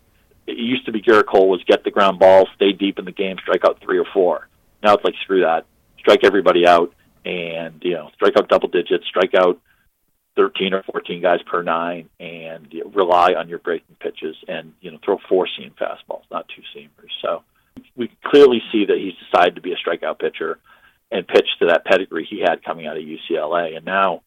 [0.49, 3.13] It used to be Gerrit Cole was get the ground ball, stay deep in the
[3.13, 4.49] game, strike out three or four.
[4.83, 5.67] Now it's like screw that,
[5.99, 6.95] strike everybody out,
[7.25, 9.61] and you know, strike out double digits, strike out
[10.37, 14.73] 13 or 14 guys per nine and you know, rely on your breaking pitches and
[14.81, 17.11] you know throw four seam fastballs, not two seamers.
[17.21, 17.43] So
[17.97, 20.59] we clearly see that he's decided to be a strikeout pitcher
[21.11, 23.77] and pitch to that pedigree he had coming out of UCLA.
[23.77, 24.23] And now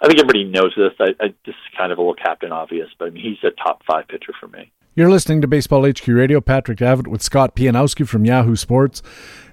[0.00, 0.92] I think everybody knows this.
[1.00, 3.50] I, I this is kind of a little captain obvious, but I mean he's a
[3.52, 4.70] top five pitcher for me.
[4.94, 6.42] You're listening to Baseball HQ Radio.
[6.42, 9.02] Patrick Davitt with Scott Pianowski from Yahoo Sports.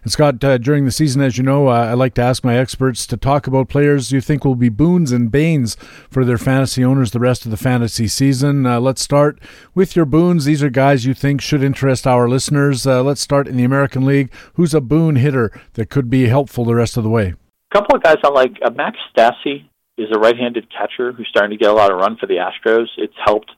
[0.03, 2.57] And Scott, uh, during the season, as you know, uh, I like to ask my
[2.57, 5.77] experts to talk about players you think will be boons and banes
[6.09, 8.65] for their fantasy owners the rest of the fantasy season.
[8.65, 9.39] Uh, let's start
[9.73, 10.43] with your boons.
[10.43, 12.85] These are guys you think should interest our listeners.
[12.85, 14.33] Uh, let's start in the American League.
[14.55, 17.35] Who's a boon hitter that could be helpful the rest of the way?
[17.71, 18.57] A couple of guys I like.
[18.61, 22.17] Uh, Max Stassi is a right-handed catcher who's starting to get a lot of run
[22.17, 22.87] for the Astros.
[22.97, 23.51] It's helped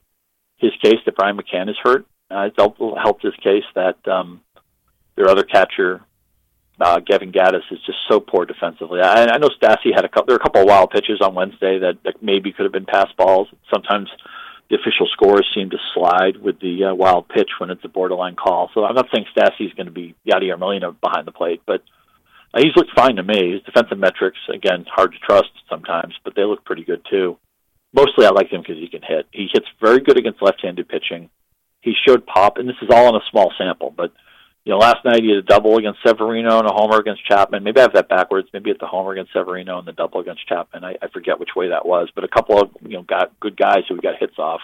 [0.62, 2.06] his case that Brian McCann is hurt.
[2.30, 4.40] Uh, it's helped his case that um,
[5.16, 6.00] their other catcher,
[6.80, 9.00] uh, Evan Gattis, is just so poor defensively.
[9.02, 10.26] I, I know Stassi had a couple.
[10.28, 12.86] There were a couple of wild pitches on Wednesday that, that maybe could have been
[12.86, 13.48] pass balls.
[13.74, 14.08] Sometimes
[14.70, 18.36] the official scores seem to slide with the uh, wild pitch when it's a borderline
[18.36, 18.70] call.
[18.72, 21.82] So I'm not saying Stassi is going to be Yadier Molina behind the plate, but
[22.54, 23.52] uh, he's looked fine to me.
[23.52, 27.36] His defensive metrics, again, hard to trust sometimes, but they look pretty good too
[27.92, 29.26] mostly I like him because he can hit.
[29.32, 31.30] He hits very good against left-handed pitching.
[31.80, 34.12] He showed pop, and this is all in a small sample, but
[34.64, 37.64] you know, last night he had a double against Severino and a homer against Chapman.
[37.64, 38.48] Maybe I have that backwards.
[38.52, 40.84] Maybe it's the homer against Severino and the double against Chapman.
[40.84, 43.56] I, I forget which way that was, but a couple of you know got good
[43.56, 44.60] guys who got hits off.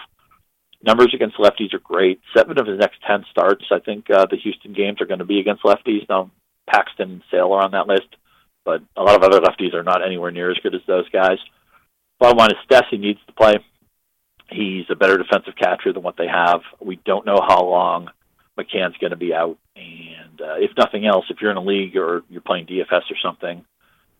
[0.81, 2.21] Numbers against lefties are great.
[2.35, 5.25] Seven of his next ten starts, I think uh, the Houston games are going to
[5.25, 6.07] be against lefties.
[6.07, 6.31] Now
[6.69, 8.07] Paxton and Sale are on that list,
[8.63, 11.39] but a lot of other lefties are not anywhere near as good as those guys.
[12.19, 13.55] Bottom Stassi needs to play.
[14.51, 16.61] He's a better defensive catcher than what they have.
[16.79, 18.09] We don't know how long
[18.57, 19.57] McCann's going to be out.
[19.75, 23.17] And uh, if nothing else, if you're in a league or you're playing DFS or
[23.23, 23.63] something,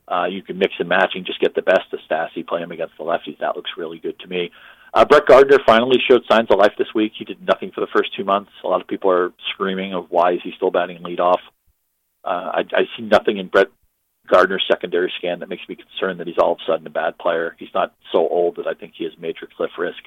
[0.08, 2.72] uh, you can mix and match and just get the best of Stassi, play him
[2.72, 3.40] against the lefties.
[3.40, 4.52] That looks really good to me.
[4.94, 7.14] Uh, Brett Gardner finally showed signs of life this week.
[7.18, 8.52] He did nothing for the first two months.
[8.64, 11.40] A lot of people are screaming of why is he still batting leadoff.
[12.24, 13.68] Uh, I, I see nothing in Brett
[14.32, 17.18] Gardner's secondary scan that makes me concerned that he's all of a sudden a bad
[17.18, 17.56] player.
[17.60, 20.00] He's not so old that I think he has major cliff risk.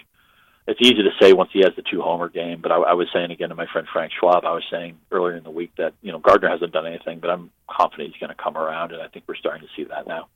[0.66, 3.08] It's easy to say once he has the two homer game, but I, I was
[3.12, 5.92] saying again to my friend Frank Schwab, I was saying earlier in the week that
[6.02, 9.02] you know Gardner hasn't done anything, but I'm confident he's going to come around, and
[9.02, 10.28] I think we're starting to see that now.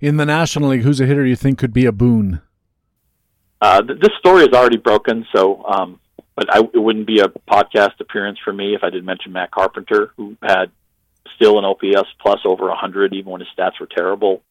[0.00, 2.40] In the National League, who's a hitter you think could be a boon?
[3.60, 6.00] Uh, th- this story is already broken, so um,
[6.34, 9.50] but I, it wouldn't be a podcast appearance for me if I didn't mention Matt
[9.50, 10.70] Carpenter, who had
[11.36, 14.42] still an OPS plus over 100, even when his stats were terrible,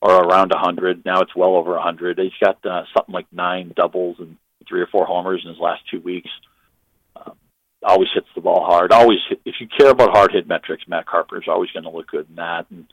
[0.00, 1.04] or around 100.
[1.04, 2.18] Now it's well over 100.
[2.18, 4.36] He's got uh, something like nine doubles and
[4.68, 6.30] three or four homers in his last two weeks.
[7.16, 7.34] Um,
[7.82, 8.92] always hits the ball hard.
[8.92, 12.08] Always, hit, if you care about hard hit metrics, Matt Carpenter's always going to look
[12.08, 12.66] good in that.
[12.70, 12.86] And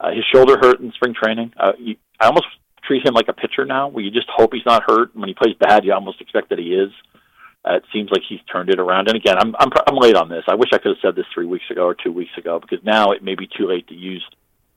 [0.00, 1.52] uh, his shoulder hurt in spring training.
[1.58, 2.46] Uh, you, I almost
[2.84, 5.12] treat him like a pitcher now, where you just hope he's not hurt.
[5.12, 6.90] And when he plays bad, you almost expect that he is.
[7.14, 7.18] Uh,
[7.64, 9.08] it seems like he's turned it around.
[9.08, 10.44] And again, I'm, I'm I'm late on this.
[10.48, 12.84] I wish I could have said this three weeks ago or two weeks ago because
[12.84, 14.24] now it may be too late to use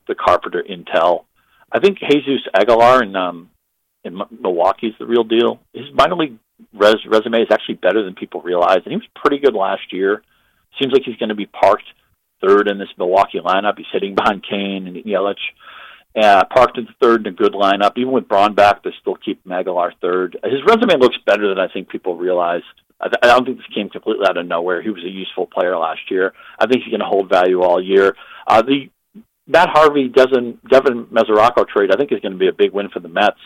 [0.06, 1.24] the Carpenter intel.
[1.72, 3.50] I think Jesus Aguilar in um,
[4.04, 5.60] in Milwaukee is the real deal.
[5.72, 6.38] His minor league
[6.72, 10.22] res- resume is actually better than people realize, and he was pretty good last year.
[10.80, 11.84] Seems like he's going to be parked
[12.40, 13.78] third in this Milwaukee lineup.
[13.78, 15.34] He's hitting behind Cain and Yelich.
[16.16, 17.92] Uh, parked in third in a good lineup.
[17.96, 20.38] Even with Braun back, they still keep Aguilar third.
[20.44, 22.62] His resume looks better than I think people realize.
[22.98, 24.80] I, th- I don't think this came completely out of nowhere.
[24.80, 26.32] He was a useful player last year.
[26.58, 28.16] I think he's going to hold value all year.
[28.46, 28.88] Uh, the
[29.46, 32.88] Matt Harvey doesn't Devin Mesoraco trade I think is going to be a big win
[32.88, 33.38] for the Mets.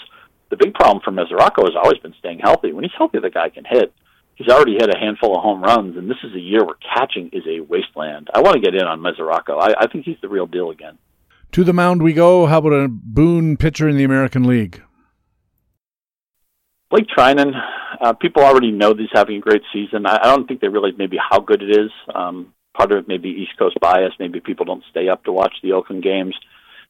[0.50, 2.72] The big problem for Mesoraco has always been staying healthy.
[2.72, 3.92] When he's healthy, the guy can hit.
[4.36, 7.28] He's already hit a handful of home runs, and this is a year where catching
[7.32, 8.30] is a wasteland.
[8.32, 9.60] I want to get in on Mesoraco.
[9.60, 10.96] I, I think he's the real deal again.
[11.52, 12.46] To the mound we go.
[12.46, 14.82] How about a boon pitcher in the American League?
[16.90, 17.52] Blake Treinen,
[18.00, 20.06] uh, people already know he's having a great season.
[20.06, 21.90] I, I don't think they realize maybe how good it is.
[22.14, 24.12] Um, part of it may be East Coast bias.
[24.20, 26.36] Maybe people don't stay up to watch the Oakland games.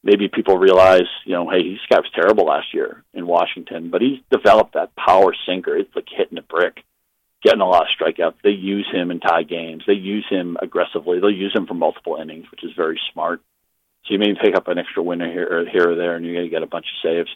[0.03, 4.03] Maybe people realize, you know, hey, this guy was terrible last year in Washington, but
[4.03, 5.75] he's developed that power sinker.
[5.75, 6.81] It's like hitting a brick,
[7.43, 8.37] getting a lot of strikeouts.
[8.43, 9.85] They use him in tie games.
[9.87, 11.19] They use him aggressively.
[11.19, 13.41] They'll use him for multiple innings, which is very smart.
[14.11, 16.35] So you may pick up an extra winner here or here or there, and you're
[16.35, 17.31] going to get a bunch of saves.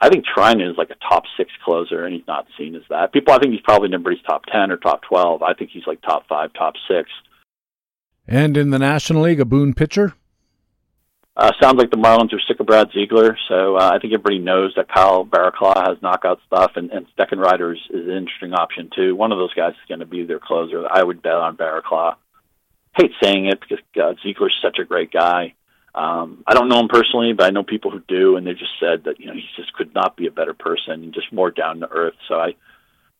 [0.00, 3.12] I think Treinen is like a top six closer, and he's not seen as that.
[3.12, 5.42] People, I think he's probably nobody's top ten or top twelve.
[5.42, 7.10] I think he's like top five, top six.
[8.28, 10.14] And in the National League, a boon pitcher.
[11.36, 14.38] Uh, sounds like the Marlins are sick of Brad Ziegler, so uh, I think everybody
[14.38, 18.90] knows that Kyle Barraclough has knockout stuff, and, and Steckenrider is, is an interesting option
[18.94, 19.16] too.
[19.16, 20.84] One of those guys is going to be their closer.
[20.88, 22.16] I would bet on Barraclough.
[22.96, 25.54] Hate saying it because uh, Ziegler's such a great guy.
[25.94, 28.72] Um, I don't know him personally, but I know people who do, and they just
[28.80, 31.50] said that you know he just could not be a better person and just more
[31.50, 32.14] down to earth.
[32.28, 32.54] So I,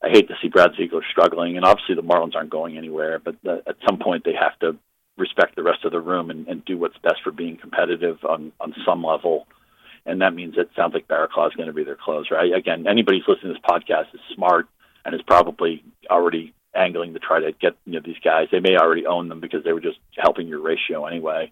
[0.01, 3.35] I hate to see Brad Ziegler struggling, and obviously the Marlins aren't going anywhere, but
[3.43, 4.77] the, at some point they have to
[5.17, 8.51] respect the rest of the room and, and do what's best for being competitive on
[8.59, 9.47] on some level.
[10.05, 12.35] And that means it sounds like Barraclough is going to be their closer.
[12.35, 14.67] I, again, anybody who's listening to this podcast is smart
[15.05, 18.47] and is probably already angling to try to get you know these guys.
[18.51, 21.51] They may already own them because they were just helping your ratio anyway.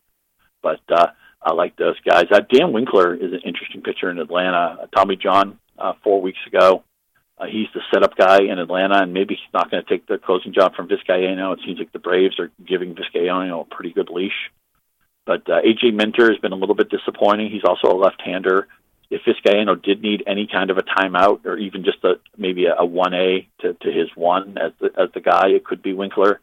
[0.62, 1.08] But uh,
[1.42, 2.26] I like those guys.
[2.32, 4.78] Uh, Dan Winkler is an interesting pitcher in Atlanta.
[4.82, 6.84] Uh, Tommy John uh, four weeks ago
[7.42, 10.20] uh, he's the setup guy in Atlanta, and maybe he's not going to take the
[10.20, 11.54] closing job from Vizcaino.
[11.54, 14.52] It seems like the Braves are giving Vizcaino a pretty good leash.
[15.26, 17.50] But uh, AJ Minter has been a little bit disappointing.
[17.50, 18.68] He's also a left-hander.
[19.10, 22.86] If Vizcaino did need any kind of a timeout, or even just a maybe a
[22.86, 26.40] one A to, to his one as the as the guy, it could be Winkler.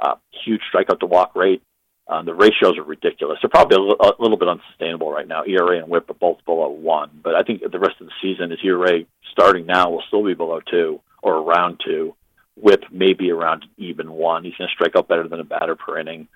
[0.00, 1.62] Uh, huge strikeout to walk rate.
[2.10, 3.38] Um, the ratios are ridiculous.
[3.40, 5.44] They're probably a, l- a little bit unsustainable right now.
[5.44, 8.50] ERA and WHIP are both below one, but I think the rest of the season,
[8.50, 12.16] his ERA starting now will still be below two or around two.
[12.56, 14.42] WHIP maybe around even one.
[14.42, 16.26] He's going to strike out better than a batter per inning.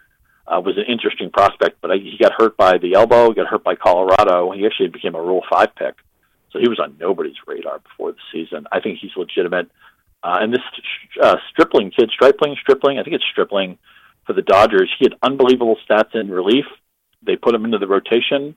[0.46, 3.32] Uh, was an interesting prospect, but I, he got hurt by the elbow.
[3.32, 4.52] Got hurt by Colorado.
[4.52, 5.96] He actually became a Rule Five pick,
[6.52, 8.68] so he was on nobody's radar before the season.
[8.70, 9.70] I think he's legitimate.
[10.22, 10.60] Uh, and this
[11.20, 13.78] uh, Stripling kid, Stripling, Stripling, I think it's Stripling
[14.26, 14.92] for the Dodgers.
[14.98, 16.64] He had unbelievable stats in relief.
[17.22, 18.56] They put him into the rotation,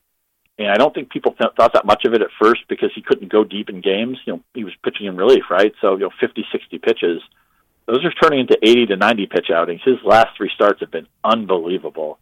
[0.57, 3.01] and I don't think people th- thought that much of it at first because he
[3.01, 4.17] couldn't go deep in games.
[4.25, 5.73] You know, he was pitching in relief, right?
[5.81, 7.21] So you know, 50, 60 pitches.
[7.85, 9.81] Those are turning into 80 to 90 pitch outings.
[9.85, 12.19] His last three starts have been unbelievable.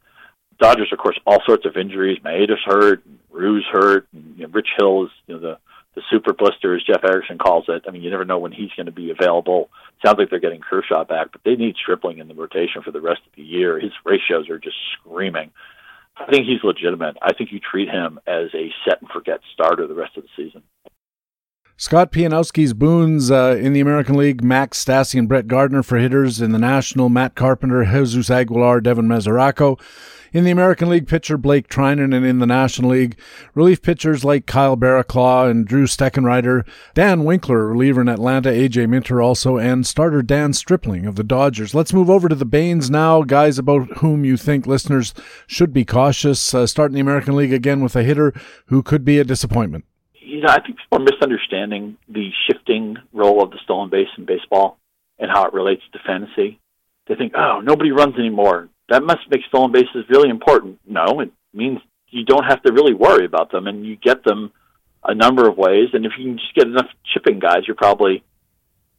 [0.59, 2.19] Dodgers, of course, all sorts of injuries.
[2.23, 5.57] Maeda's hurt, Ryu's hurt, and, you know, Rich Hill is you know the
[5.95, 7.83] the super blister, as Jeff Erickson calls it.
[7.87, 9.69] I mean, you never know when he's going to be available.
[10.05, 13.01] Sounds like they're getting Kershaw back, but they need Stripling in the rotation for the
[13.01, 13.79] rest of the year.
[13.79, 15.51] His ratios are just screaming.
[16.17, 17.17] I think he's legitimate.
[17.21, 20.29] I think you treat him as a set and forget starter the rest of the
[20.35, 20.63] season.
[21.77, 26.39] Scott Pianowski's Boons uh, in the American League, Max Stassi and Brett Gardner for hitters
[26.39, 29.77] in the National, Matt Carpenter, Jesus Aguilar, Devin Mesoraco.
[30.31, 33.19] In the American League, pitcher Blake Treinen, and in the National League,
[33.53, 39.21] relief pitchers like Kyle Barraclough and Drew Steckenrider, Dan Winkler, reliever in Atlanta, AJ Minter
[39.21, 41.75] also, and starter Dan Stripling of the Dodgers.
[41.75, 45.13] Let's move over to the Banes now, guys about whom you think listeners
[45.45, 46.53] should be cautious.
[46.53, 48.33] Uh, starting the American League again with a hitter
[48.67, 49.83] who could be a disappointment.
[50.35, 54.25] You know, I think people are misunderstanding the shifting role of the stolen base in
[54.25, 54.77] baseball
[55.17, 56.59] and how it relates to fantasy.
[57.07, 60.79] They think, oh, nobody runs anymore that must make stolen bases really important.
[60.87, 61.79] No, it means
[62.09, 64.51] you don't have to really worry about them, and you get them
[65.03, 65.89] a number of ways.
[65.93, 68.23] And if you can just get enough chipping guys, you're probably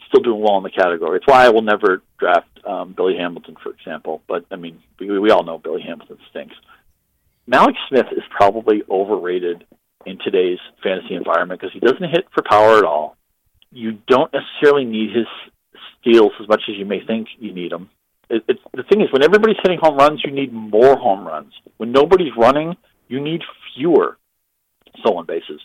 [0.08, 1.18] still doing well in the category.
[1.18, 4.22] It's why I will never draft um, Billy Hamilton, for example.
[4.28, 6.54] But I mean, we, we all know Billy Hamilton stinks.
[7.48, 9.64] Mallex Smith is probably overrated
[10.06, 13.16] in today's fantasy environment because he doesn't hit for power at all.
[13.70, 15.26] You don't necessarily need his
[16.00, 17.90] steals as much as you may think you need them
[18.28, 21.52] it, it's the thing is when everybody's hitting home runs, you need more home runs.
[21.76, 22.76] When nobody's running,
[23.08, 23.42] you need
[23.76, 24.18] fewer
[25.00, 25.60] stolen bases.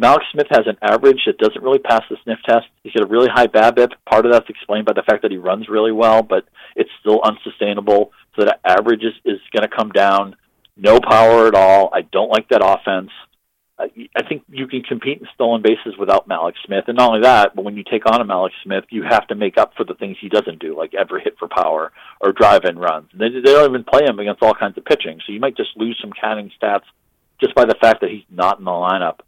[0.00, 2.66] Mallex Smith has an average that doesn't really pass the sniff test.
[2.82, 3.92] He's got a really high BABIP.
[4.10, 7.20] Part of that's explained by the fact that he runs really well, but it's still
[7.22, 8.10] unsustainable.
[8.36, 10.34] So that average is, is going to come down.
[10.76, 11.90] No power at all.
[11.92, 13.10] I don't like that offense.
[13.76, 17.56] I think you can compete in stolen bases without Mallex Smith, and not only that,
[17.56, 19.94] but when you take on a Mallex Smith, you have to make up for the
[19.94, 21.90] things he doesn't do, like ever hit for power
[22.20, 23.10] or drive-in runs.
[23.12, 25.76] They, they don't even play him against all kinds of pitching, so you might just
[25.76, 26.84] lose some counting stats
[27.40, 29.20] just by the fact that he's not in the lineup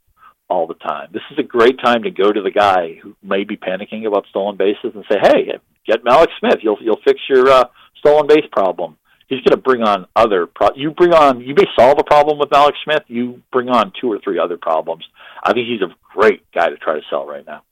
[0.48, 1.08] all the time.
[1.12, 4.26] This is a great time to go to the guy who may be panicking about
[4.30, 6.60] stolen bases and say, "Hey, get Mallex Smith.
[6.62, 7.64] You'll you'll fix your uh,
[7.98, 8.96] stolen base problem."
[9.26, 10.46] He's going to bring on other.
[10.46, 11.40] Pro- you bring on.
[11.40, 13.02] You may solve a problem with Alex Smith.
[13.08, 15.04] You bring on two or three other problems.
[15.42, 17.62] I think he's a great guy to try to sell right now.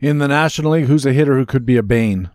[0.00, 2.30] In the National League, who's a hitter who could be a bane?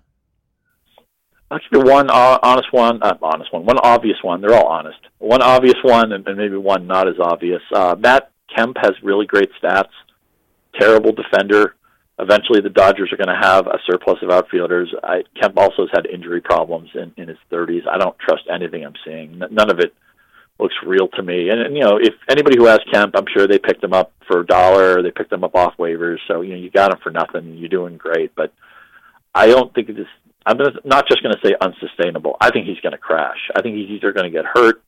[1.49, 4.41] I'll give you one uh, honest one, uh, honest one, one obvious one.
[4.41, 4.97] They're all honest.
[5.19, 7.61] One obvious one, and, and maybe one not as obvious.
[7.73, 9.89] Uh, Matt Kemp has really great stats.
[10.80, 11.75] Terrible defender
[12.19, 14.94] eventually the Dodgers are going to have a surplus of outfielders.
[15.03, 17.88] I, Kemp also has had injury problems in, in his 30s.
[17.88, 19.40] I don't trust anything I'm seeing.
[19.40, 19.94] None of it
[20.60, 21.49] looks real to me.
[21.49, 24.11] And, and you know, if anybody who has Kemp, I'm sure they picked him up
[24.27, 25.02] for a dollar.
[25.02, 26.18] They picked him up off waivers.
[26.27, 27.57] So you know, you got him for nothing.
[27.57, 28.35] You're doing great.
[28.35, 28.53] But
[29.34, 30.10] I don't think it's.
[30.45, 32.35] I'm not just going to say unsustainable.
[32.41, 33.49] I think he's going to crash.
[33.56, 34.84] I think he's either going to get hurt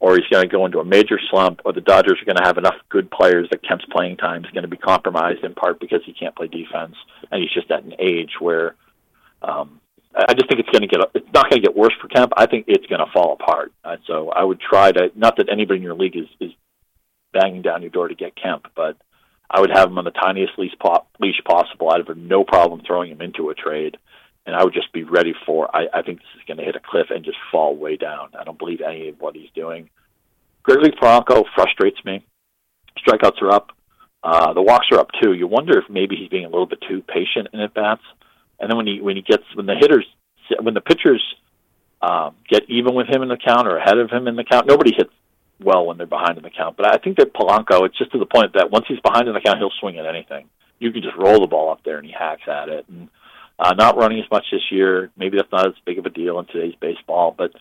[0.00, 2.46] or he's going to go into a major slump, or the Dodgers are going to
[2.46, 5.78] have enough good players that Kemp's playing time is going to be compromised in part
[5.78, 6.96] because he can't play defense,
[7.30, 8.74] and he's just at an age where
[9.42, 9.80] um,
[10.14, 12.32] I just think it's going to get it's not going to get worse for Kemp.
[12.36, 13.72] I think it's going to fall apart.
[13.84, 16.52] Uh, so I would try to not that anybody in your league is is
[17.32, 18.96] banging down your door to get Kemp, but
[19.50, 20.74] I would have him on the tiniest leash
[21.44, 21.90] possible.
[21.90, 23.98] I'd have no problem throwing him into a trade
[24.50, 25.70] and I would just be ready for.
[25.74, 28.30] I, I think this is going to hit a cliff and just fall way down.
[28.36, 29.88] I don't believe any of what he's doing.
[30.64, 32.26] Gregory Polanco frustrates me.
[32.98, 33.68] Strikeouts are up.
[34.24, 35.34] Uh, the walks are up too.
[35.34, 38.02] You wonder if maybe he's being a little bit too patient in at bats.
[38.58, 40.04] And then when he when he gets when the hitters
[40.60, 41.22] when the pitchers
[42.02, 44.66] um, get even with him in the count or ahead of him in the count,
[44.66, 45.12] nobody hits
[45.62, 46.76] well when they're behind in the count.
[46.76, 49.34] But I think that Polanco, it's just to the point that once he's behind in
[49.34, 50.48] the count, he'll swing at anything.
[50.80, 52.86] You can just roll the ball up there and he hacks at it.
[52.88, 53.08] And
[53.60, 55.10] uh, not running as much this year.
[55.16, 57.52] Maybe that's not as big of a deal in today's baseball, but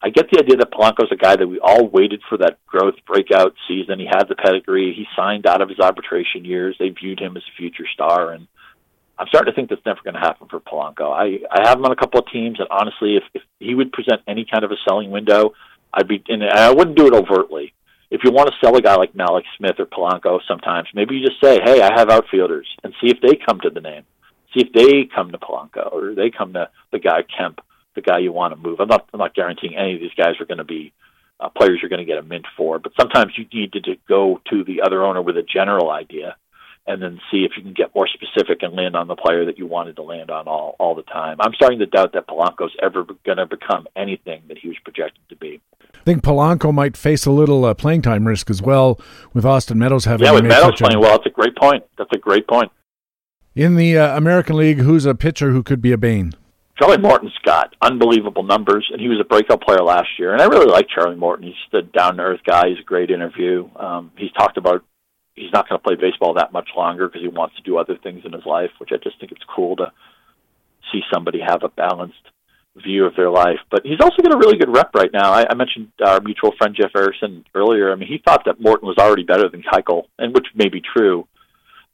[0.00, 2.94] I get the idea that Polanco's a guy that we all waited for that growth
[3.04, 3.98] breakout season.
[3.98, 4.94] He had the pedigree.
[4.96, 6.76] He signed out of his arbitration years.
[6.78, 8.46] They viewed him as a future star, and
[9.18, 11.10] I'm starting to think that's never going to happen for Polanco.
[11.10, 13.90] I I have him on a couple of teams, and honestly, if if he would
[13.90, 15.54] present any kind of a selling window,
[15.92, 16.22] I'd be.
[16.28, 17.74] And I wouldn't do it overtly.
[18.12, 21.26] If you want to sell a guy like Mallex Smith or Polanco, sometimes maybe you
[21.26, 24.04] just say, "Hey, I have outfielders," and see if they come to the name
[24.54, 27.60] see if they come to Polanco or they come to the guy Kemp,
[27.94, 28.80] the guy you want to move.
[28.80, 30.92] I'm not I'm not guaranteeing any of these guys are going to be
[31.40, 33.96] uh, players you're going to get a mint for, but sometimes you need to, to
[34.08, 36.36] go to the other owner with a general idea
[36.86, 39.58] and then see if you can get more specific and land on the player that
[39.58, 41.36] you wanted to land on all all the time.
[41.40, 45.20] I'm starting to doubt that Polanco's ever going to become anything that he was projected
[45.28, 45.60] to be.
[45.94, 48.98] I think Polanco might face a little uh, playing time risk as well
[49.34, 50.26] with Austin Meadows having.
[50.26, 51.00] Yeah, with Meadows playing a...
[51.00, 51.84] well, that's a great point.
[51.98, 52.72] That's a great point.
[53.58, 56.32] In the uh, American League, who's a pitcher who could be a bane?
[56.78, 60.32] Charlie Morton's got unbelievable numbers, and he was a breakout player last year.
[60.32, 61.44] And I really like Charlie Morton.
[61.44, 62.68] He's the down to earth guy.
[62.68, 63.68] He's a great interview.
[63.74, 64.84] Um, he's talked about
[65.34, 67.98] he's not going to play baseball that much longer because he wants to do other
[68.00, 69.90] things in his life, which I just think it's cool to
[70.92, 72.14] see somebody have a balanced
[72.76, 73.58] view of their life.
[73.72, 75.32] But he's also got a really good rep right now.
[75.32, 77.90] I, I mentioned our mutual friend Jeff Erickson earlier.
[77.90, 80.80] I mean, he thought that Morton was already better than Keuchel, and which may be
[80.80, 81.26] true.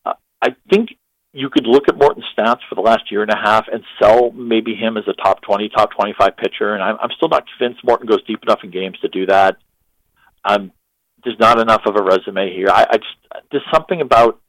[0.05, 0.12] Uh,
[0.43, 0.91] I think
[1.35, 4.31] you could look at Morton's stats for the last year and a half and sell
[4.31, 6.74] maybe him as a top 20, top 25 pitcher.
[6.74, 9.56] And I'm, I'm still not convinced Morton goes deep enough in games to do that.
[10.44, 10.70] Um,
[11.24, 12.69] there's not enough of a resume here.
[12.70, 14.40] I, I just, there's something about,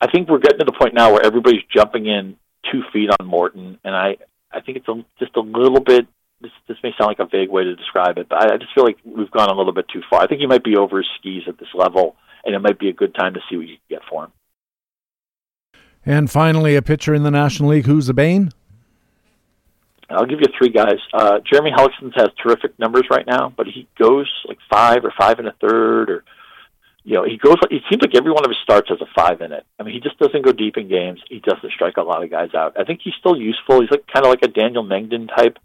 [0.00, 2.36] I think we're getting to the point now where everybody's jumping in
[2.70, 3.80] two feet on Morton.
[3.82, 4.16] And I,
[4.52, 6.06] I think it's a, just a little bit,
[6.40, 8.72] this, this may sound like a vague way to describe it, but I, I just
[8.72, 10.22] feel like we've gone a little bit too far.
[10.22, 12.88] I think he might be over his skis at this level, and it might be
[12.88, 14.32] a good time to see what you can get for him.
[16.04, 18.52] And finally, a pitcher in the National League who's a bane.
[20.10, 20.98] I'll give you three guys.
[21.14, 25.38] Uh, Jeremy Hellickson has terrific numbers right now, but he goes like five or five
[25.38, 26.24] and a third, or
[27.04, 27.54] you know, he goes.
[27.70, 29.64] It seems like every one of his starts has a five in it.
[29.78, 31.20] I mean, he just doesn't go deep in games.
[31.28, 32.76] He doesn't strike a lot of guys out.
[32.78, 33.80] I think he's still useful.
[33.80, 35.58] He's like kind of like a Daniel Mengden type,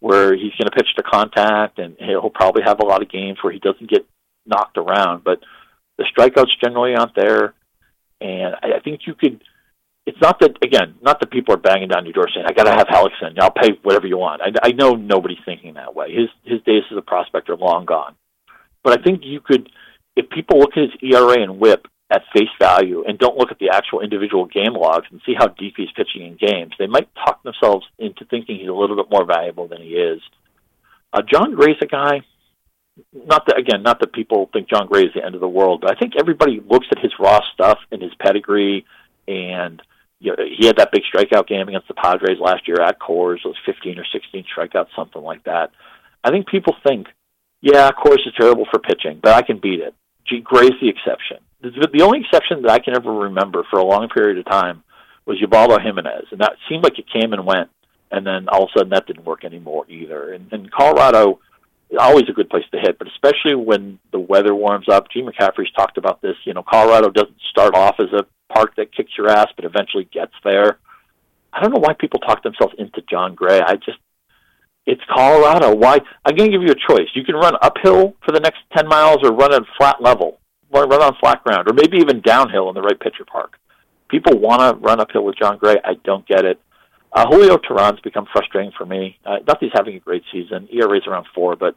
[0.00, 3.38] where he's going to pitch to contact, and he'll probably have a lot of games
[3.42, 4.04] where he doesn't get
[4.46, 5.22] knocked around.
[5.22, 5.40] But
[5.96, 7.54] the strikeouts generally aren't there,
[8.20, 9.42] and I, I think you could
[10.06, 12.64] it's not that again, not that people are banging down your door saying, "I got
[12.64, 13.38] to have Hellickson.
[13.40, 16.14] I'll pay whatever you want." I, I know nobody's thinking that way.
[16.14, 18.14] His his days as a prospect are long gone.
[18.84, 19.68] But I think you could,
[20.14, 23.58] if people look at his ERA and WHIP at face value and don't look at
[23.58, 27.12] the actual individual game logs and see how deep he's pitching in games, they might
[27.16, 30.20] talk themselves into thinking he's a little bit more valuable than he is.
[31.12, 32.20] Uh, Jon Gray's a guy.
[33.12, 35.80] not that again, not that people think Jon Gray is the end of the world,
[35.80, 38.86] but I think everybody looks at his raw stuff and his pedigree,
[39.26, 39.82] and
[40.18, 43.44] you know, he had that big strikeout game against the Padres last year at Coors,
[43.44, 45.70] it was 15 or 16 strikeouts, something like that.
[46.24, 47.08] I think people think,
[47.60, 49.94] yeah, Coors is terrible for pitching, but I can beat it.
[50.26, 51.38] Gee, Gray's the exception.
[51.62, 54.82] The only exception that I can ever remember for a long period of time
[55.24, 57.70] was Ubaldo Jimenez, and that seemed like it came and went,
[58.10, 60.32] and then all of a sudden that didn't work anymore either.
[60.32, 61.40] And, and Colorado
[61.98, 65.10] always a good place to hit, but especially when the weather warms up.
[65.10, 66.36] Gene McCaffrey's talked about this.
[66.44, 70.08] You know, Colorado doesn't start off as a park that kicks your ass, but eventually
[70.12, 70.78] gets there.
[71.52, 73.60] I don't know why people talk themselves into Jon Gray.
[73.60, 73.98] I just,
[74.84, 75.74] it's Colorado.
[75.74, 76.00] Why?
[76.24, 77.08] I'm going to give you a choice.
[77.14, 80.38] You can run uphill for the next 10 miles or run on flat level,
[80.70, 83.58] or run on flat ground, or maybe even downhill in the right pitcher park.
[84.08, 85.76] People want to run uphill with Jon Gray.
[85.84, 86.60] I don't get it.
[87.16, 89.18] Uh, Julio Teheran's become frustrating for me.
[89.24, 90.68] Uh, not that he's having a great season.
[90.70, 91.74] ERA's around four, but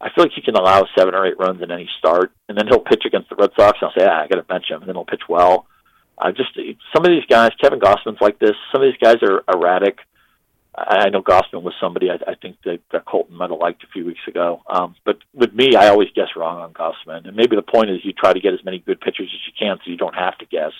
[0.00, 2.66] I feel like he can allow seven or eight runs in any start, and then
[2.66, 3.78] he'll pitch against the Red Sox.
[3.80, 5.66] And I'll say, ah, I got to bench him, and then he'll pitch well.
[6.18, 6.58] Uh, just
[6.92, 8.56] some of these guys, Kevin Gausman's like this.
[8.72, 9.98] Some of these guys are erratic.
[10.74, 13.84] I, I know Gausman was somebody I, I think that, that Colton might have liked
[13.84, 14.60] a few weeks ago.
[14.68, 18.00] Um, but with me, I always guess wrong on Gausman, and maybe the point is
[18.02, 20.36] you try to get as many good pitchers as you can, so you don't have
[20.38, 20.72] to guess.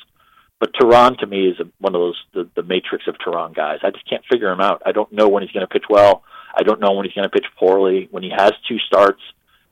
[0.61, 3.78] But Teheran to me is one of those the, the matrix of Teheran guys.
[3.82, 4.82] I just can't figure him out.
[4.85, 6.23] I don't know when he's going to pitch well.
[6.55, 8.09] I don't know when he's going to pitch poorly.
[8.11, 9.23] When he has two starts,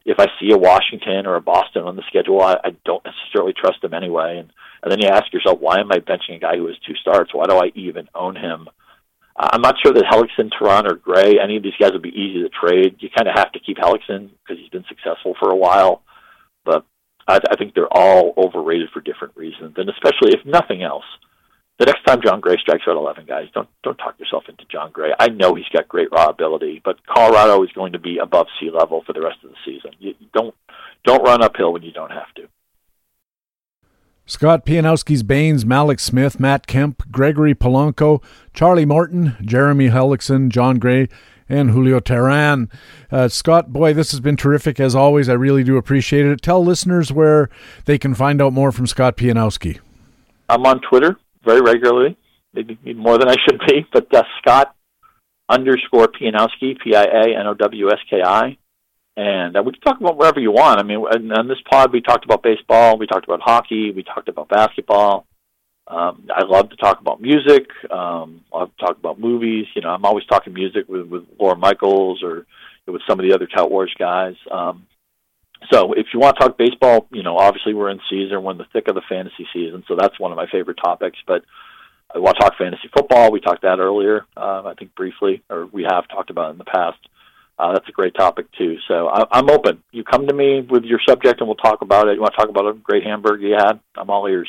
[0.07, 3.53] if I see a Washington or a Boston on the schedule, I, I don't necessarily
[3.53, 4.39] trust him anyway.
[4.39, 4.51] And
[4.83, 7.35] and then you ask yourself, why am I benching a guy who has two starts?
[7.35, 8.69] Why do I even own him?
[9.37, 12.43] I'm not sure that Hellickson, Teheran, or Gray, any of these guys would be easy
[12.43, 12.97] to trade.
[12.99, 16.03] You kind of have to keep Hellickson because he's been successful for a while.
[16.65, 16.85] But
[17.29, 21.05] I, I think they're all overrated for different reasons, and especially if nothing else,
[21.79, 24.91] the next time Jon Gray strikes out 11 guys, don't don't talk yourself into Jon
[24.91, 25.13] Gray.
[25.19, 28.71] I know he's got great raw ability, but Colorado is going to be above sea
[28.71, 29.93] level for the rest of the season.
[30.01, 30.55] You don't
[31.05, 32.49] don't run uphill when you don't have to.
[34.27, 38.23] Scott Pianowski's Banes, Mallex Smith, Matt Kemp, Gregory Polanco,
[38.53, 41.09] Charlie Morton, Jeremy Hellickson, Jon Gray,
[41.49, 42.71] and Julio Teheran.
[43.11, 45.29] Uh, Scott, boy, this has been terrific as always.
[45.29, 46.43] I really do appreciate it.
[46.43, 47.49] Tell listeners where
[47.85, 49.81] they can find out more from Scott Pianowski.
[50.49, 52.17] I'm on Twitter very regularly,
[52.55, 54.75] maybe more than I should be, but uh, Scott
[55.49, 58.57] underscore Pianowski, P I A N O W S K I.
[59.17, 60.79] And uh, we can talk about whatever you want.
[60.79, 64.29] I mean, on this pod, we talked about baseball, we talked about hockey, we talked
[64.29, 65.27] about basketball.
[65.89, 67.67] Um, I love to talk about music.
[67.91, 69.67] Um, I love to talk about movies.
[69.75, 72.47] You know, I'm always talking music with with Lawr Michaels or
[72.87, 74.35] with some of the other Tout Wars guys.
[74.51, 74.87] Um,
[75.73, 78.59] so if you want to talk baseball, you know, obviously we're in season, we're in
[78.59, 81.19] the thick of the fantasy season, so that's one of my favorite topics.
[81.27, 81.43] But
[82.15, 83.33] I want to talk fantasy football.
[83.33, 86.59] We talked that earlier, uh, I think briefly, or we have talked about it in
[86.59, 86.99] the past.
[87.59, 88.77] Uh, that's a great topic too.
[88.87, 89.83] So I, I'm open.
[89.91, 92.15] You come to me with your subject, and we'll talk about it.
[92.15, 93.81] You want to talk about a great hamburger you had?
[93.97, 94.49] I'm all ears.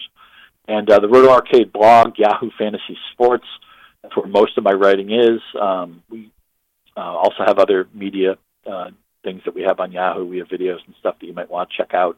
[0.70, 3.46] And uh, the Roto Arcade blog, Yahoo Fantasy Sports,
[4.04, 5.41] that's where most of my writing is.
[5.60, 6.32] Um, we
[6.96, 8.38] uh, also have other media
[8.70, 8.91] uh,
[9.24, 10.26] things that we have on Yahoo.
[10.26, 12.18] We have videos and stuff that you might want to check out.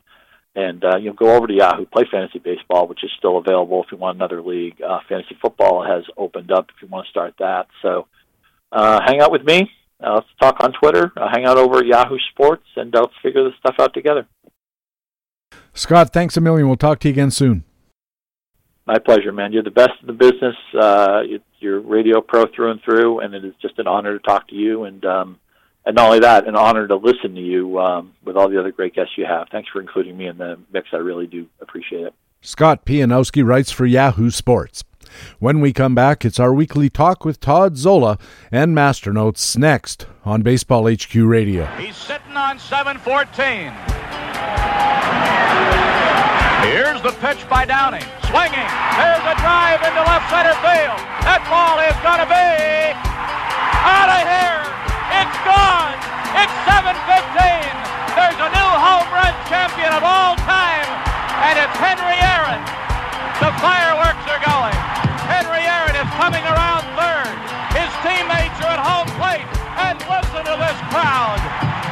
[0.54, 3.84] And uh, you know, go over to Yahoo, play fantasy baseball, which is still available
[3.84, 4.82] if you want another league.
[4.82, 7.68] Uh, fantasy football has opened up if you want to start that.
[7.82, 8.08] So
[8.74, 9.72] uh, hang out with me.
[10.04, 11.14] Uh, let's talk on Twitter.
[11.16, 14.28] Uh, hang out over at Yahoo Sports, and uh, let's figure this stuff out together.
[15.74, 16.68] Scott, thanks a million.
[16.68, 17.64] We'll talk to you again soon.
[18.92, 19.54] My pleasure, man.
[19.54, 20.58] You're the best in the business.
[20.78, 21.22] Uh,
[21.60, 24.56] you're radio pro through and through, and it is just an honor to talk to
[24.56, 24.84] you.
[24.84, 25.40] And um,
[25.86, 28.74] and not only that, an honor to listen to you um, with all the other
[28.74, 29.48] great guests you have.
[29.50, 30.90] Thanks for including me in the mix.
[30.92, 32.14] I really do appreciate it.
[32.42, 34.84] Scott Pianowski writes for Yahoo Sports.
[35.40, 38.18] When we come back, it's our weekly talk with Todd Zola
[38.52, 41.66] and Masternotes next on Baseball HQ Radio.
[41.78, 43.72] He's sitting on 714.
[46.62, 48.06] Here's the pitch by Downing.
[48.30, 48.70] Swinging.
[48.94, 51.02] There's a drive into left center field.
[51.26, 52.54] That ball is going to be
[53.82, 54.62] out of here.
[55.10, 55.98] It's gone.
[56.38, 57.02] It's 715.
[58.14, 60.86] There's a new home run champion of all time,
[61.50, 62.62] and it's Henry Aaron.
[63.42, 64.78] The fireworks are going.
[65.26, 67.36] Henry Aaron is coming around third.
[67.74, 69.50] His teammates are at home plate,
[69.82, 71.42] and listen to this crowd.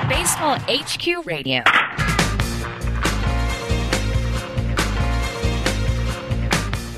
[0.06, 1.66] Baseball HQ Radio.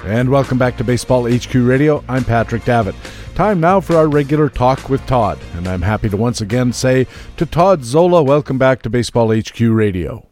[0.06, 2.04] And welcome back to Baseball HQ Radio.
[2.08, 2.96] I'm Patrick Davitt.
[3.36, 7.06] Time now for our regular talk with Todd, and I'm happy to once again say
[7.38, 10.28] to Todd Zola, welcome back to Baseball HQ Radio.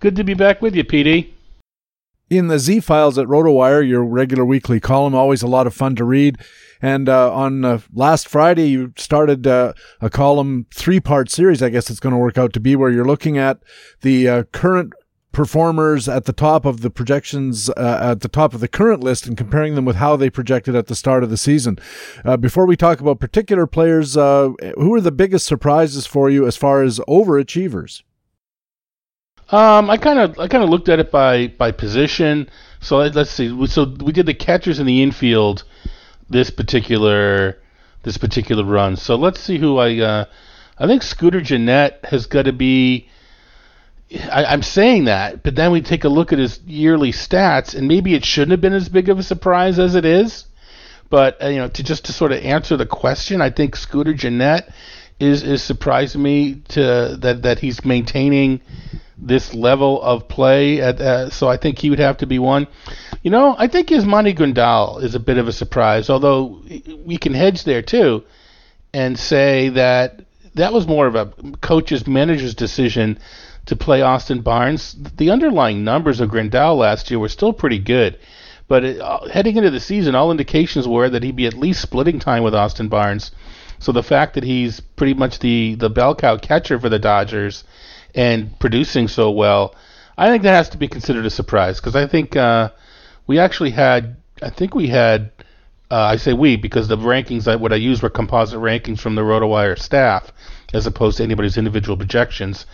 [0.00, 1.32] Good to be back with you, PD.
[2.30, 5.94] In the Z Files at RotoWire, your regular weekly column, always a lot of fun
[5.96, 6.38] to read.
[6.80, 11.62] And uh, on uh, last Friday, you started uh, a column three part series.
[11.62, 13.62] I guess it's going to work out to be where you're looking at
[14.00, 14.94] the uh, current
[15.34, 19.26] performers at the top of the projections uh, at the top of the current list
[19.26, 21.78] and comparing them with how they projected at the start of the season.
[22.24, 26.46] Uh, before we talk about particular players, uh, who are the biggest surprises for you
[26.46, 28.02] as far as overachievers?
[29.50, 32.48] Um, I kind of I kind of looked at it by by position.
[32.80, 33.66] So let, us see.
[33.66, 35.64] So we did the catchers in the infield
[36.30, 37.58] this particular
[38.04, 38.96] this particular run.
[38.96, 40.24] So let's see who I uh,
[40.78, 43.08] I think Scooter Gennett has got to be
[44.30, 47.88] I, am saying that, but then we take a look at his yearly stats, and
[47.88, 50.46] maybe it shouldn't have been as big of a surprise as it is.
[51.10, 54.14] But uh, you know, to just to sort of answer the question, I think Scooter
[54.14, 54.68] Gennett
[55.20, 58.60] is is surprising me to that that he's maintaining
[59.16, 60.80] this level of play.
[60.80, 62.66] At, uh, so I think he would have to be one.
[63.22, 66.62] You know, I think Yasmani Grandal is a bit of a surprise, although
[67.04, 68.24] we can hedge there too,
[68.92, 70.20] and say that
[70.54, 71.26] that was more of a
[71.60, 73.18] coach's manager's decision
[73.66, 74.96] to play Austin Barnes.
[75.16, 78.18] The underlying numbers of Grandal last year were still pretty good,
[78.68, 81.80] but it, uh, heading into the season, all indications were that he'd be at least
[81.80, 83.30] splitting time with Austin Barnes.
[83.78, 87.64] So the fact that he's pretty much the the bell cow catcher for the Dodgers
[88.14, 89.74] and producing so well,
[90.16, 92.70] I think that has to be considered a surprise because I think uh,
[93.26, 95.30] we actually had, I think we had.
[95.90, 99.14] Uh, I say we because the rankings I, what I used were composite rankings from
[99.14, 100.32] the RotoWire staff,
[100.72, 102.64] as opposed to anybody's individual projections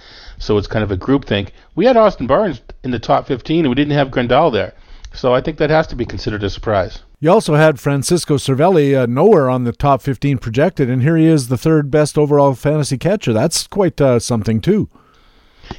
[0.40, 1.52] so it's kind of a group think.
[1.76, 4.72] We had Austin Barnes in the top 15, and we didn't have Grandal there.
[5.12, 7.00] So I think that has to be considered a surprise.
[7.20, 11.26] You also had Francisco Cervelli uh, nowhere on the top 15 projected, and here he
[11.26, 13.32] is, the third best overall fantasy catcher.
[13.32, 14.88] That's quite uh, something too.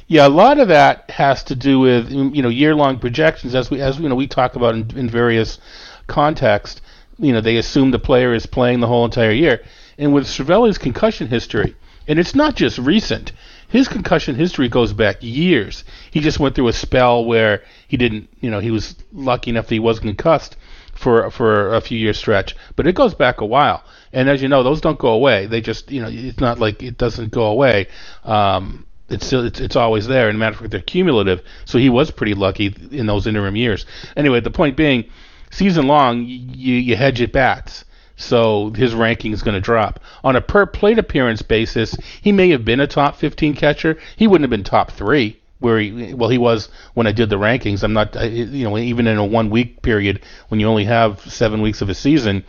[0.06, 3.80] Yeah, a lot of that has to do with you know year-long projections, as we
[3.80, 5.58] as you know we talk about in, in various
[6.06, 6.80] contexts.
[7.18, 9.62] You know, they assume the player is playing the whole entire year,
[9.98, 11.76] and with Cervelli's concussion history,
[12.06, 13.32] and it's not just recent.
[13.72, 15.82] His concussion history goes back years.
[16.10, 19.68] He just went through a spell where he didn't, you know, he was lucky enough
[19.68, 20.58] that he was concussed
[20.92, 23.82] for for a few years stretch, but it goes back a while.
[24.12, 25.46] And as you know, those don't go away.
[25.46, 27.88] They just, you know, it's not like it doesn't go away.
[28.24, 30.28] Um, it's still it's, it's always there.
[30.28, 31.40] And matter of fact, they're cumulative.
[31.64, 33.86] So he was pretty lucky in those interim years.
[34.18, 35.06] Anyway, the point being,
[35.50, 37.86] season long, you you hedge at bats
[38.22, 40.00] so his ranking is going to drop.
[40.24, 43.98] On a per plate appearance basis, he may have been a top 15 catcher.
[44.16, 47.38] He wouldn't have been top three where he well he was when I did the
[47.38, 47.82] rankings.
[47.82, 51.62] I'm not you know even in a one week period when you only have seven
[51.62, 52.44] weeks of a season,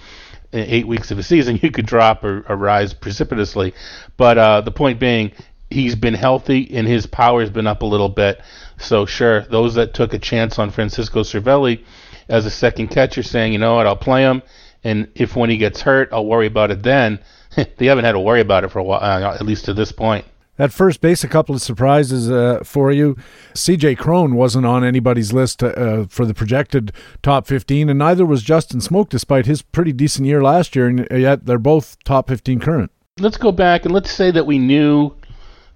[0.51, 3.73] eight weeks of a season, you could drop or, or rise precipitously.
[4.17, 5.31] But uh, the point being,
[5.69, 8.41] he's been healthy and his power has been up a little bit.
[8.77, 11.83] So sure, those that took a chance on Francisco Cervelli
[12.29, 14.41] as a second catcher, saying you know what, I'll play him
[14.83, 17.19] and if when he gets hurt, I'll worry about it then.
[17.77, 19.91] they haven't had to worry about it for a while, uh, at least to this
[19.91, 20.25] point.
[20.59, 23.17] At first base, a couple of surprises uh, for you.
[23.55, 26.91] CJ Cron wasn't on anybody's list uh, for the projected
[27.23, 31.07] top 15, and neither was Justin Smoak, despite his pretty decent year last year, and
[31.09, 32.91] yet they're both top 15 current.
[33.19, 35.15] Let's go back and let's say that we knew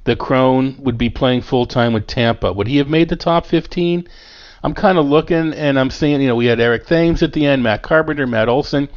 [0.04, 2.54] that Crone would be playing full time with Tampa.
[2.54, 4.08] Would he have made the top 15?
[4.68, 7.46] I'm kind of looking and I'm seeing, you know, we had Eric Thames at the
[7.46, 8.90] end, Matt Carpenter, Matt Olson.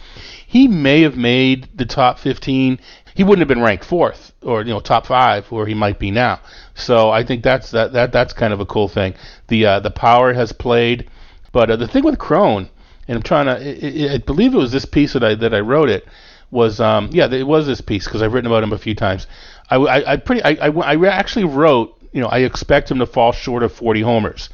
[0.44, 2.80] He may have made the top 15.
[3.14, 6.10] He wouldn't have been ranked fourth or you know top five where he might be
[6.10, 6.40] now.
[6.74, 9.14] So I think that's that, that that's kind of a cool thing.
[9.46, 11.08] The uh, the power has played,
[11.52, 12.68] but uh, the thing with Cron,
[13.06, 15.60] and I'm trying to, I, I believe it was this piece that I that I
[15.60, 16.04] wrote it
[16.50, 19.28] was um yeah it was this piece because I've written about him a few times.
[19.70, 23.06] I, I, I pretty I, I, I actually wrote you know I expect him to
[23.06, 24.48] fall short of 40 homers.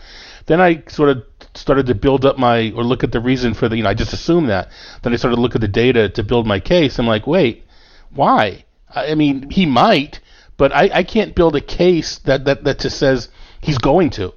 [0.47, 1.25] Then I sort of
[1.55, 3.95] started to build up my or look at the reason for the you know I
[3.95, 4.71] just assumed that.
[5.03, 6.99] Then I started to look at the data to build my case.
[6.99, 7.65] I'm like, wait,
[8.11, 8.65] why?
[8.95, 10.21] I mean, he might,
[10.57, 13.29] but I, I can't build a case that, that that just says
[13.61, 14.33] he's going to.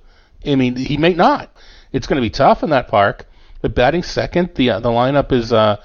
[0.45, 1.55] I mean, he may not.
[1.91, 3.25] It's going to be tough in that park.
[3.61, 5.77] But batting second, the uh, the lineup is, uh,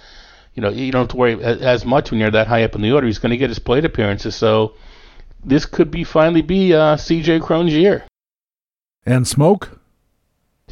[0.55, 2.83] you know, you don't have to worry as much when you're that high up in
[2.83, 3.07] the order.
[3.07, 4.75] He's going to get his plate appearances, so
[5.45, 7.41] this could be finally be uh, C.J.
[7.41, 8.05] Cron's year.
[9.05, 9.71] And Smoak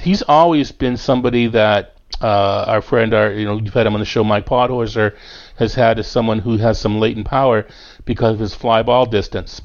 [0.02, 4.00] he's always been somebody that uh, our friend, our you know, you've had him on
[4.00, 5.16] the show, Mike Podhorzer,
[5.56, 7.66] has had as someone who has some latent power
[8.04, 9.62] because of his fly ball distance.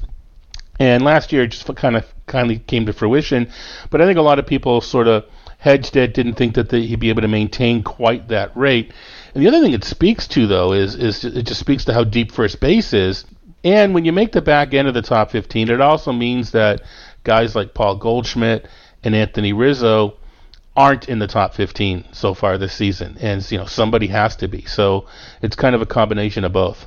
[0.80, 3.50] And last year, it just kind of kindly came to fruition.
[3.90, 5.24] But I think a lot of people sort of
[5.58, 8.92] hedged it, didn't think that the, he'd be able to maintain quite that rate.
[9.34, 12.04] And the other thing it speaks to, though, is is it just speaks to how
[12.04, 13.24] deep first base is.
[13.64, 16.80] And when you make the back end of the top 15, it also means that
[17.24, 18.68] guys like Paul Goldschmidt
[19.02, 20.17] and Anthony Rizzo
[20.78, 24.46] aren't in the top 15 so far this season, and you know somebody has to
[24.46, 24.64] be.
[24.64, 25.06] So
[25.42, 26.86] it's kind of a combination of both.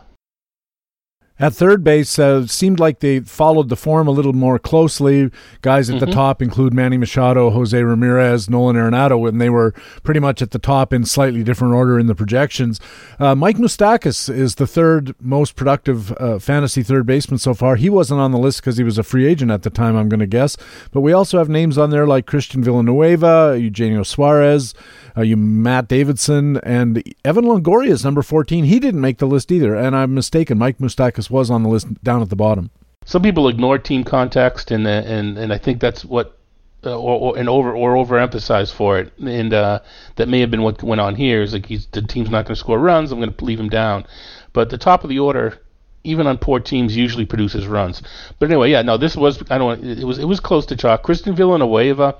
[1.40, 5.32] At third base, uh, seemed like they followed the form a little more closely.
[5.64, 6.06] Guys at mm-hmm.
[6.06, 10.52] the top include Manny Machado, Jose Ramirez, Nolan Arenado, and they were pretty much at
[10.52, 12.80] the top in slightly different order in the projections.
[13.20, 17.76] Uh, Mike Moustakas is the third most productive uh, fantasy third baseman so far.
[17.76, 20.10] He wasn't on the list because he was a free agent at the time, I'm
[20.10, 20.58] going to guess.
[20.92, 24.76] But we also have names on there like Christian Villanueva, Eugenio Suarez,
[25.18, 28.66] uh, you Matt Davidson, and Evan Longoria is number 14.
[28.66, 30.60] He didn't make the list either, and I'm mistaken.
[30.60, 32.70] Mike Moustakas was on the list down at the bottom.
[33.06, 36.38] Some people ignore team context, and uh, and and I think that's what.
[36.84, 39.80] Uh, or, or and over or overemphasize for it, and uh,
[40.16, 41.44] that may have been what went on here.
[41.44, 43.12] Is like he's, the team's not going to score runs.
[43.12, 44.08] I'm going to leave him down,
[44.52, 45.60] but the top of the order,
[46.04, 48.02] even on poor teams, usually produces runs.
[48.40, 51.04] But anyway, yeah, no, this was I don't it was it was close to chalk.
[51.04, 52.18] Christian Villanueva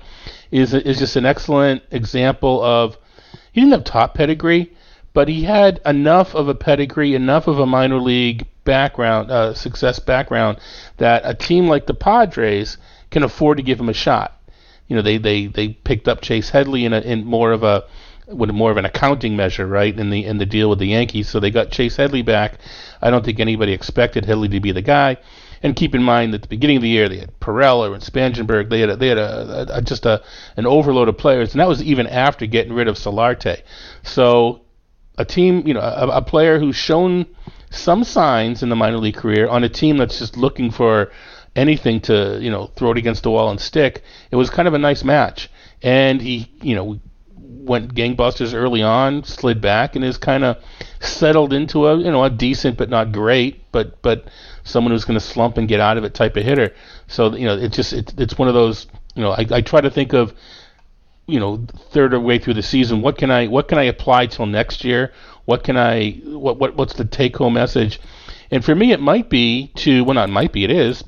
[0.52, 2.96] is is just an excellent example of
[3.50, 4.72] he didn't have top pedigree,
[5.12, 9.98] but he had enough of a pedigree, enough of a minor league background, uh, success
[9.98, 10.58] background,
[10.98, 12.78] that a team like the Padres
[13.10, 14.40] can afford to give him a shot.
[14.88, 17.84] You know, they they, they picked up Chase Headley in a, in more of a
[18.26, 19.98] with more of an accounting measure, right?
[19.98, 22.58] In the in the deal with the Yankees, so they got Chase Headley back.
[23.00, 25.16] I don't think anybody expected Headley to be the guy.
[25.64, 28.02] And keep in mind that at the beginning of the year they had Pirela and
[28.02, 28.68] Spangenberg.
[28.68, 30.22] They had a, they had a, a, just a
[30.56, 33.62] an overload of players, and that was even after getting rid of Solarte.
[34.02, 34.62] So
[35.18, 37.26] a team, you know, a, a player who's shown
[37.72, 41.10] some signs in the minor league career on a team that's just looking for
[41.54, 44.02] anything to you know throw it against the wall and stick.
[44.30, 45.50] It was kind of a nice match,
[45.82, 47.00] and he you know
[47.36, 50.58] went gangbusters early on, slid back, and is kind of
[51.00, 54.28] settled into a you know a decent but not great, but but
[54.64, 56.74] someone who's going to slump and get out of it type of hitter.
[57.08, 59.80] So you know it's just it, it's one of those you know I, I try
[59.80, 60.34] to think of
[61.26, 64.46] you know third way through the season what can I what can I apply till
[64.46, 65.12] next year
[65.44, 68.00] what can I what what what's the take home message?
[68.50, 71.04] And for me it might be to well not might be it is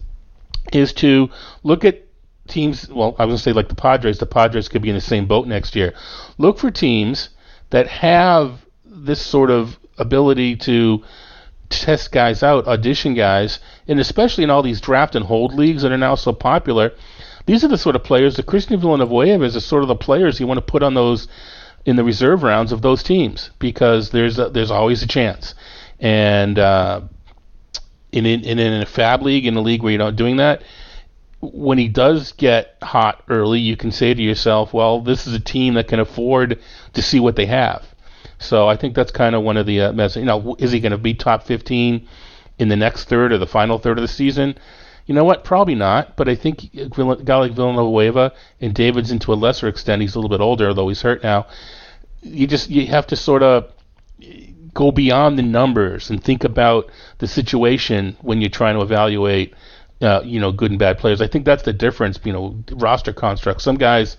[0.73, 1.31] is to
[1.63, 2.03] look at
[2.49, 5.01] teams well I was to say like the Padres the Padres could be in the
[5.01, 5.95] same boat next year.
[6.39, 7.31] Look for teams
[7.71, 11.03] that have this sort of ability to
[11.71, 13.59] test guys out audition guys
[13.89, 16.93] and especially in all these draft and hold leagues that are now so popular
[17.47, 20.41] these are the sort of players that Christian Villanueva is the sort of the players
[20.41, 21.29] you want to put on those
[21.85, 25.55] in the reserve rounds of those teams because there's a, there's always a chance.
[26.01, 27.03] And uh,
[28.13, 30.63] in, in in a FAAB league, in a league where you're not doing that,
[31.41, 35.41] when he does get hot early, you can say to yourself, well, this is a
[35.41, 36.61] team that can afford
[36.95, 37.85] to see what they have.
[38.39, 40.23] So I think that's kind of one of the uh, messages.
[40.23, 42.07] You know, is he going to be top 15
[42.59, 44.57] in the next third or the final third of the season?
[45.07, 45.45] You know what?
[45.45, 46.17] Probably not.
[46.17, 50.19] But I think a guy like Villanueva and Davidson, to a lesser extent, he's a
[50.19, 51.47] little bit older, although he's hurt now.
[52.23, 53.71] You just you have to sort of
[54.73, 59.55] go beyond the numbers and think about the situation when you're trying to evaluate,
[60.01, 61.21] uh, you know, good and bad players.
[61.21, 62.19] I think that's the difference.
[62.25, 63.61] You know, roster construct.
[63.61, 64.17] Some guys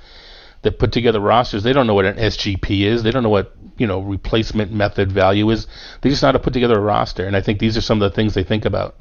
[0.62, 3.04] that put together rosters, they don't know what an SGP is.
[3.04, 5.66] They don't know what you know replacement method value is.
[6.02, 8.02] They just know how to put together a roster, and I think these are some
[8.02, 8.96] of the things they think about.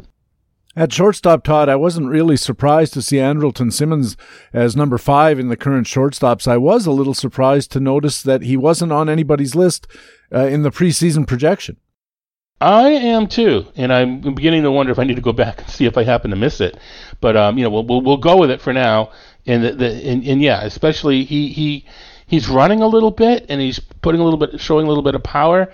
[0.77, 4.17] At shortstop, Todd, I wasn't really surprised to see Andrelton Simmons
[4.53, 6.49] as number five in the current shortstops.
[6.49, 9.87] I was a little surprised to notice that he wasn't on anybody's list
[10.35, 11.77] uh, in the preseason projection.
[12.61, 15.71] I am too, and I'm beginning to wonder if I need to go back and
[15.71, 16.79] see if I happen to miss it.
[17.21, 19.13] But um, you know, we'll, we'll, we'll go with it for now.
[19.47, 21.87] And the, the and, and yeah, especially he he
[22.27, 25.15] he's running a little bit and he's putting a little bit, showing a little bit
[25.15, 25.71] of power.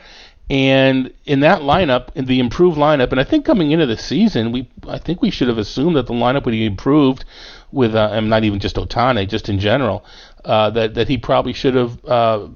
[0.50, 4.50] And in that lineup, in the improved lineup, and I think coming into the season,
[4.50, 7.24] we I think we should have assumed that the lineup would be improved
[7.70, 10.04] with, uh, and not even just Ohtani, just in general,
[10.44, 12.48] uh, that that he probably should have uh,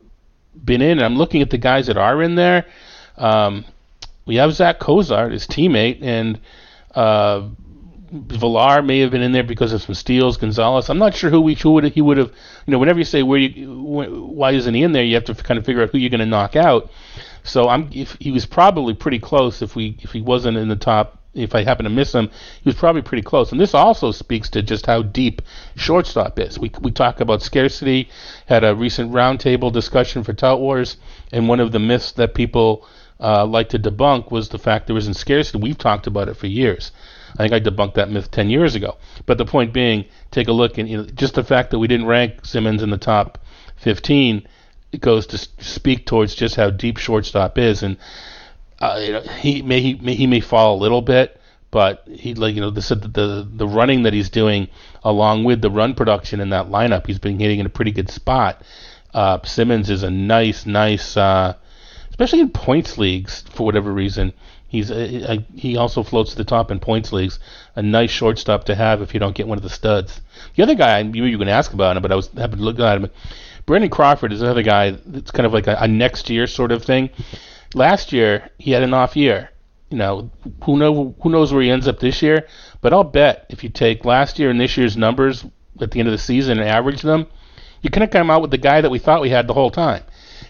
[0.65, 0.99] been in.
[0.99, 2.67] And I'm looking at the guys that are in there.
[3.17, 3.65] Um,
[4.27, 6.41] we have Zach Cozart, his teammate, and
[6.97, 7.47] uh,
[8.15, 10.37] Villar may have been in there because of some steals.
[10.37, 12.31] Gonzalez, I'm not sure who we who would he would have.
[12.65, 15.35] You know, whenever you say where you why isn't he in there, you have to
[15.35, 16.91] kind of figure out who you're going to knock out.
[17.43, 20.77] So I'm if he was probably pretty close if we if he wasn't in the
[20.77, 23.51] top if I happen to miss him, he was probably pretty close.
[23.51, 25.43] And this also speaks to just how deep
[25.75, 26.57] shortstop is.
[26.57, 28.09] We we talk about scarcity,
[28.47, 30.99] had a recent roundtable discussion for Tout Wars,
[31.33, 32.87] and one of the myths that people
[33.19, 35.59] uh, like to debunk was the fact there isn't scarcity.
[35.59, 36.93] We've talked about it for years.
[37.37, 38.97] I think I debunked that myth 10 years ago.
[39.27, 41.89] But the point being, take a look and you know, just the fact that we
[41.89, 43.39] didn't rank Simmons in the top
[43.77, 44.47] 15
[44.95, 47.97] it goes to speak towards just how deep shortstop is, and
[48.81, 51.41] uh, you know, he may he may he may fall a little bit,
[51.73, 54.69] but he like you know the the the running that he's doing
[55.03, 58.09] along with the run production in that lineup, he's been hitting in a pretty good
[58.09, 58.63] spot.
[59.13, 61.55] Uh, Simmons is a nice, nice, uh,
[62.11, 64.33] especially in points leagues for whatever reason.
[64.75, 67.39] He's uh, he also floats to the top in points leagues.
[67.77, 70.21] A nice shortstop to have if you don't get one of the studs.
[70.57, 72.65] The other guy, you were going to ask about him, but I was happened to
[72.65, 73.09] look at him.
[73.67, 76.83] Brandon Crawford is another guy that's kind of like a, a next year sort of
[76.85, 77.11] thing.
[77.73, 79.51] Last year he had an off year.
[79.91, 80.31] You know,
[80.65, 82.49] who know who knows where he ends up this year?
[82.81, 85.45] But I'll bet if you take last year and this year's numbers
[85.81, 87.29] at the end of the season and average them,
[87.81, 89.71] you kind of come out with the guy that we thought we had the whole
[89.71, 90.03] time.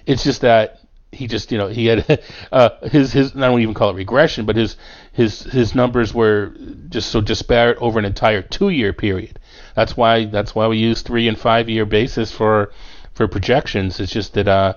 [0.06, 0.80] It's just that
[1.14, 2.22] he just you know he had
[2.52, 4.76] uh, his his I don't even call it regression, but his
[5.12, 6.52] his his numbers were
[6.88, 9.38] just so disparate over an entire two year period.
[9.74, 12.72] That's why that's why we use three and five year basis for
[13.14, 14.00] for projections.
[14.00, 14.74] It's just that uh,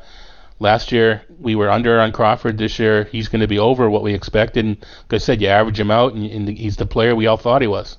[0.59, 2.57] last year we were under on Crawford.
[2.57, 4.65] This year he's going to be over what we expected.
[4.65, 7.38] And like I said, you average him out, and, and he's the player we all
[7.38, 7.97] thought he was.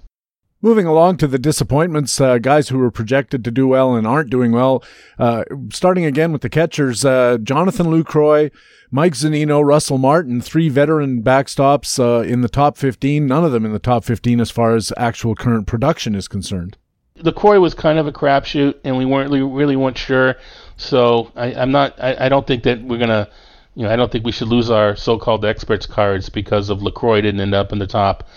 [0.61, 4.29] Moving along to the disappointments, uh, guys who were projected to do well and aren't
[4.29, 4.83] doing well.
[5.17, 8.51] Uh, starting again with the catchers, uh, Jonathan Lucroy,
[8.91, 13.25] Mike Zunino, Russell Martin, three veteran backstops uh, in the top 15.
[13.25, 16.77] None of them in the top 15 as far as actual current production is concerned.
[17.21, 20.35] Lucroy was kind of a crapshoot, and we weren't really, really weren't sure.
[20.77, 21.95] So I, am not.
[22.01, 23.29] I, I don't think that we're gonna.
[23.77, 27.23] You know, I don't think we should lose our so-called experts cards because of Lucroy
[27.23, 28.29] didn't end up in the top.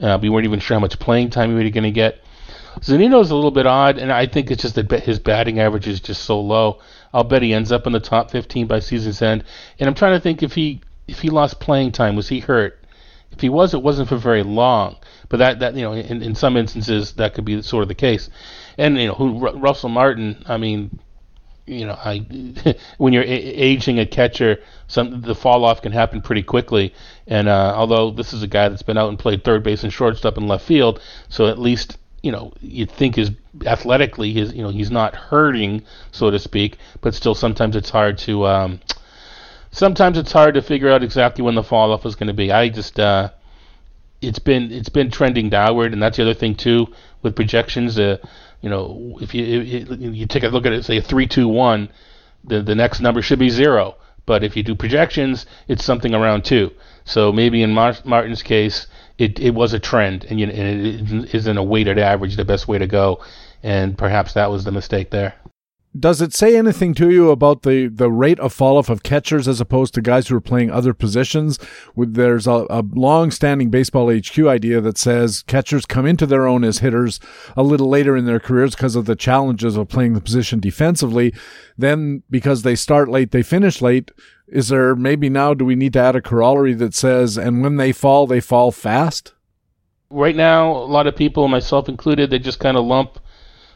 [0.00, 2.22] Uh, we weren't even sure how much playing time he was going to get.
[2.80, 6.00] Zunino's a little bit odd, and I think it's just that his batting average is
[6.00, 6.78] just so low.
[7.12, 9.44] I'll bet he ends up in the top 15 by season's end.
[9.78, 12.84] And I'm trying to think if he if he lost playing time, was he hurt?
[13.32, 14.96] If he was, it wasn't for very long.
[15.28, 17.94] But that that you know, in, in some instances, that could be sort of the
[17.94, 18.30] case.
[18.76, 20.44] And you know, who Russell Martin?
[20.46, 20.98] I mean,
[21.68, 22.18] you know, I
[22.98, 26.94] when you're a- aging a catcher, some the fall off can happen pretty quickly.
[27.26, 29.92] And uh, although this is a guy that's been out and played third base and
[29.92, 33.30] shortstop and left field, so at least you know you'd think his
[33.64, 38.18] athletically his you know he's not hurting so to speak, but still sometimes it's hard
[38.18, 38.80] to um,
[39.70, 42.50] sometimes it's hard to figure out exactly when the fall off is going to be.
[42.50, 43.30] I just uh,
[44.20, 46.88] it's been it's been trending downward, and that's the other thing too
[47.22, 47.98] with projections.
[47.98, 48.18] Uh,
[48.60, 51.90] you know, if you if you take a look at it, say three, two, one,
[52.44, 53.96] the the next number should be zero.
[54.26, 56.72] But if you do projections, it's something around two.
[57.04, 58.86] So maybe in Mar- Martin's case,
[59.16, 62.68] it, it was a trend, and, you and it isn't a weighted average the best
[62.68, 63.24] way to go.
[63.62, 65.34] And perhaps that was the mistake there
[65.98, 69.48] does it say anything to you about the, the rate of fall off of catchers
[69.48, 71.58] as opposed to guys who are playing other positions?
[71.96, 76.64] There's a, a long standing baseball HQ idea that says catchers come into their own
[76.64, 77.20] as hitters
[77.56, 81.32] a little later in their careers because of the challenges of playing the position defensively.
[81.76, 84.10] Then because they start late, they finish late.
[84.46, 87.76] Is there maybe now do we need to add a corollary that says, and when
[87.76, 89.34] they fall, they fall fast?
[90.10, 93.18] Right now, a lot of people, myself included, they just kind of lump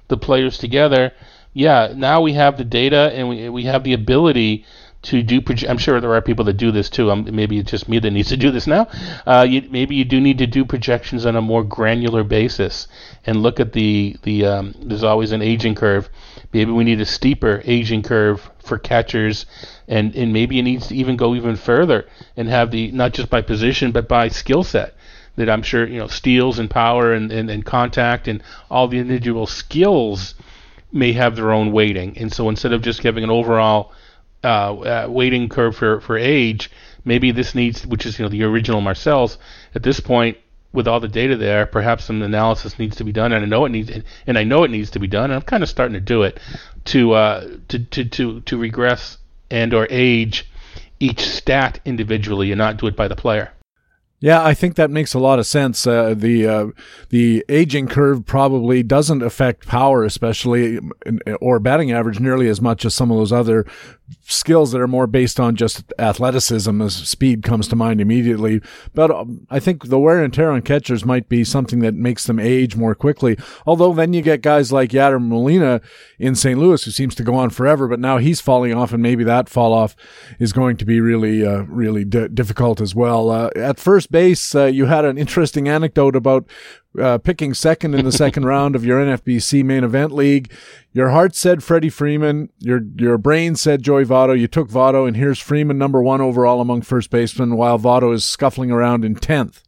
[0.09, 1.13] the players together
[1.53, 4.65] yeah, now we have the data and we we have the ability
[5.03, 5.41] to do.
[5.41, 7.11] Proje- I'm sure there are people that do this too.
[7.11, 8.89] Um, maybe it's just me that needs to do this now.
[9.27, 12.89] Uh, you, maybe you do need to do projections on a more granular basis
[13.27, 14.47] and look at the the.
[14.47, 16.09] Um, there's always an aging curve.
[16.53, 19.45] Maybe we need a steeper aging curve for catchers,
[19.89, 22.07] and and maybe it needs to even go even further
[22.37, 24.95] and have the not just by position but by skill set
[25.37, 28.99] that I'm sure you know steals and power and, and, and contact and all the
[28.99, 30.35] individual skills
[30.93, 32.19] may have their own weighting.
[32.19, 33.93] And so instead of just giving an overall
[34.45, 36.71] uh, uh, weighting curve for, for age,
[37.05, 39.39] maybe this needs, which is you know the original Marcel's,
[39.75, 40.37] at this point
[40.73, 43.65] with all the data there, perhaps some analysis needs to be done, and I know
[43.67, 43.91] it needs,
[44.27, 46.23] and I know it needs to be done, and I'm kind of starting to do
[46.23, 46.41] it
[46.87, 49.19] to uh, to, to to to regress
[49.51, 50.49] and or age
[50.99, 53.53] each stat individually and not do it by the player.
[54.23, 55.85] Yeah, I think that makes a lot of sense.
[55.85, 56.67] Uh, the uh,
[57.09, 60.79] the aging curve probably doesn't affect power, especially
[61.41, 63.67] or batting average, nearly as much as some of those other
[64.23, 68.61] skills that are more based on just athleticism as speed comes to mind immediately.
[68.95, 72.27] But um, I think the wear and tear on catchers might be something that makes
[72.27, 73.39] them age more quickly.
[73.67, 75.81] Although then you get guys like Yadier Molina
[76.19, 76.59] in St.
[76.59, 79.49] Louis who seems to go on forever, but now he's falling off and maybe that
[79.49, 79.95] fall off
[80.39, 83.31] is going to be really, uh, really d- difficult as well.
[83.31, 86.49] Uh, at first base, uh, you had an interesting anecdote about
[87.01, 90.53] uh, picking second in the second round of your NFBC main event league.
[90.93, 92.51] Your heart said Freddie Freeman.
[92.59, 94.39] Your your brain said Joey Votto.
[94.39, 98.25] You took Votto, and here's Freeman number one overall among first basemen, while Votto is
[98.25, 99.63] scuffling around in tenth.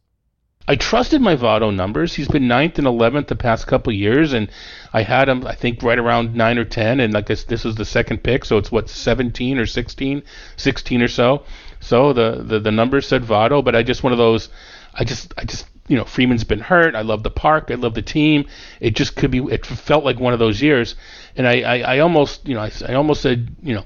[0.67, 2.15] I trusted my Votto numbers.
[2.15, 4.49] He's been ninth and eleventh the past couple years, and
[4.93, 6.99] I had him, I think, right around nine or ten.
[6.99, 10.23] And like this, this was the second pick, so it's what seventeen or 16,
[10.57, 11.43] 16 or so.
[11.81, 14.49] So the the, the numbers said Votto, but I just one of those.
[14.93, 16.95] I just I just you know, Freeman's been hurt.
[16.95, 17.69] I love the park.
[17.69, 18.47] I love the team.
[18.79, 19.39] It just could be.
[19.39, 20.95] It felt like one of those years,
[21.35, 23.85] and I, I, I almost, you know, I, I almost said, you know,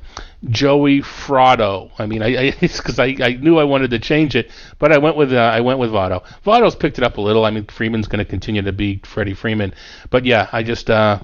[0.50, 1.92] Joey Fraudo.
[2.00, 4.98] I mean, I, because I, I, I, knew I wanted to change it, but I
[4.98, 6.24] went with, uh, I went with Votto.
[6.46, 7.46] Votto's picked it up a little.
[7.46, 9.74] I mean, Freeman's going to continue to be Freddie Freeman,
[10.10, 11.20] but yeah, I just, uh,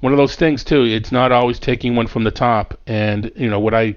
[0.00, 0.82] one of those things too.
[0.82, 3.94] It's not always taking one from the top, and you know, what I,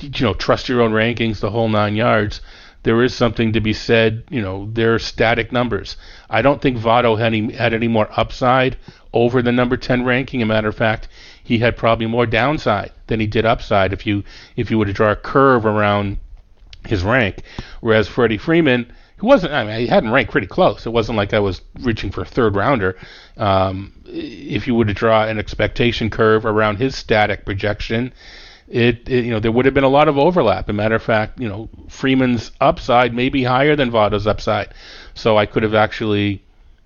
[0.00, 2.40] you know, trust your own rankings, the whole nine yards
[2.86, 4.22] there is something to be said.
[4.30, 5.96] You know, they're static numbers.
[6.30, 8.76] I don't think Votto had any, had any more upside
[9.12, 10.40] over the number 10 ranking.
[10.40, 11.08] A matter of fact,
[11.42, 14.22] he had probably more downside than he did upside if you
[14.54, 16.18] if you were to draw a curve around
[16.86, 17.42] his rank.
[17.80, 20.86] Whereas Freddie Freeman, who wasn't, I mean, he hadn't ranked pretty close.
[20.86, 22.96] It wasn't like I was reaching for a third rounder.
[23.36, 28.12] Um, if you were to draw an expectation curve around his static projection,
[28.68, 30.64] it, it, you know there would have been a lot of overlap.
[30.64, 34.74] As a matter of fact, you know Freeman's upside may be higher than Votto's upside,
[35.14, 36.42] so I could have actually,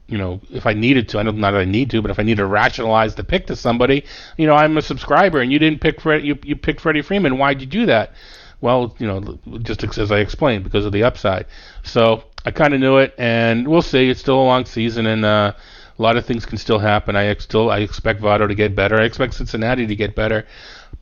[0.07, 2.19] you know, if I needed to, I don't not that I need to, but if
[2.19, 4.05] I need to rationalize the pick to somebody,
[4.37, 7.39] you know, I'm a subscriber and you didn't pick Fred, you you picked Freddie Freeman.
[7.39, 8.13] Why'd you do that?
[8.61, 11.47] Well, you know, just as I explained, because of the upside.
[11.83, 14.11] So I kind of knew it, and we'll see.
[14.11, 15.53] It's still a long season, and uh,
[15.99, 17.17] a lot of things can still happen.
[17.17, 19.01] I ex- still I expect Votto to get better.
[19.01, 20.47] I expect Cincinnati to get better.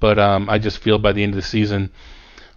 [0.01, 1.91] But um, I just feel by the end of the season,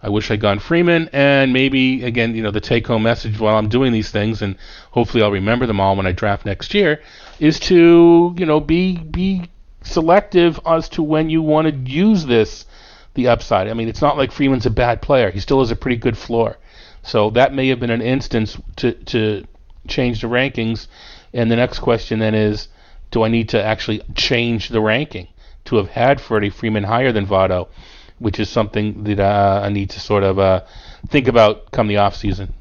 [0.02, 1.08] I wish I'd gone Freeman.
[1.12, 4.56] And maybe, again, you know, the take home message while I'm doing these things, and
[4.90, 7.00] hopefully I'll remember them all when I draft next year,
[7.38, 9.50] is to, you know, be, be
[9.82, 12.66] selective as to when you want to use this,
[13.14, 13.68] the upside.
[13.68, 16.16] I mean, it's not like Freeman's a bad player, he still has a pretty good
[16.16, 16.56] floor.
[17.02, 19.44] So that may have been an instance to, to
[19.88, 20.86] change the rankings.
[21.34, 22.68] And the next question then is,
[23.10, 25.28] do I need to actually change the ranking?
[25.66, 27.68] To have had Freddie Freeman higher than Votto,
[28.18, 30.62] which is something that uh, I need to sort of uh,
[31.08, 32.54] think about come the off season.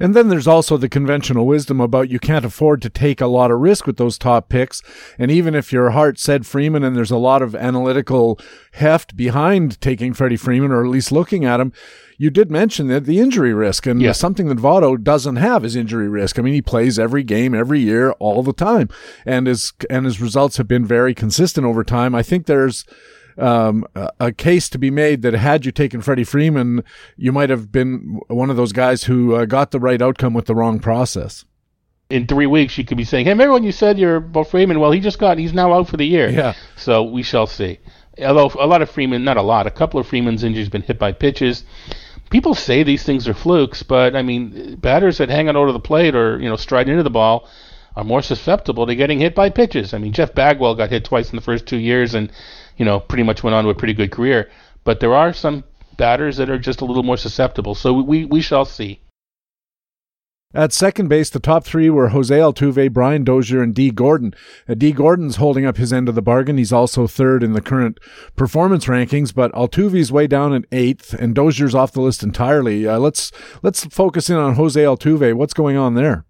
[0.00, 3.50] And then there's also the conventional wisdom about you can't afford to take a lot
[3.50, 4.82] of risk with those top picks.
[5.18, 8.38] And even if your heart said Freeman and there's a lot of analytical
[8.72, 11.72] heft behind taking Freddie Freeman or at least looking at him,
[12.16, 14.12] you did mention that the injury risk and yeah.
[14.12, 16.38] something that Votto doesn't have is injury risk.
[16.38, 18.88] I mean, he plays every game, every year, all the time.
[19.24, 22.14] And his, and his results have been very consistent over time.
[22.14, 22.84] I think there's,
[23.38, 26.84] um, a case to be made that had you taken Freddie Freeman,
[27.16, 30.46] you might have been one of those guys who uh, got the right outcome with
[30.46, 31.44] the wrong process.
[32.10, 34.80] In three weeks, you could be saying, "Hey, remember when you said you're about Freeman?
[34.80, 36.54] Well, he just got, he's now out for the year." Yeah.
[36.76, 37.78] So we shall see.
[38.20, 40.98] Although a lot of Freeman, not a lot, a couple of Freeman's injuries been hit
[40.98, 41.64] by pitches.
[42.30, 45.80] People say these things are flukes, but I mean, batters that hang on over the
[45.80, 47.48] plate or you know stride into the ball
[47.96, 49.92] are more susceptible to getting hit by pitches.
[49.92, 52.30] I mean, Jeff Bagwell got hit twice in the first two years, and
[52.78, 54.50] you know, pretty much went on to a pretty good career.
[54.84, 55.64] But there are some
[55.96, 57.74] batters that are just a little more susceptible.
[57.74, 59.00] So we, we shall see.
[60.54, 64.32] At second base, the top three were Jose Altuve, Brian Dozier, and Dee Gordon.
[64.66, 66.56] Uh, Dee Gordon's holding up his end of the bargain.
[66.56, 67.98] He's also third in the current
[68.34, 72.88] performance rankings, but Altuve's way down at eighth, and Dozier's off the list entirely.
[72.88, 73.30] Uh, let's
[73.62, 75.34] let's focus in on Jose Altuve.
[75.34, 76.24] What's going on there?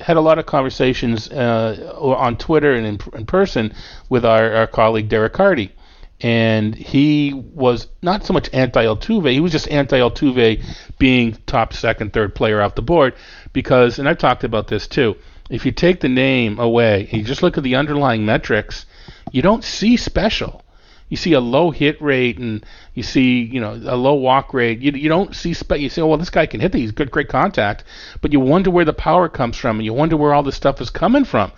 [0.00, 3.74] Had a lot of conversations uh, on Twitter and in, in person
[4.08, 5.72] with our, our colleague Derek Hardy.
[6.20, 10.64] And he was not so much anti Altuve, he was just anti Altuve
[10.98, 13.14] being top second, third player off the board.
[13.52, 15.16] Because, and I've talked about this too,
[15.50, 18.86] if you take the name away and you just look at the underlying metrics,
[19.32, 20.63] you don't see special
[21.08, 22.64] you see a low hit rate and
[22.94, 24.80] you see you know a low walk rate.
[24.80, 27.10] You, you don't see spe- you say, oh, well, this guy can hit these good,
[27.10, 27.84] great contact,
[28.20, 30.80] but you wonder where the power comes from and you wonder where all this stuff
[30.80, 31.52] is coming from.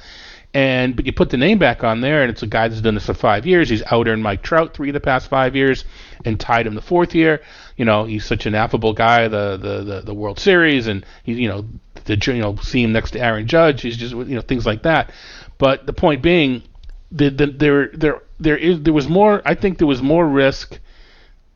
[0.55, 2.95] And but you put the name back on there, and it's a guy that's done
[2.95, 3.69] this for five years.
[3.69, 5.85] He's out earned Mike Trout three of the past five years,
[6.25, 7.43] and tied him the fourth year.
[7.77, 9.29] You know, he's such an affable guy.
[9.29, 11.67] The the the, the World Series, and he's you know
[12.07, 13.83] the you know see him next to Aaron Judge.
[13.83, 15.13] He's just you know things like that.
[15.59, 16.63] But the point being,
[17.11, 19.43] the, the, there there there is there was more.
[19.45, 20.79] I think there was more risk,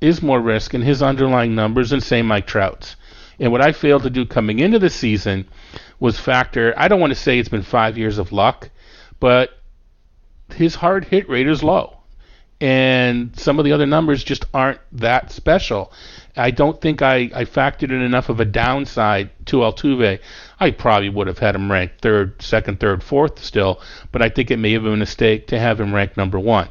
[0.01, 2.97] is more risk in his underlying numbers than say Mike Trout's.
[3.39, 5.49] And what I failed to do coming into the season
[5.99, 6.75] was factor.
[6.77, 8.71] I don't want to say it's been five years of luck,
[9.19, 9.51] but
[10.55, 11.99] his hard hit rate is low,
[12.61, 15.93] and some of the other numbers just aren't that special.
[16.41, 20.19] I don't think I, I factored in enough of a downside to Altuve.
[20.59, 23.81] I probably would have had him ranked third, second, third, fourth still,
[24.11, 26.69] but I think it may have been a mistake to have him ranked number one.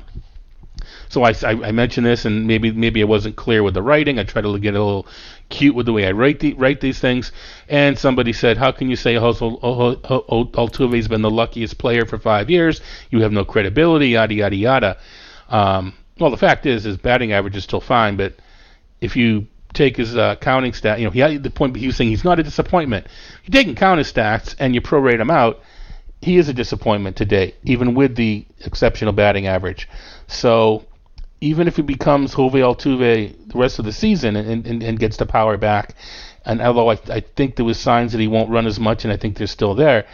[1.09, 4.19] So I, I, I mentioned this, and maybe maybe I wasn't clear with the writing.
[4.19, 5.07] I try to get a little
[5.49, 7.31] cute with the way I write the, write these things.
[7.67, 12.81] And somebody said, "How can you say Altuve's been the luckiest player for five years?
[13.09, 14.97] You have no credibility." Yada yada yada.
[15.49, 18.35] Um, well, the fact is, his batting average is still fine, but
[19.01, 20.99] if you take his uh, counting stat.
[20.99, 21.75] You know, he had the point.
[21.75, 23.07] He was saying he's not a disappointment.
[23.45, 25.61] You take and count his stats and you prorate him out.
[26.21, 29.87] He is a disappointment today, even with the exceptional batting average.
[30.27, 30.85] So
[31.41, 35.17] even if he becomes Jose Altuve the rest of the season and, and, and gets
[35.17, 35.95] the power back,
[36.45, 39.13] and although I, I think there was signs that he won't run as much, and
[39.13, 40.05] I think they're still there,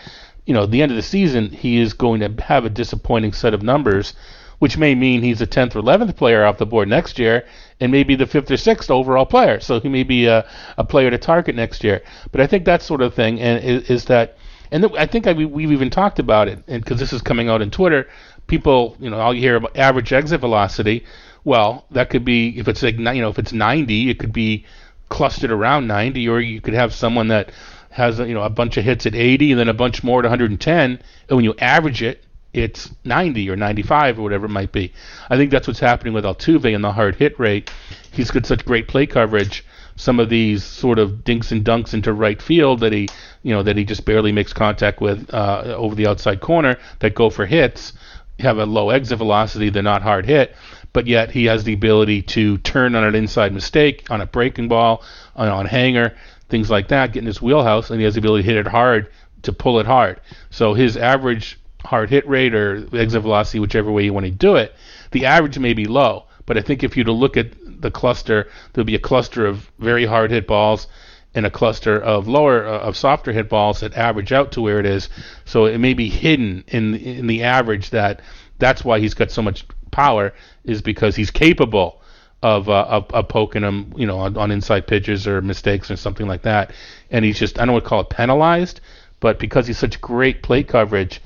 [0.46, 3.34] you know, at the end of the season, he is going to have a disappointing
[3.34, 4.14] set of numbers,
[4.60, 7.46] which may mean he's a 10th or 11th player off the board next year,
[7.80, 9.60] and maybe the fifth or sixth overall player.
[9.60, 10.48] So he may be a,
[10.78, 12.02] a player to target next year.
[12.32, 14.38] But I think that sort of thing and is, is that,
[14.72, 17.22] and th- I think I, we, we've even talked about it, and because this is
[17.22, 18.08] coming out in Twitter,
[18.48, 21.06] people, you know, all you hear about average exit velocity.
[21.44, 24.66] Well, that could be if it's like you know if it's 90, it could be
[25.10, 27.52] clustered around 90, or you could have someone that
[27.92, 30.26] has you know a bunch of hits at 80 and then a bunch more at
[30.26, 32.24] 110, and when you average it,
[32.56, 34.94] it's 90 or 95 or whatever it might be.
[35.30, 37.70] I think that's what's happening with Altuve and the hard hit rate.
[38.12, 39.66] He's got such great plate coverage.
[39.98, 43.08] Some of these sort of dinks and dunks into right field that he,
[43.44, 47.14] you know, that he just barely makes contact with uh, over the outside corner that
[47.14, 47.94] go for hits
[48.40, 49.70] have a low exit velocity.
[49.70, 50.56] They're not hard hit,
[50.94, 54.68] but yet he has the ability to turn on an inside mistake, on a breaking
[54.68, 55.04] ball,
[55.36, 56.14] on, on hanger,
[56.50, 58.68] things like that, get in his wheelhouse, and he has the ability to hit it
[58.68, 59.10] hard
[59.44, 60.20] to pull it hard.
[60.50, 64.56] So his average hard hit rate or exit velocity, whichever way you want to do
[64.56, 64.76] it,
[65.12, 66.26] the average may be low.
[66.46, 69.72] But I think if you to look at the cluster, there'll be a cluster of
[69.80, 70.88] very hard hit balls
[71.34, 74.80] and a cluster of lower uh, of softer hit balls that average out to where
[74.80, 75.10] it is.
[75.44, 78.22] So it may be hidden in in the average that
[78.58, 80.34] that's why he's got so much power
[80.64, 82.02] is because he's capable
[82.42, 85.98] of uh, of, of poking him, you know, on, on inside pitches or mistakes or
[85.98, 86.72] something like that.
[87.12, 88.80] And he's just I don't want to call it penalized,
[89.20, 91.22] but because he's such great plate coverage,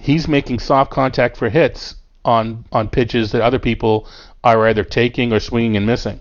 [0.00, 1.94] he's making soft contact for hits
[2.24, 4.08] on on pitches that other people
[4.42, 6.20] are either taking or swinging and missing.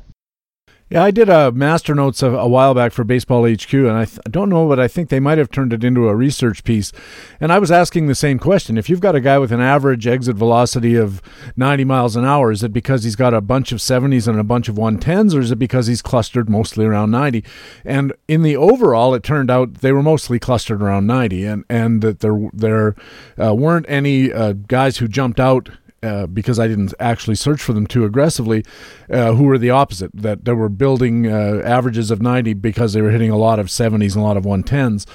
[0.91, 4.05] Yeah, I did a master notes a, a while back for Baseball HQ, and I,
[4.05, 6.63] th- I, don't know, but I think they might have turned it into a research
[6.63, 6.91] piece.
[7.39, 10.07] And I was asking the same question: If you've got a guy with an average
[10.07, 11.21] exit velocity of
[11.55, 14.43] 90 miles an hour, is it because he's got a bunch of 70s and a
[14.43, 17.43] bunch of 110s, or is it because he's clustered mostly around 90?
[17.85, 22.01] And in the overall, it turned out they were mostly clustered around 90, and and
[22.01, 22.95] that there there
[23.39, 25.69] uh, weren't any uh, guys who jumped out
[26.03, 28.63] uh, because I didn't actually search for them too aggressively,
[29.09, 33.01] uh, who were the opposite, that they were building uh, averages of 90 because they
[33.01, 35.05] were hitting a lot of 70s and a lot of 110s.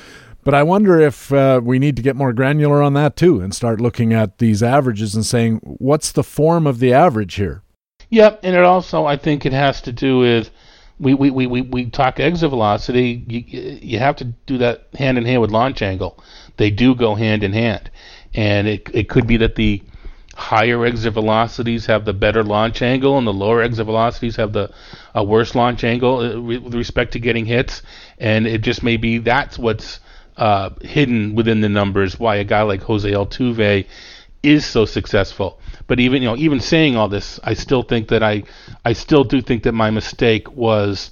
[0.45, 3.55] But I wonder if uh, we need to get more granular on that too and
[3.55, 7.63] start looking at these averages and saying, what's the form of the average here?
[8.11, 10.51] Yep, and it also, I think it has to do with.
[11.01, 13.25] We, we, we, we, we talk exit velocity.
[13.27, 16.23] You, you have to do that hand in hand with launch angle.
[16.57, 17.91] They do go hand in hand.
[18.33, 19.83] And it, it could be that the
[20.37, 24.71] higher exit velocities have the better launch angle, and the lower exit velocities have the
[25.15, 27.83] a worse launch angle uh, with respect to getting hits.
[28.19, 30.01] And it just may be that's what's
[30.37, 33.87] uh, hidden within the numbers why a guy like Jose Altuve
[34.43, 35.59] is so successful.
[35.87, 38.45] But even you know, even saying all this, I still think that I,
[38.85, 41.11] I still do think that my mistake was.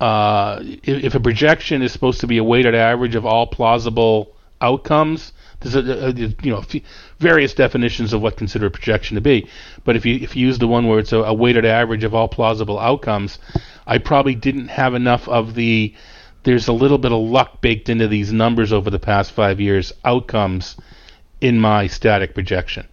[0.00, 4.32] Uh, if, if a projection is supposed to be a weighted average of all plausible
[4.60, 6.62] outcomes, there's a, a, you know
[7.18, 9.48] various definitions of what consider a projection to be.
[9.84, 12.14] But if you if you use the one where it's a, a weighted average of
[12.14, 13.38] all plausible outcomes,
[13.86, 15.94] I probably didn't have enough of the
[16.44, 19.92] there's a little bit of luck baked into these numbers over the past five years
[20.04, 20.76] outcomes
[21.40, 22.86] in my static projection.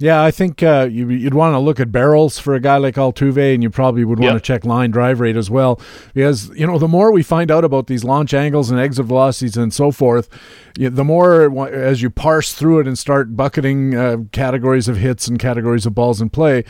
[0.00, 2.94] Yeah, I think uh, you, would want to look at barrels for a guy like
[2.94, 4.40] Altuve, and you probably would want yep.
[4.42, 5.80] to check line drive rate as well,
[6.14, 9.56] because you know the more we find out about these launch angles and exit velocities
[9.56, 10.28] and so forth,
[10.76, 15.40] the more as you parse through it and start bucketing uh, categories of hits and
[15.40, 16.64] categories of balls in play,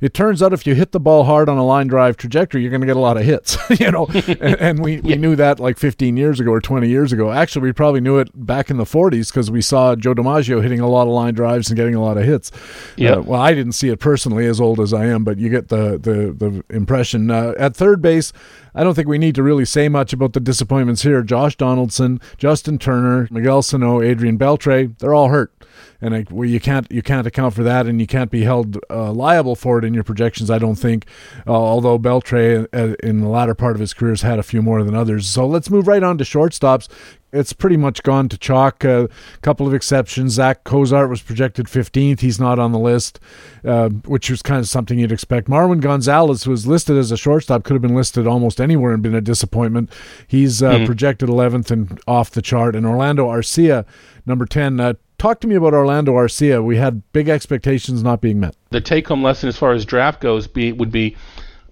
[0.00, 2.70] it turns out if you hit the ball hard on a line drive trajectory, you're
[2.70, 3.56] going to get a lot of hits.
[3.80, 7.12] you know, and, and, we, we knew that like 15 years ago or 20 years
[7.12, 7.30] ago.
[7.30, 10.80] Actually, we probably knew it back in the 40s because we saw Joe DiMaggio hitting
[10.80, 12.50] a lot of line drives and getting a lot of hits.
[12.96, 13.16] Yeah.
[13.16, 15.68] Uh, well, I didn't see it personally, as old as I am, but you get
[15.68, 17.30] the the the impression.
[17.30, 18.32] Uh, at third base,
[18.74, 21.22] I don't think we need to really say much about the disappointments here.
[21.22, 25.52] Josh Donaldson, Justin Turner, Miguel Sano, Adrian Beltre, they're all hurt
[26.00, 28.78] and I, well, you can't you can't account for that, and you can't be held
[28.90, 30.50] uh, liable for it in your projections.
[30.50, 31.06] I don't think,
[31.46, 34.62] uh, although Beltre uh, in the latter part of his career has had a few
[34.62, 35.28] more than others.
[35.28, 36.88] So let's move right on to shortstops.
[37.32, 38.84] It's pretty much gone to chalk.
[38.84, 39.08] A
[39.42, 40.32] couple of exceptions.
[40.32, 42.20] Zach Cozart was projected 15th.
[42.20, 43.20] He's not on the list,
[43.64, 45.48] uh, which was kind of something you'd expect.
[45.48, 49.14] Marwin Gonzalez was listed as a shortstop, could have been listed almost anywhere and been
[49.14, 49.90] a disappointment.
[50.26, 50.86] He's uh, mm-hmm.
[50.86, 52.74] projected 11th and off the chart.
[52.74, 53.84] And Orlando Arcia,
[54.26, 56.64] number 10, uh, talk to me about Orlando Arcia.
[56.64, 58.56] We had big expectations not being met.
[58.70, 61.16] The take home lesson as far as draft goes be, would be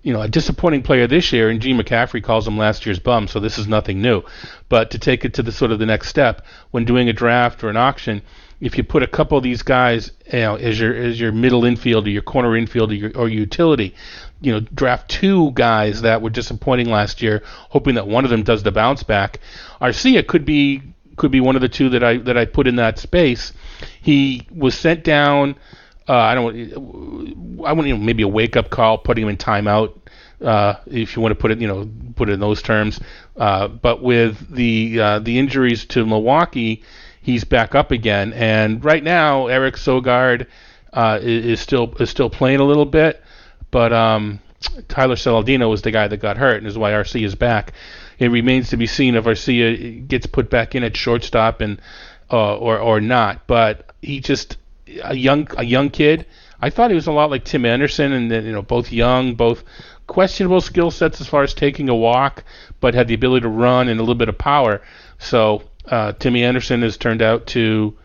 [0.03, 3.29] you know, a disappointing player this year, and Gene McCaffrey calls him last year's bum,
[3.29, 4.23] so this is nothing new.
[4.69, 7.63] But to take it to the sort of the next step, when doing a draft
[7.65, 8.23] or an auction,
[8.61, 11.65] if you put a couple of these guys, you know, as your as your middle
[11.65, 13.95] infield or your corner infield or your or utility,
[14.41, 18.43] you know, draft two guys that were disappointing last year, hoping that one of them
[18.43, 19.39] does the bounce back.
[19.81, 20.83] Arcia could be
[21.17, 23.53] could be one of the two that I that I put in that space.
[24.01, 25.57] He was sent down.
[26.09, 27.65] Uh, I don't.
[27.65, 29.95] I want you know maybe a wake up call, putting him in timeout.
[30.41, 33.01] Uh, if you want to put it, you know, put it in those terms.
[33.37, 36.83] Uh, but with the uh, the injuries to Milwaukee,
[37.21, 38.33] he's back up again.
[38.33, 40.47] And right now, Eric Sogard
[40.93, 43.23] uh, is, still is still playing a little bit,
[43.71, 44.41] but um,
[44.89, 47.73] Tyler Saladino was the guy that got hurt, and is why Arcia is back.
[48.19, 51.81] It remains to be seen if Arcia gets put back in at shortstop and
[52.31, 53.47] uh, or or not.
[53.47, 54.57] But he just
[55.03, 56.27] a young a young kid.
[56.61, 59.63] I thought he was a lot like Tim Anderson, and you know both young, both
[60.07, 62.45] questionable skill sets as far as taking a walk,
[62.81, 64.81] but had the ability to run and a little bit of power.
[65.19, 67.97] So uh, Timmy Anderson has turned out to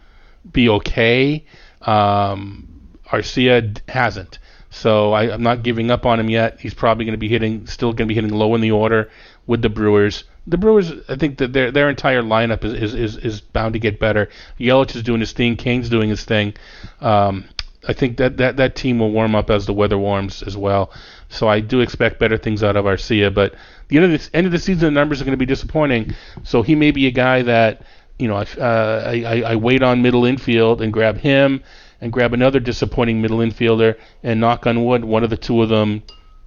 [0.52, 1.46] be okay.
[1.82, 2.68] Um,
[3.08, 4.40] Arcia hasn't.
[4.70, 6.60] So I, am not giving up on him yet.
[6.60, 9.10] He's probably going to be hitting, still going to be hitting low in the order
[9.46, 10.24] with the Brewers.
[10.46, 13.80] The Brewers, I think that their their entire lineup is, is, is, is bound to
[13.80, 14.30] get better.
[14.60, 15.56] Yelich is doing his thing.
[15.56, 16.54] Cain's doing his thing.
[17.00, 17.46] Um,
[17.88, 20.92] I think that, that that team will warm up as the weather warms as well.
[21.30, 23.34] So I do expect better things out of Arcia.
[23.34, 23.56] But
[23.88, 26.14] the end of the end of the season, the numbers are going to be disappointing.
[26.44, 27.86] So he may be a guy that
[28.20, 31.64] you know uh, I, I, I wait on middle infield and grab him
[32.04, 35.70] and grab another disappointing middle infielder and knock on wood, one of the two of
[35.70, 36.04] them,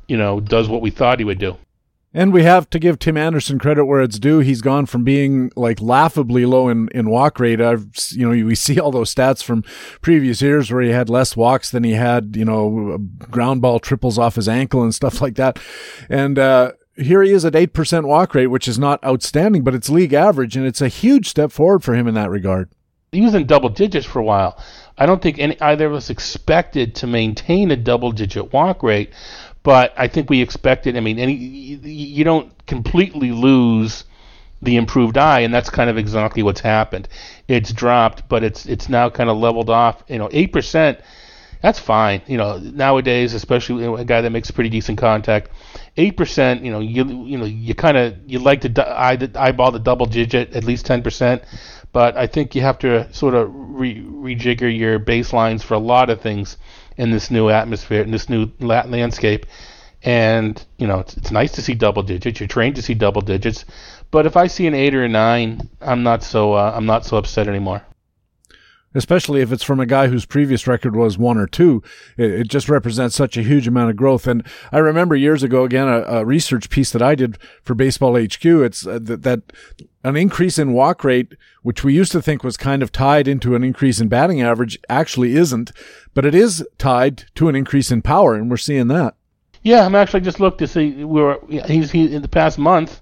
[0.07, 1.57] you know, does what we thought he would do.
[2.17, 4.39] And we have to give Tim Anderson credit where it's due.
[4.39, 7.61] He's gone from being like laughably low in, in walk rate.
[7.61, 9.65] I've, you know, we see all those stats from
[10.01, 12.97] previous years where he had less walks than he had, you know,
[13.31, 15.59] ground ball triples off his ankle and stuff like that.
[16.09, 19.91] And, uh, here he is at 8% walk rate, which is not outstanding, but it's
[19.91, 22.71] league average, and it's a huge step forward for him in that regard.
[23.13, 24.59] He was in double digits for a while.
[24.99, 29.11] I don't think any, either of us expected to maintain a double digit walk rate,
[29.67, 30.97] but I think we expected.
[30.97, 34.05] I mean, any you don't completely lose
[34.63, 37.09] the improved eye, and that's kind of exactly what's happened.
[37.49, 40.05] It's dropped, but it's it's now kind of leveled off.
[40.07, 41.01] You know, eight percent.
[41.63, 42.23] That's fine.
[42.29, 45.51] You know, nowadays, especially a guy that makes pretty decent contact,
[45.97, 46.63] eight percent.
[46.63, 50.07] You know, you you know you kind of you like to eye, eyeball the double
[50.07, 51.43] digit at least ten percent,
[51.93, 56.09] but I think you have to sort of re- rejigger your baselines for a lot
[56.09, 56.57] of things
[56.97, 59.47] in this new atmosphere, in this new landscape.
[60.03, 62.39] And you know, it's, it's nice to see double digits.
[62.41, 63.65] You're trained to see double digits,
[64.11, 67.05] but if I see an eight or a nine, I'm not so uh, I'm not
[67.05, 67.83] so upset anymore
[68.95, 71.83] especially if it's from a guy whose previous record was one or two.
[72.17, 74.27] It, it, just represents such a huge amount of growth.
[74.27, 78.17] And I remember years ago, again, a, a research piece that I did for Baseball
[78.17, 78.45] HQ.
[78.45, 79.43] It's uh, that, that
[80.03, 83.55] an increase in walk rate, which we used to think was kind of tied into
[83.55, 85.73] an increase in batting average, actually isn't,
[86.15, 89.15] but it is tied to an increase in power, and we're seeing that.
[89.63, 93.01] Yeah, I'm actually just looked to see we were he's he in the past month.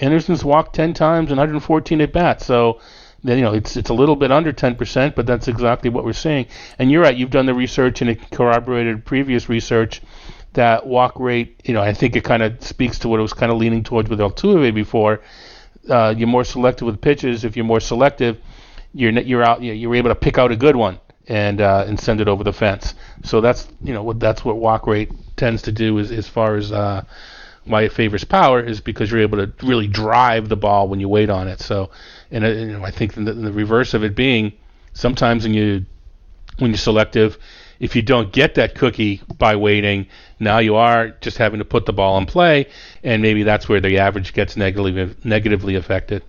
[0.00, 2.44] Anderson's walked 10 times and 114 at bats.
[2.44, 2.80] So
[3.24, 6.46] you know it's it's a little bit under 10%, but that's exactly what we're seeing.
[6.78, 10.02] And you're right, you've done the research and it corroborated previous research
[10.52, 11.60] that walk rate.
[11.64, 13.82] You know, I think it kind of speaks to what it was kind of leaning
[13.82, 15.20] towards with Altuve before
[15.88, 17.44] uh, you're more selective with pitches.
[17.44, 18.38] If you're more selective,
[18.92, 22.20] you're you're out you're able to pick out a good one and uh, and send
[22.20, 22.94] it over the fence.
[23.24, 26.56] So that's you know what that's what walk rate tends to do is as far
[26.56, 27.04] as uh,
[27.64, 31.08] why it favors power is because you're able to really drive the ball when you
[31.08, 31.60] wait on it.
[31.60, 31.90] So
[32.30, 34.52] and you know, I think the, the reverse of it being
[34.92, 35.84] sometimes when you
[36.58, 37.38] when you're selective
[37.80, 40.06] if you don't get that cookie by waiting,
[40.38, 42.66] now you are just having to put the ball in play,
[43.02, 46.22] and maybe that's where the average gets negatively negatively affected.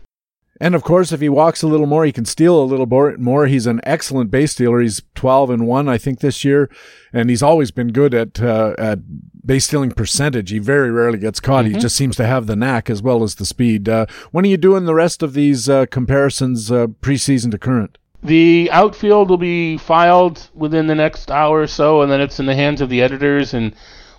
[0.62, 2.86] And of course, if he walks a little more, he can steal a little
[3.18, 3.48] more.
[3.48, 4.80] He's an excellent base stealer.
[4.80, 6.70] He's 12 and 1, I think, this year.
[7.12, 9.00] And he's always been good at, uh, at
[9.46, 10.50] base stealing percentage.
[10.50, 11.66] He very rarely gets caught.
[11.66, 11.76] Mm-hmm.
[11.76, 13.88] He just seems to have the knack as well as the speed.
[13.88, 17.98] Uh, when are you doing the rest of these uh, comparisons uh, preseason to current?
[18.24, 22.48] The outfield will be filed within the next hour or so, and then it's in
[22.48, 23.54] the hands of the editors.
[23.54, 23.76] And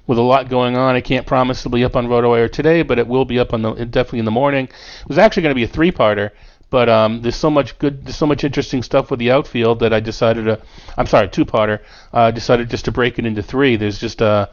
[0.06, 3.00] with a lot going on, I can't promise it'll be up on RotoWire today, but
[3.00, 4.66] it will be up on the definitely in the morning.
[4.66, 6.30] It was actually going to be a three-parter,
[6.70, 9.92] but um, there's so much good, there's so much interesting stuff with the outfield that
[9.92, 10.62] I decided to.
[10.96, 11.80] I'm sorry, two-parter.
[12.12, 13.74] I uh, decided just to break it into three.
[13.74, 14.46] There's just uh,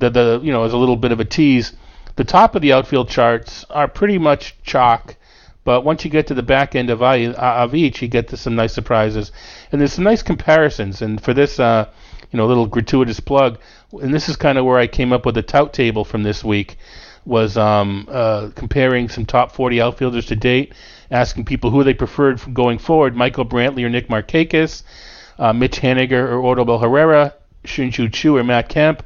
[0.00, 1.72] the the you know as a little bit of a tease.
[2.16, 5.16] The top of the outfield charts are pretty much chalk
[5.62, 8.56] but once you get to the back end of, of each, you get to some
[8.56, 9.30] nice surprises,
[9.70, 11.02] and there's some nice comparisons.
[11.02, 11.86] And for this, uh,
[12.30, 13.58] you know, little gratuitous plug.
[13.92, 16.42] And this is kind of where I came up with the tout table from this
[16.42, 16.78] week.
[17.26, 20.72] Was um, uh, comparing some top 40 outfielders to date,
[21.10, 24.82] asking people who they preferred from going forward: Michael Brantley or Nick Markakis,
[25.38, 27.34] uh, Mitch Haniger or Odubel Herrera,
[27.66, 29.02] Shin-Soo Choo or Matt Kemp,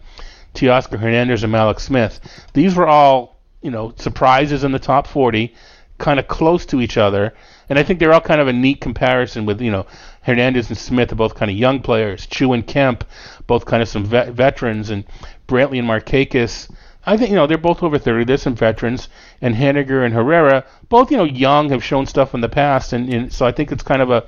[0.55, 2.21] Teoscar Hernandez and Mallex Smith.
[2.53, 5.55] These were all, you know, surprises in the top 40,
[5.99, 7.35] kind of close to each other,
[7.69, 9.87] and I think they're all kind of a neat comparison with, you know,
[10.23, 12.27] Hernandez and Smith are both kind of young players.
[12.27, 13.05] Choo and Kemp,
[13.47, 15.05] both kind of some vet- veterans, and
[15.47, 16.71] Brantley and Markakis.
[17.07, 18.25] I think you know they're both over 30.
[18.25, 19.09] They're some veterans,
[19.43, 23.13] and Haniger and Herrera, both you know young, have shown stuff in the past, and,
[23.13, 24.25] and so I think it's kind of a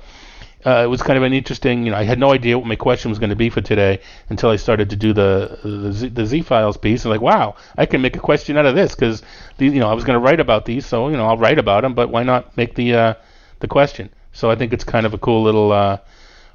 [0.65, 1.85] uh, it was kind of an interesting.
[1.85, 3.99] You know, I had no idea what my question was going to be for today
[4.29, 7.05] until I started to do the the Z, the Z files piece.
[7.05, 9.21] And like, wow, I can make a question out of this because
[9.59, 11.81] you know I was going to write about these, so you know I'll write about
[11.81, 11.93] them.
[11.93, 13.13] But why not make the uh,
[13.59, 14.09] the question?
[14.33, 15.99] So I think it's kind of a cool little uh,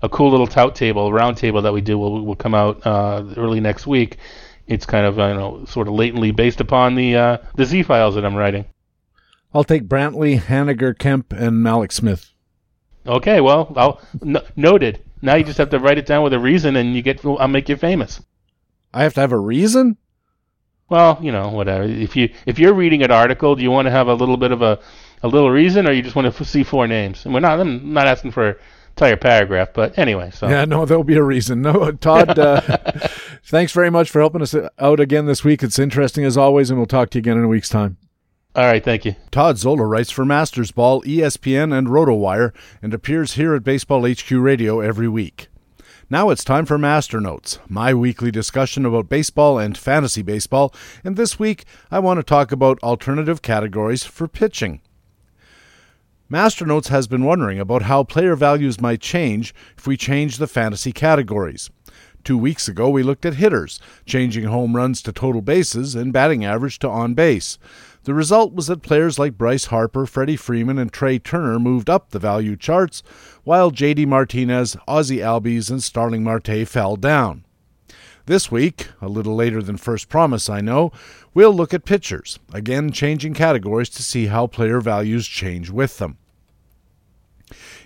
[0.03, 1.97] a cool little tout table, round table that we do.
[1.97, 4.19] Will will come out uh, early next week.
[4.67, 7.85] It's kind of uh, you know sort of latently based upon the uh, the Z
[7.85, 8.65] files that I'm writing.
[9.55, 12.32] I'll take Brantley, Haniger, Kemp, and Mallex Smith.
[13.07, 15.03] Okay, well, I'll n- noted.
[15.21, 17.49] Now you just have to write it down with a reason, and you get I'll
[17.49, 18.21] make you famous.
[18.95, 19.97] I have to have a reason.
[20.89, 21.85] Well, you know, whatever.
[21.85, 24.53] If you if you're reading an article, do you want to have a little bit
[24.53, 24.79] of a
[25.23, 27.25] a little reason, or you just want to f- see four names?
[27.25, 27.59] And we're not.
[27.61, 28.59] I'm not asking for
[28.91, 30.31] entire paragraph, but anyway.
[30.35, 31.63] So Yeah, no, there'll be a reason.
[31.63, 32.61] No, Todd, uh,
[33.45, 35.63] thanks very much for helping us out again this week.
[35.63, 37.97] It's interesting as always, and we'll talk to you again in a week's time.
[38.55, 39.17] All right, thank you.
[39.31, 42.53] Todd Zola writes for Masters Ball, ESPN, and RotoWire,
[42.83, 45.49] and appears here at Baseball HQ Radio every week.
[46.11, 51.17] Now it's time for Master Notes, my weekly discussion about baseball and fantasy baseball, and
[51.17, 54.83] this week I want to talk about alternative categories for pitching.
[56.29, 60.47] Master Notes has been wondering about how player values might change if we change the
[60.47, 61.71] fantasy categories.
[62.25, 66.45] Two weeks ago, we looked at hitters, changing home runs to total bases and batting
[66.45, 67.59] average to on base.
[68.05, 72.11] The result was that players like Bryce Harper, Freddie Freeman, and Trea Turner moved up
[72.11, 73.03] the value charts,
[73.45, 77.45] while JD Martinez, Ozzie Albies, and Starling Marte fell down.
[78.27, 80.91] This week, a little later than first promise, I know,
[81.33, 86.19] we'll look at pitchers, again changing categories to see how player values change with them.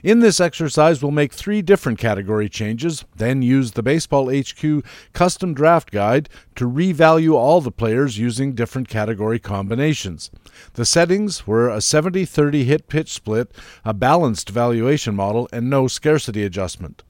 [0.02, 5.54] In this exercise, we'll make three different category changes, then use the Baseball HQ custom
[5.54, 10.30] draft guide to revalue all the players using different category combinations.
[10.74, 13.52] The settings were a 70 30 hit pitch split,
[13.84, 17.02] a balanced valuation model, and no scarcity adjustment.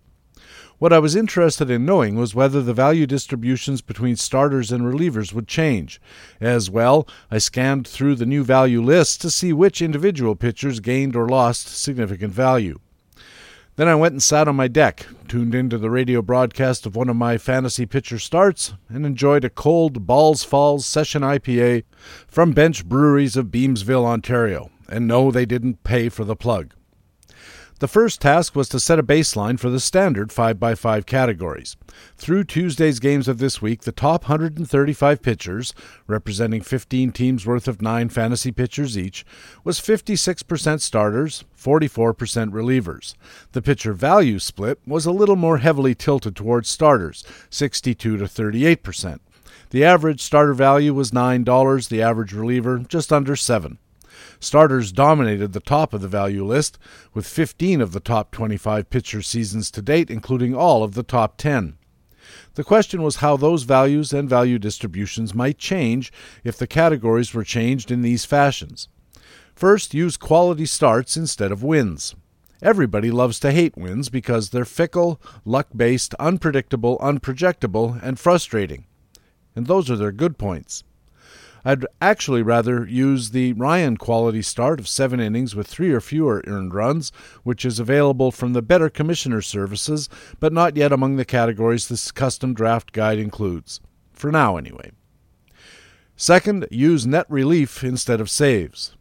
[0.78, 5.32] What I was interested in knowing was whether the value distributions between starters and relievers
[5.32, 6.02] would change.
[6.38, 11.16] As well, I scanned through the new value lists to see which individual pitchers gained
[11.16, 12.78] or lost significant value.
[13.76, 17.08] Then I went and sat on my deck, tuned into the radio broadcast of one
[17.08, 21.84] of my fantasy pitcher starts, and enjoyed a cold Balls Falls Session IPA
[22.28, 24.70] from Bench Breweries of Beamsville, Ontario.
[24.90, 26.74] And no, they didn't pay for the plug.
[27.78, 31.76] The first task was to set a baseline for the standard 5x5 categories.
[32.16, 35.74] Through Tuesday's games of this week, the top 135 pitchers,
[36.06, 39.26] representing 15 teams worth of 9 fantasy pitchers each,
[39.62, 42.14] was 56% starters, 44%
[42.50, 43.14] relievers.
[43.52, 49.20] The pitcher value split was a little more heavily tilted towards starters, 62 to 38%.
[49.68, 53.76] The average starter value was $9, the average reliever just under 7.
[54.40, 56.78] Starters dominated the top of the value list,
[57.14, 61.36] with 15 of the top 25 pitcher seasons to date, including all of the top
[61.36, 61.76] 10.
[62.54, 67.44] The question was how those values and value distributions might change if the categories were
[67.44, 68.88] changed in these fashions.
[69.54, 72.14] First, use quality starts instead of wins.
[72.62, 78.86] Everybody loves to hate wins because they're fickle, luck based, unpredictable, unprojectable, and frustrating.
[79.54, 80.82] And those are their good points.
[81.66, 86.40] I'd actually rather use the Ryan quality start of seven innings with three or fewer
[86.46, 87.10] earned runs,
[87.42, 92.12] which is available from the Better Commissioner services, but not yet among the categories this
[92.12, 93.80] custom draft guide includes.
[94.12, 94.92] For now, anyway.
[96.14, 98.94] Second, use net relief instead of saves.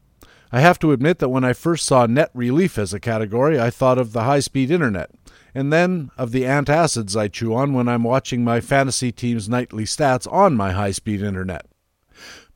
[0.51, 3.69] I have to admit that when I first saw net relief as a category, I
[3.69, 5.11] thought of the high speed internet,
[5.53, 9.83] and then of the antacids I chew on when I'm watching my fantasy team's nightly
[9.83, 11.67] stats on my high speed internet.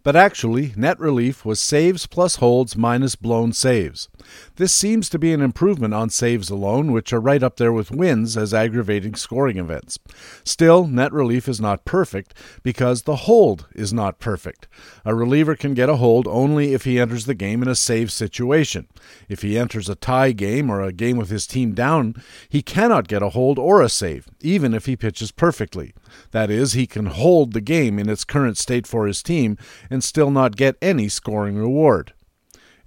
[0.09, 4.09] But actually, net relief was saves plus holds minus blown saves.
[4.55, 7.91] This seems to be an improvement on saves alone, which are right up there with
[7.91, 9.97] wins as aggravating scoring events.
[10.43, 12.33] Still, net relief is not perfect
[12.63, 14.67] because the hold is not perfect.
[15.05, 18.11] A reliever can get a hold only if he enters the game in a save
[18.11, 18.87] situation.
[19.27, 22.15] If he enters a tie game or a game with his team down,
[22.49, 25.93] he cannot get a hold or a save, even if he pitches perfectly.
[26.31, 29.57] That is, he can hold the game in its current state for his team
[29.89, 32.13] and still not get any scoring reward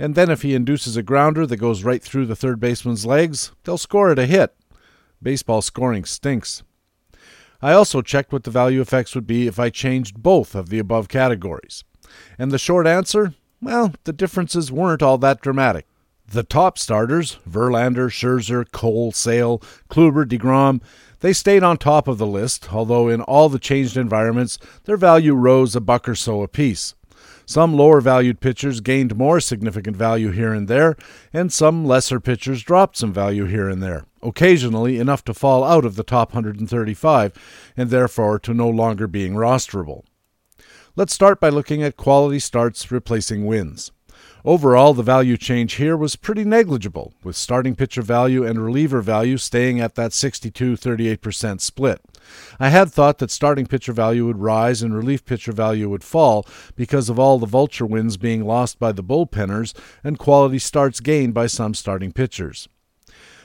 [0.02, 3.52] and then if he induces a grounder that goes right through the third baseman's legs,
[3.62, 4.52] they'll score it a hit.
[5.22, 6.64] Baseball scoring stinks.
[7.62, 10.80] I also checked what the value effects would be if I changed both of the
[10.80, 11.84] above categories.
[12.36, 13.34] And the short answer?
[13.60, 15.86] Well, the differences weren't all that dramatic.
[16.26, 20.82] The top starters, Verlander, Scherzer, Cole, Sale, Kluber, DeGrom,
[21.20, 25.34] they stayed on top of the list, although in all the changed environments, their value
[25.34, 26.96] rose a buck or so apiece.
[27.46, 30.96] Some lower valued pitchers gained more significant value here and there,
[31.32, 35.84] and some lesser pitchers dropped some value here and there, occasionally enough to fall out
[35.84, 40.04] of the top 135 and therefore to no longer being rosterable.
[40.94, 43.92] Let's start by looking at quality starts replacing wins.
[44.44, 49.36] Overall, the value change here was pretty negligible, with starting pitcher value and reliever value
[49.36, 52.00] staying at that 62 38% split.
[52.58, 56.46] I had thought that starting pitcher value would rise and relief pitcher value would fall
[56.76, 61.34] because of all the vulture wins being lost by the bullpenners and quality starts gained
[61.34, 62.68] by some starting pitchers.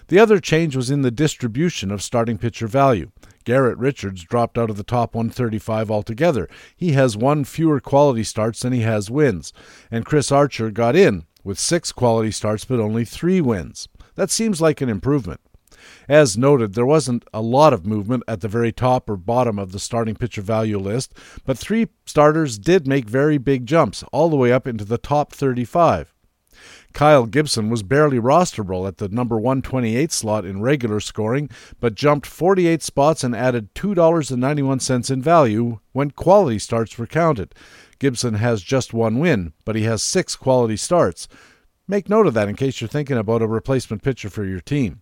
[0.07, 3.11] The other change was in the distribution of starting pitcher value.
[3.43, 6.49] Garrett Richards dropped out of the top 135 altogether.
[6.75, 9.53] He has one fewer quality starts than he has wins.
[9.91, 13.87] And Chris Archer got in with six quality starts but only three wins.
[14.15, 15.39] That seems like an improvement.
[16.07, 19.73] As noted, there wasn't a lot of movement at the very top or bottom of
[19.73, 21.13] the starting pitcher value list,
[21.45, 25.33] but three starters did make very big jumps, all the way up into the top
[25.33, 26.13] 35.
[26.93, 32.25] Kyle Gibson was barely rosterable at the number 128 slot in regular scoring, but jumped
[32.25, 37.53] 48 spots and added $2.91 in value when quality starts were counted.
[37.99, 41.27] Gibson has just one win, but he has six quality starts.
[41.87, 45.01] Make note of that in case you're thinking about a replacement pitcher for your team.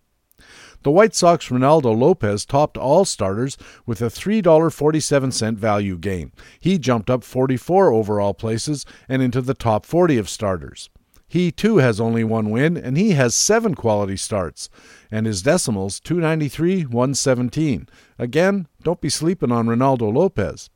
[0.86, 3.58] The White Sox Reynaldo Lopez topped all starters
[3.88, 6.32] with a $3.47 value gain.
[6.60, 10.92] He jumped up 44 overall places and into the top 40 of starters.
[11.28, 14.70] He too has only one win, and he has seven quality starts,
[15.10, 17.90] and his decimals 293, 117.
[18.20, 20.70] Again, don't be sleeping on Reynaldo Lopez.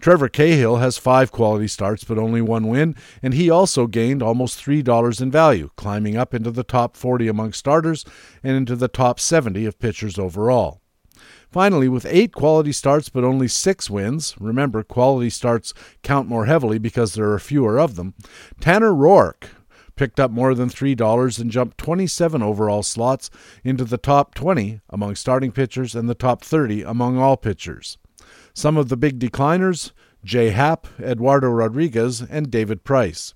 [0.00, 4.64] Trevor Cahill has five quality starts but only one win, and he also gained almost
[4.64, 8.04] $3 in value, climbing up into the top 40 among starters
[8.42, 10.80] and into the top 70 of pitchers overall.
[11.50, 15.72] Finally, with eight quality starts but only six wins, remember quality starts
[16.02, 18.14] count more heavily because there are fewer of them,
[18.60, 19.48] Tanner Roark
[19.96, 23.30] picked up more than $3 and jumped 27 overall slots
[23.64, 27.96] into the top 20 among starting pitchers and the top 30 among all pitchers.
[28.56, 29.92] Some of the big decliners
[30.24, 33.34] JA Happ, Eduardo Rodriguez, and David Price.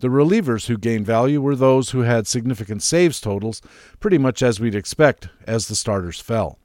[0.00, 3.62] The relievers who gained value were those who had significant saves totals,
[4.00, 6.58] pretty much as we'd expect as the starters fell.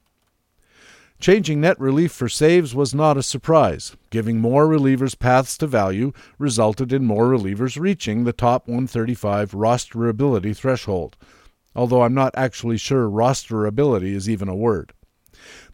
[1.20, 3.96] Changing net relief for saves was not a surprise.
[4.10, 10.54] Giving more relievers paths to value resulted in more relievers reaching the top 135 rosterability
[10.54, 11.16] threshold,
[11.74, 14.92] although I'm not actually sure rosterability is even a word.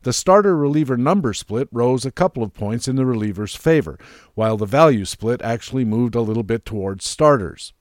[0.07, 3.99] The starter reliever number split rose a couple of points in the reliever's favor,
[4.35, 7.73] while the value split actually moved a little bit towards starters.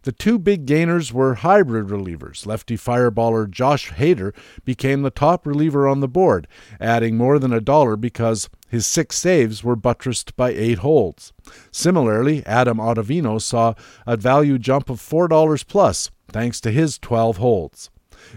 [0.00, 2.46] The two big gainers were hybrid relievers.
[2.46, 6.48] Lefty fireballer Josh Hader became the top reliever on the board,
[6.80, 11.34] adding more than a dollar because his six saves were buttressed by eight holds.
[11.70, 13.74] Similarly, Adam Ottavino saw
[14.06, 17.90] a value jump of $4 plus thanks to his 12 holds.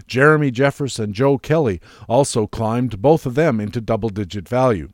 [0.06, 4.90] Jeremy Jeffress and Joe Kelly also climbed, both of them into double digit value.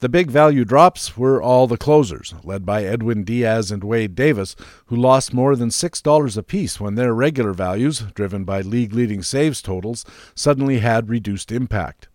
[0.00, 4.56] The big value drops were all the closers, led by Edwin Diaz and Wade Davis,
[4.86, 9.60] who lost more than $6 apiece when their regular values, driven by league leading saves
[9.60, 12.08] totals, suddenly had reduced impact.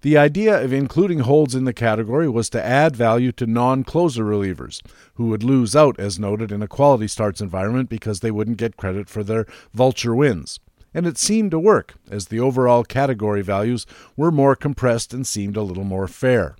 [0.00, 4.24] The idea of including holds in the category was to add value to non closer
[4.24, 4.80] relievers,
[5.14, 8.76] who would lose out, as noted, in a quality starts environment because they wouldn't get
[8.76, 10.58] credit for their vulture wins.
[10.92, 13.86] And it seemed to work, as the overall category values
[14.16, 16.56] were more compressed and seemed a little more fair.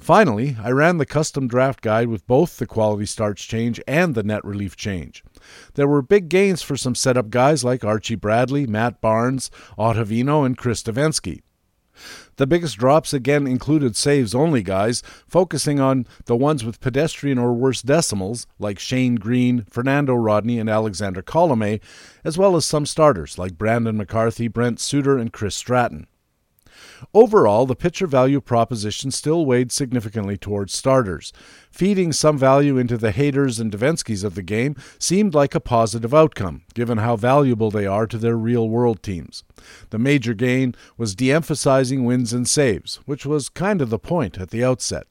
[0.00, 4.22] Finally, I ran the custom draft guide with both the quality starts change and the
[4.22, 5.22] net relief change.
[5.74, 10.56] There were big gains for some setup guys like Archie Bradley, Matt Barnes, Ottavino, and
[10.56, 11.42] Chris Devenski.
[12.36, 17.52] The biggest drops again included saves only guys, focusing on the ones with pedestrian or
[17.52, 21.80] worse decimals, like Shane Greene, Fernando Rodney, and Alexander Colomé,
[22.24, 26.06] as well as some starters like Brandon McCarthy, Brent Suter, and Chris Stratton.
[27.14, 31.32] Overall, the pitcher value proposition still weighed significantly towards starters.
[31.70, 36.14] Feeding some value into the Haders and Devenskis of the game seemed like a positive
[36.14, 39.44] outcome, given how valuable they are to their real world teams.
[39.90, 44.38] The major gain was de emphasizing wins and saves, which was kind of the point
[44.38, 45.06] at the outset.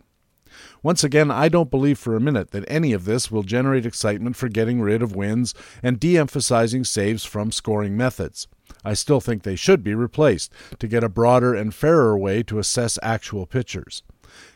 [0.81, 4.35] Once again, I don't believe for a minute that any of this will generate excitement
[4.35, 5.53] for getting rid of wins
[5.83, 8.47] and de emphasizing saves from scoring methods.
[8.83, 12.59] I still think they should be replaced to get a broader and fairer way to
[12.59, 14.03] assess actual pitchers.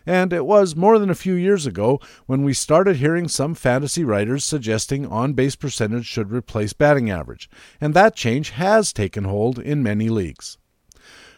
[0.05, 4.03] And it was more than a few years ago when we started hearing some fantasy
[4.03, 7.49] writers suggesting on base percentage should replace batting average,
[7.81, 10.57] and that change has taken hold in many leagues.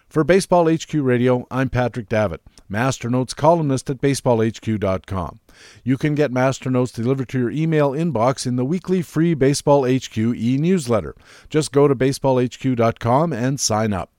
[0.09, 5.39] For Baseball HQ Radio, I'm Patrick Davitt, Master Notes columnist at baseballhq.com.
[5.83, 9.83] You can get Master Notes delivered to your email inbox in the weekly free Baseball
[9.85, 11.15] HQ e newsletter.
[11.49, 14.11] Just go to baseballhq.com and sign up.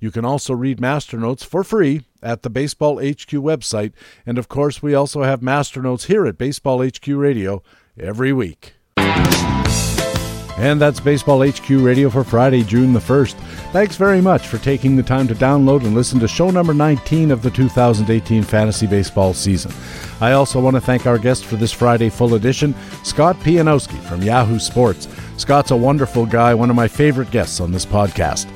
[0.00, 3.92] You can also read Master Notes for free at the Baseball HQ website,
[4.26, 7.62] and of course, we also have Master Notes here at Baseball HQ Radio
[7.98, 8.74] every week.
[10.58, 13.34] And that's Baseball HQ Radio for Friday, June the 1st.
[13.72, 17.30] Thanks very much for taking the time to download and listen to show number 19
[17.30, 19.72] of the 2018 fantasy baseball season.
[20.20, 24.22] I also want to thank our guest for this Friday full edition, Scott Pianowski from
[24.22, 25.08] Yahoo Sports.
[25.38, 28.46] Scott's a wonderful guy, one of my favorite guests on this podcast.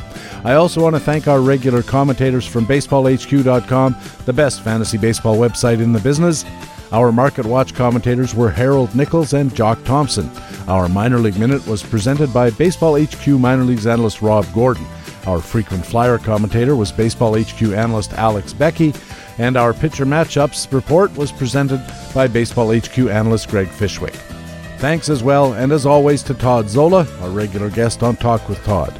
[0.45, 5.81] I also want to thank our regular commentators from BaseballHQ.com, the best fantasy baseball website
[5.81, 6.45] in the business.
[6.93, 10.31] Our Market Watch commentators were Harold Nichols and Jock Thompson.
[10.69, 14.87] Our Minor League Minute was presented by Baseball HQ Minor Leagues analyst Rob Gordon.
[15.27, 18.95] Our frequent flyer commentator was Baseball HQ analyst Alex Beckey,
[19.39, 21.85] and our pitcher matchups report was presented
[22.15, 24.15] by Baseball HQ analyst Greg Fishwick.
[24.79, 28.63] Thanks as well, and as always, to Todd Zola, our regular guest on Talk with
[28.63, 28.97] Todd.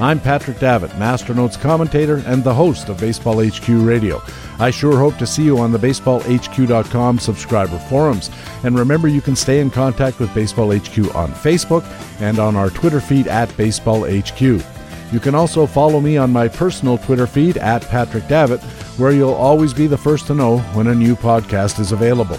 [0.00, 4.22] I'm Patrick Davitt, Master Notes commentator and the host of Baseball HQ Radio.
[4.60, 8.30] I sure hope to see you on the baseballhq.com subscriber forums.
[8.64, 11.84] And remember, you can stay in contact with Baseball HQ on Facebook
[12.20, 14.40] and on our Twitter feed at Baseball HQ.
[14.40, 18.62] You can also follow me on my personal Twitter feed at Patrick Davitt,
[18.98, 22.38] where you'll always be the first to know when a new podcast is available.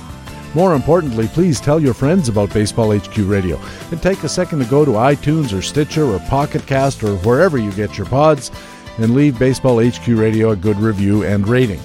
[0.53, 3.59] More importantly, please tell your friends about Baseball HQ Radio
[3.91, 7.57] and take a second to go to iTunes or Stitcher or Pocket Cast or wherever
[7.57, 8.51] you get your pods
[8.98, 11.80] and leave Baseball HQ Radio a good review and rating.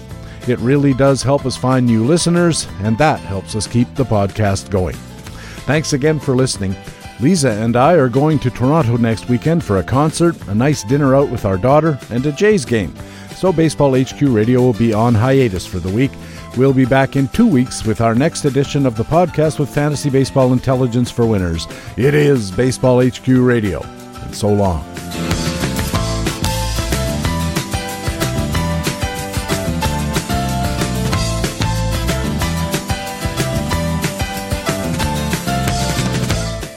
[0.46, 4.70] It really does help us find new listeners, and that helps us keep the podcast
[4.70, 4.96] going.
[5.66, 6.76] Thanks again for listening.
[7.20, 11.14] Lisa and I are going to Toronto next weekend for a concert, a nice dinner
[11.14, 12.94] out with our daughter, and a Jays game.
[13.36, 16.10] So Baseball HQ Radio will be on hiatus for the week.
[16.56, 20.10] We'll be back in two weeks with our next edition of the podcast with Fantasy
[20.10, 21.66] Baseball Intelligence for Winners.
[21.96, 23.82] It is Baseball HQ Radio.
[23.82, 24.93] And so long.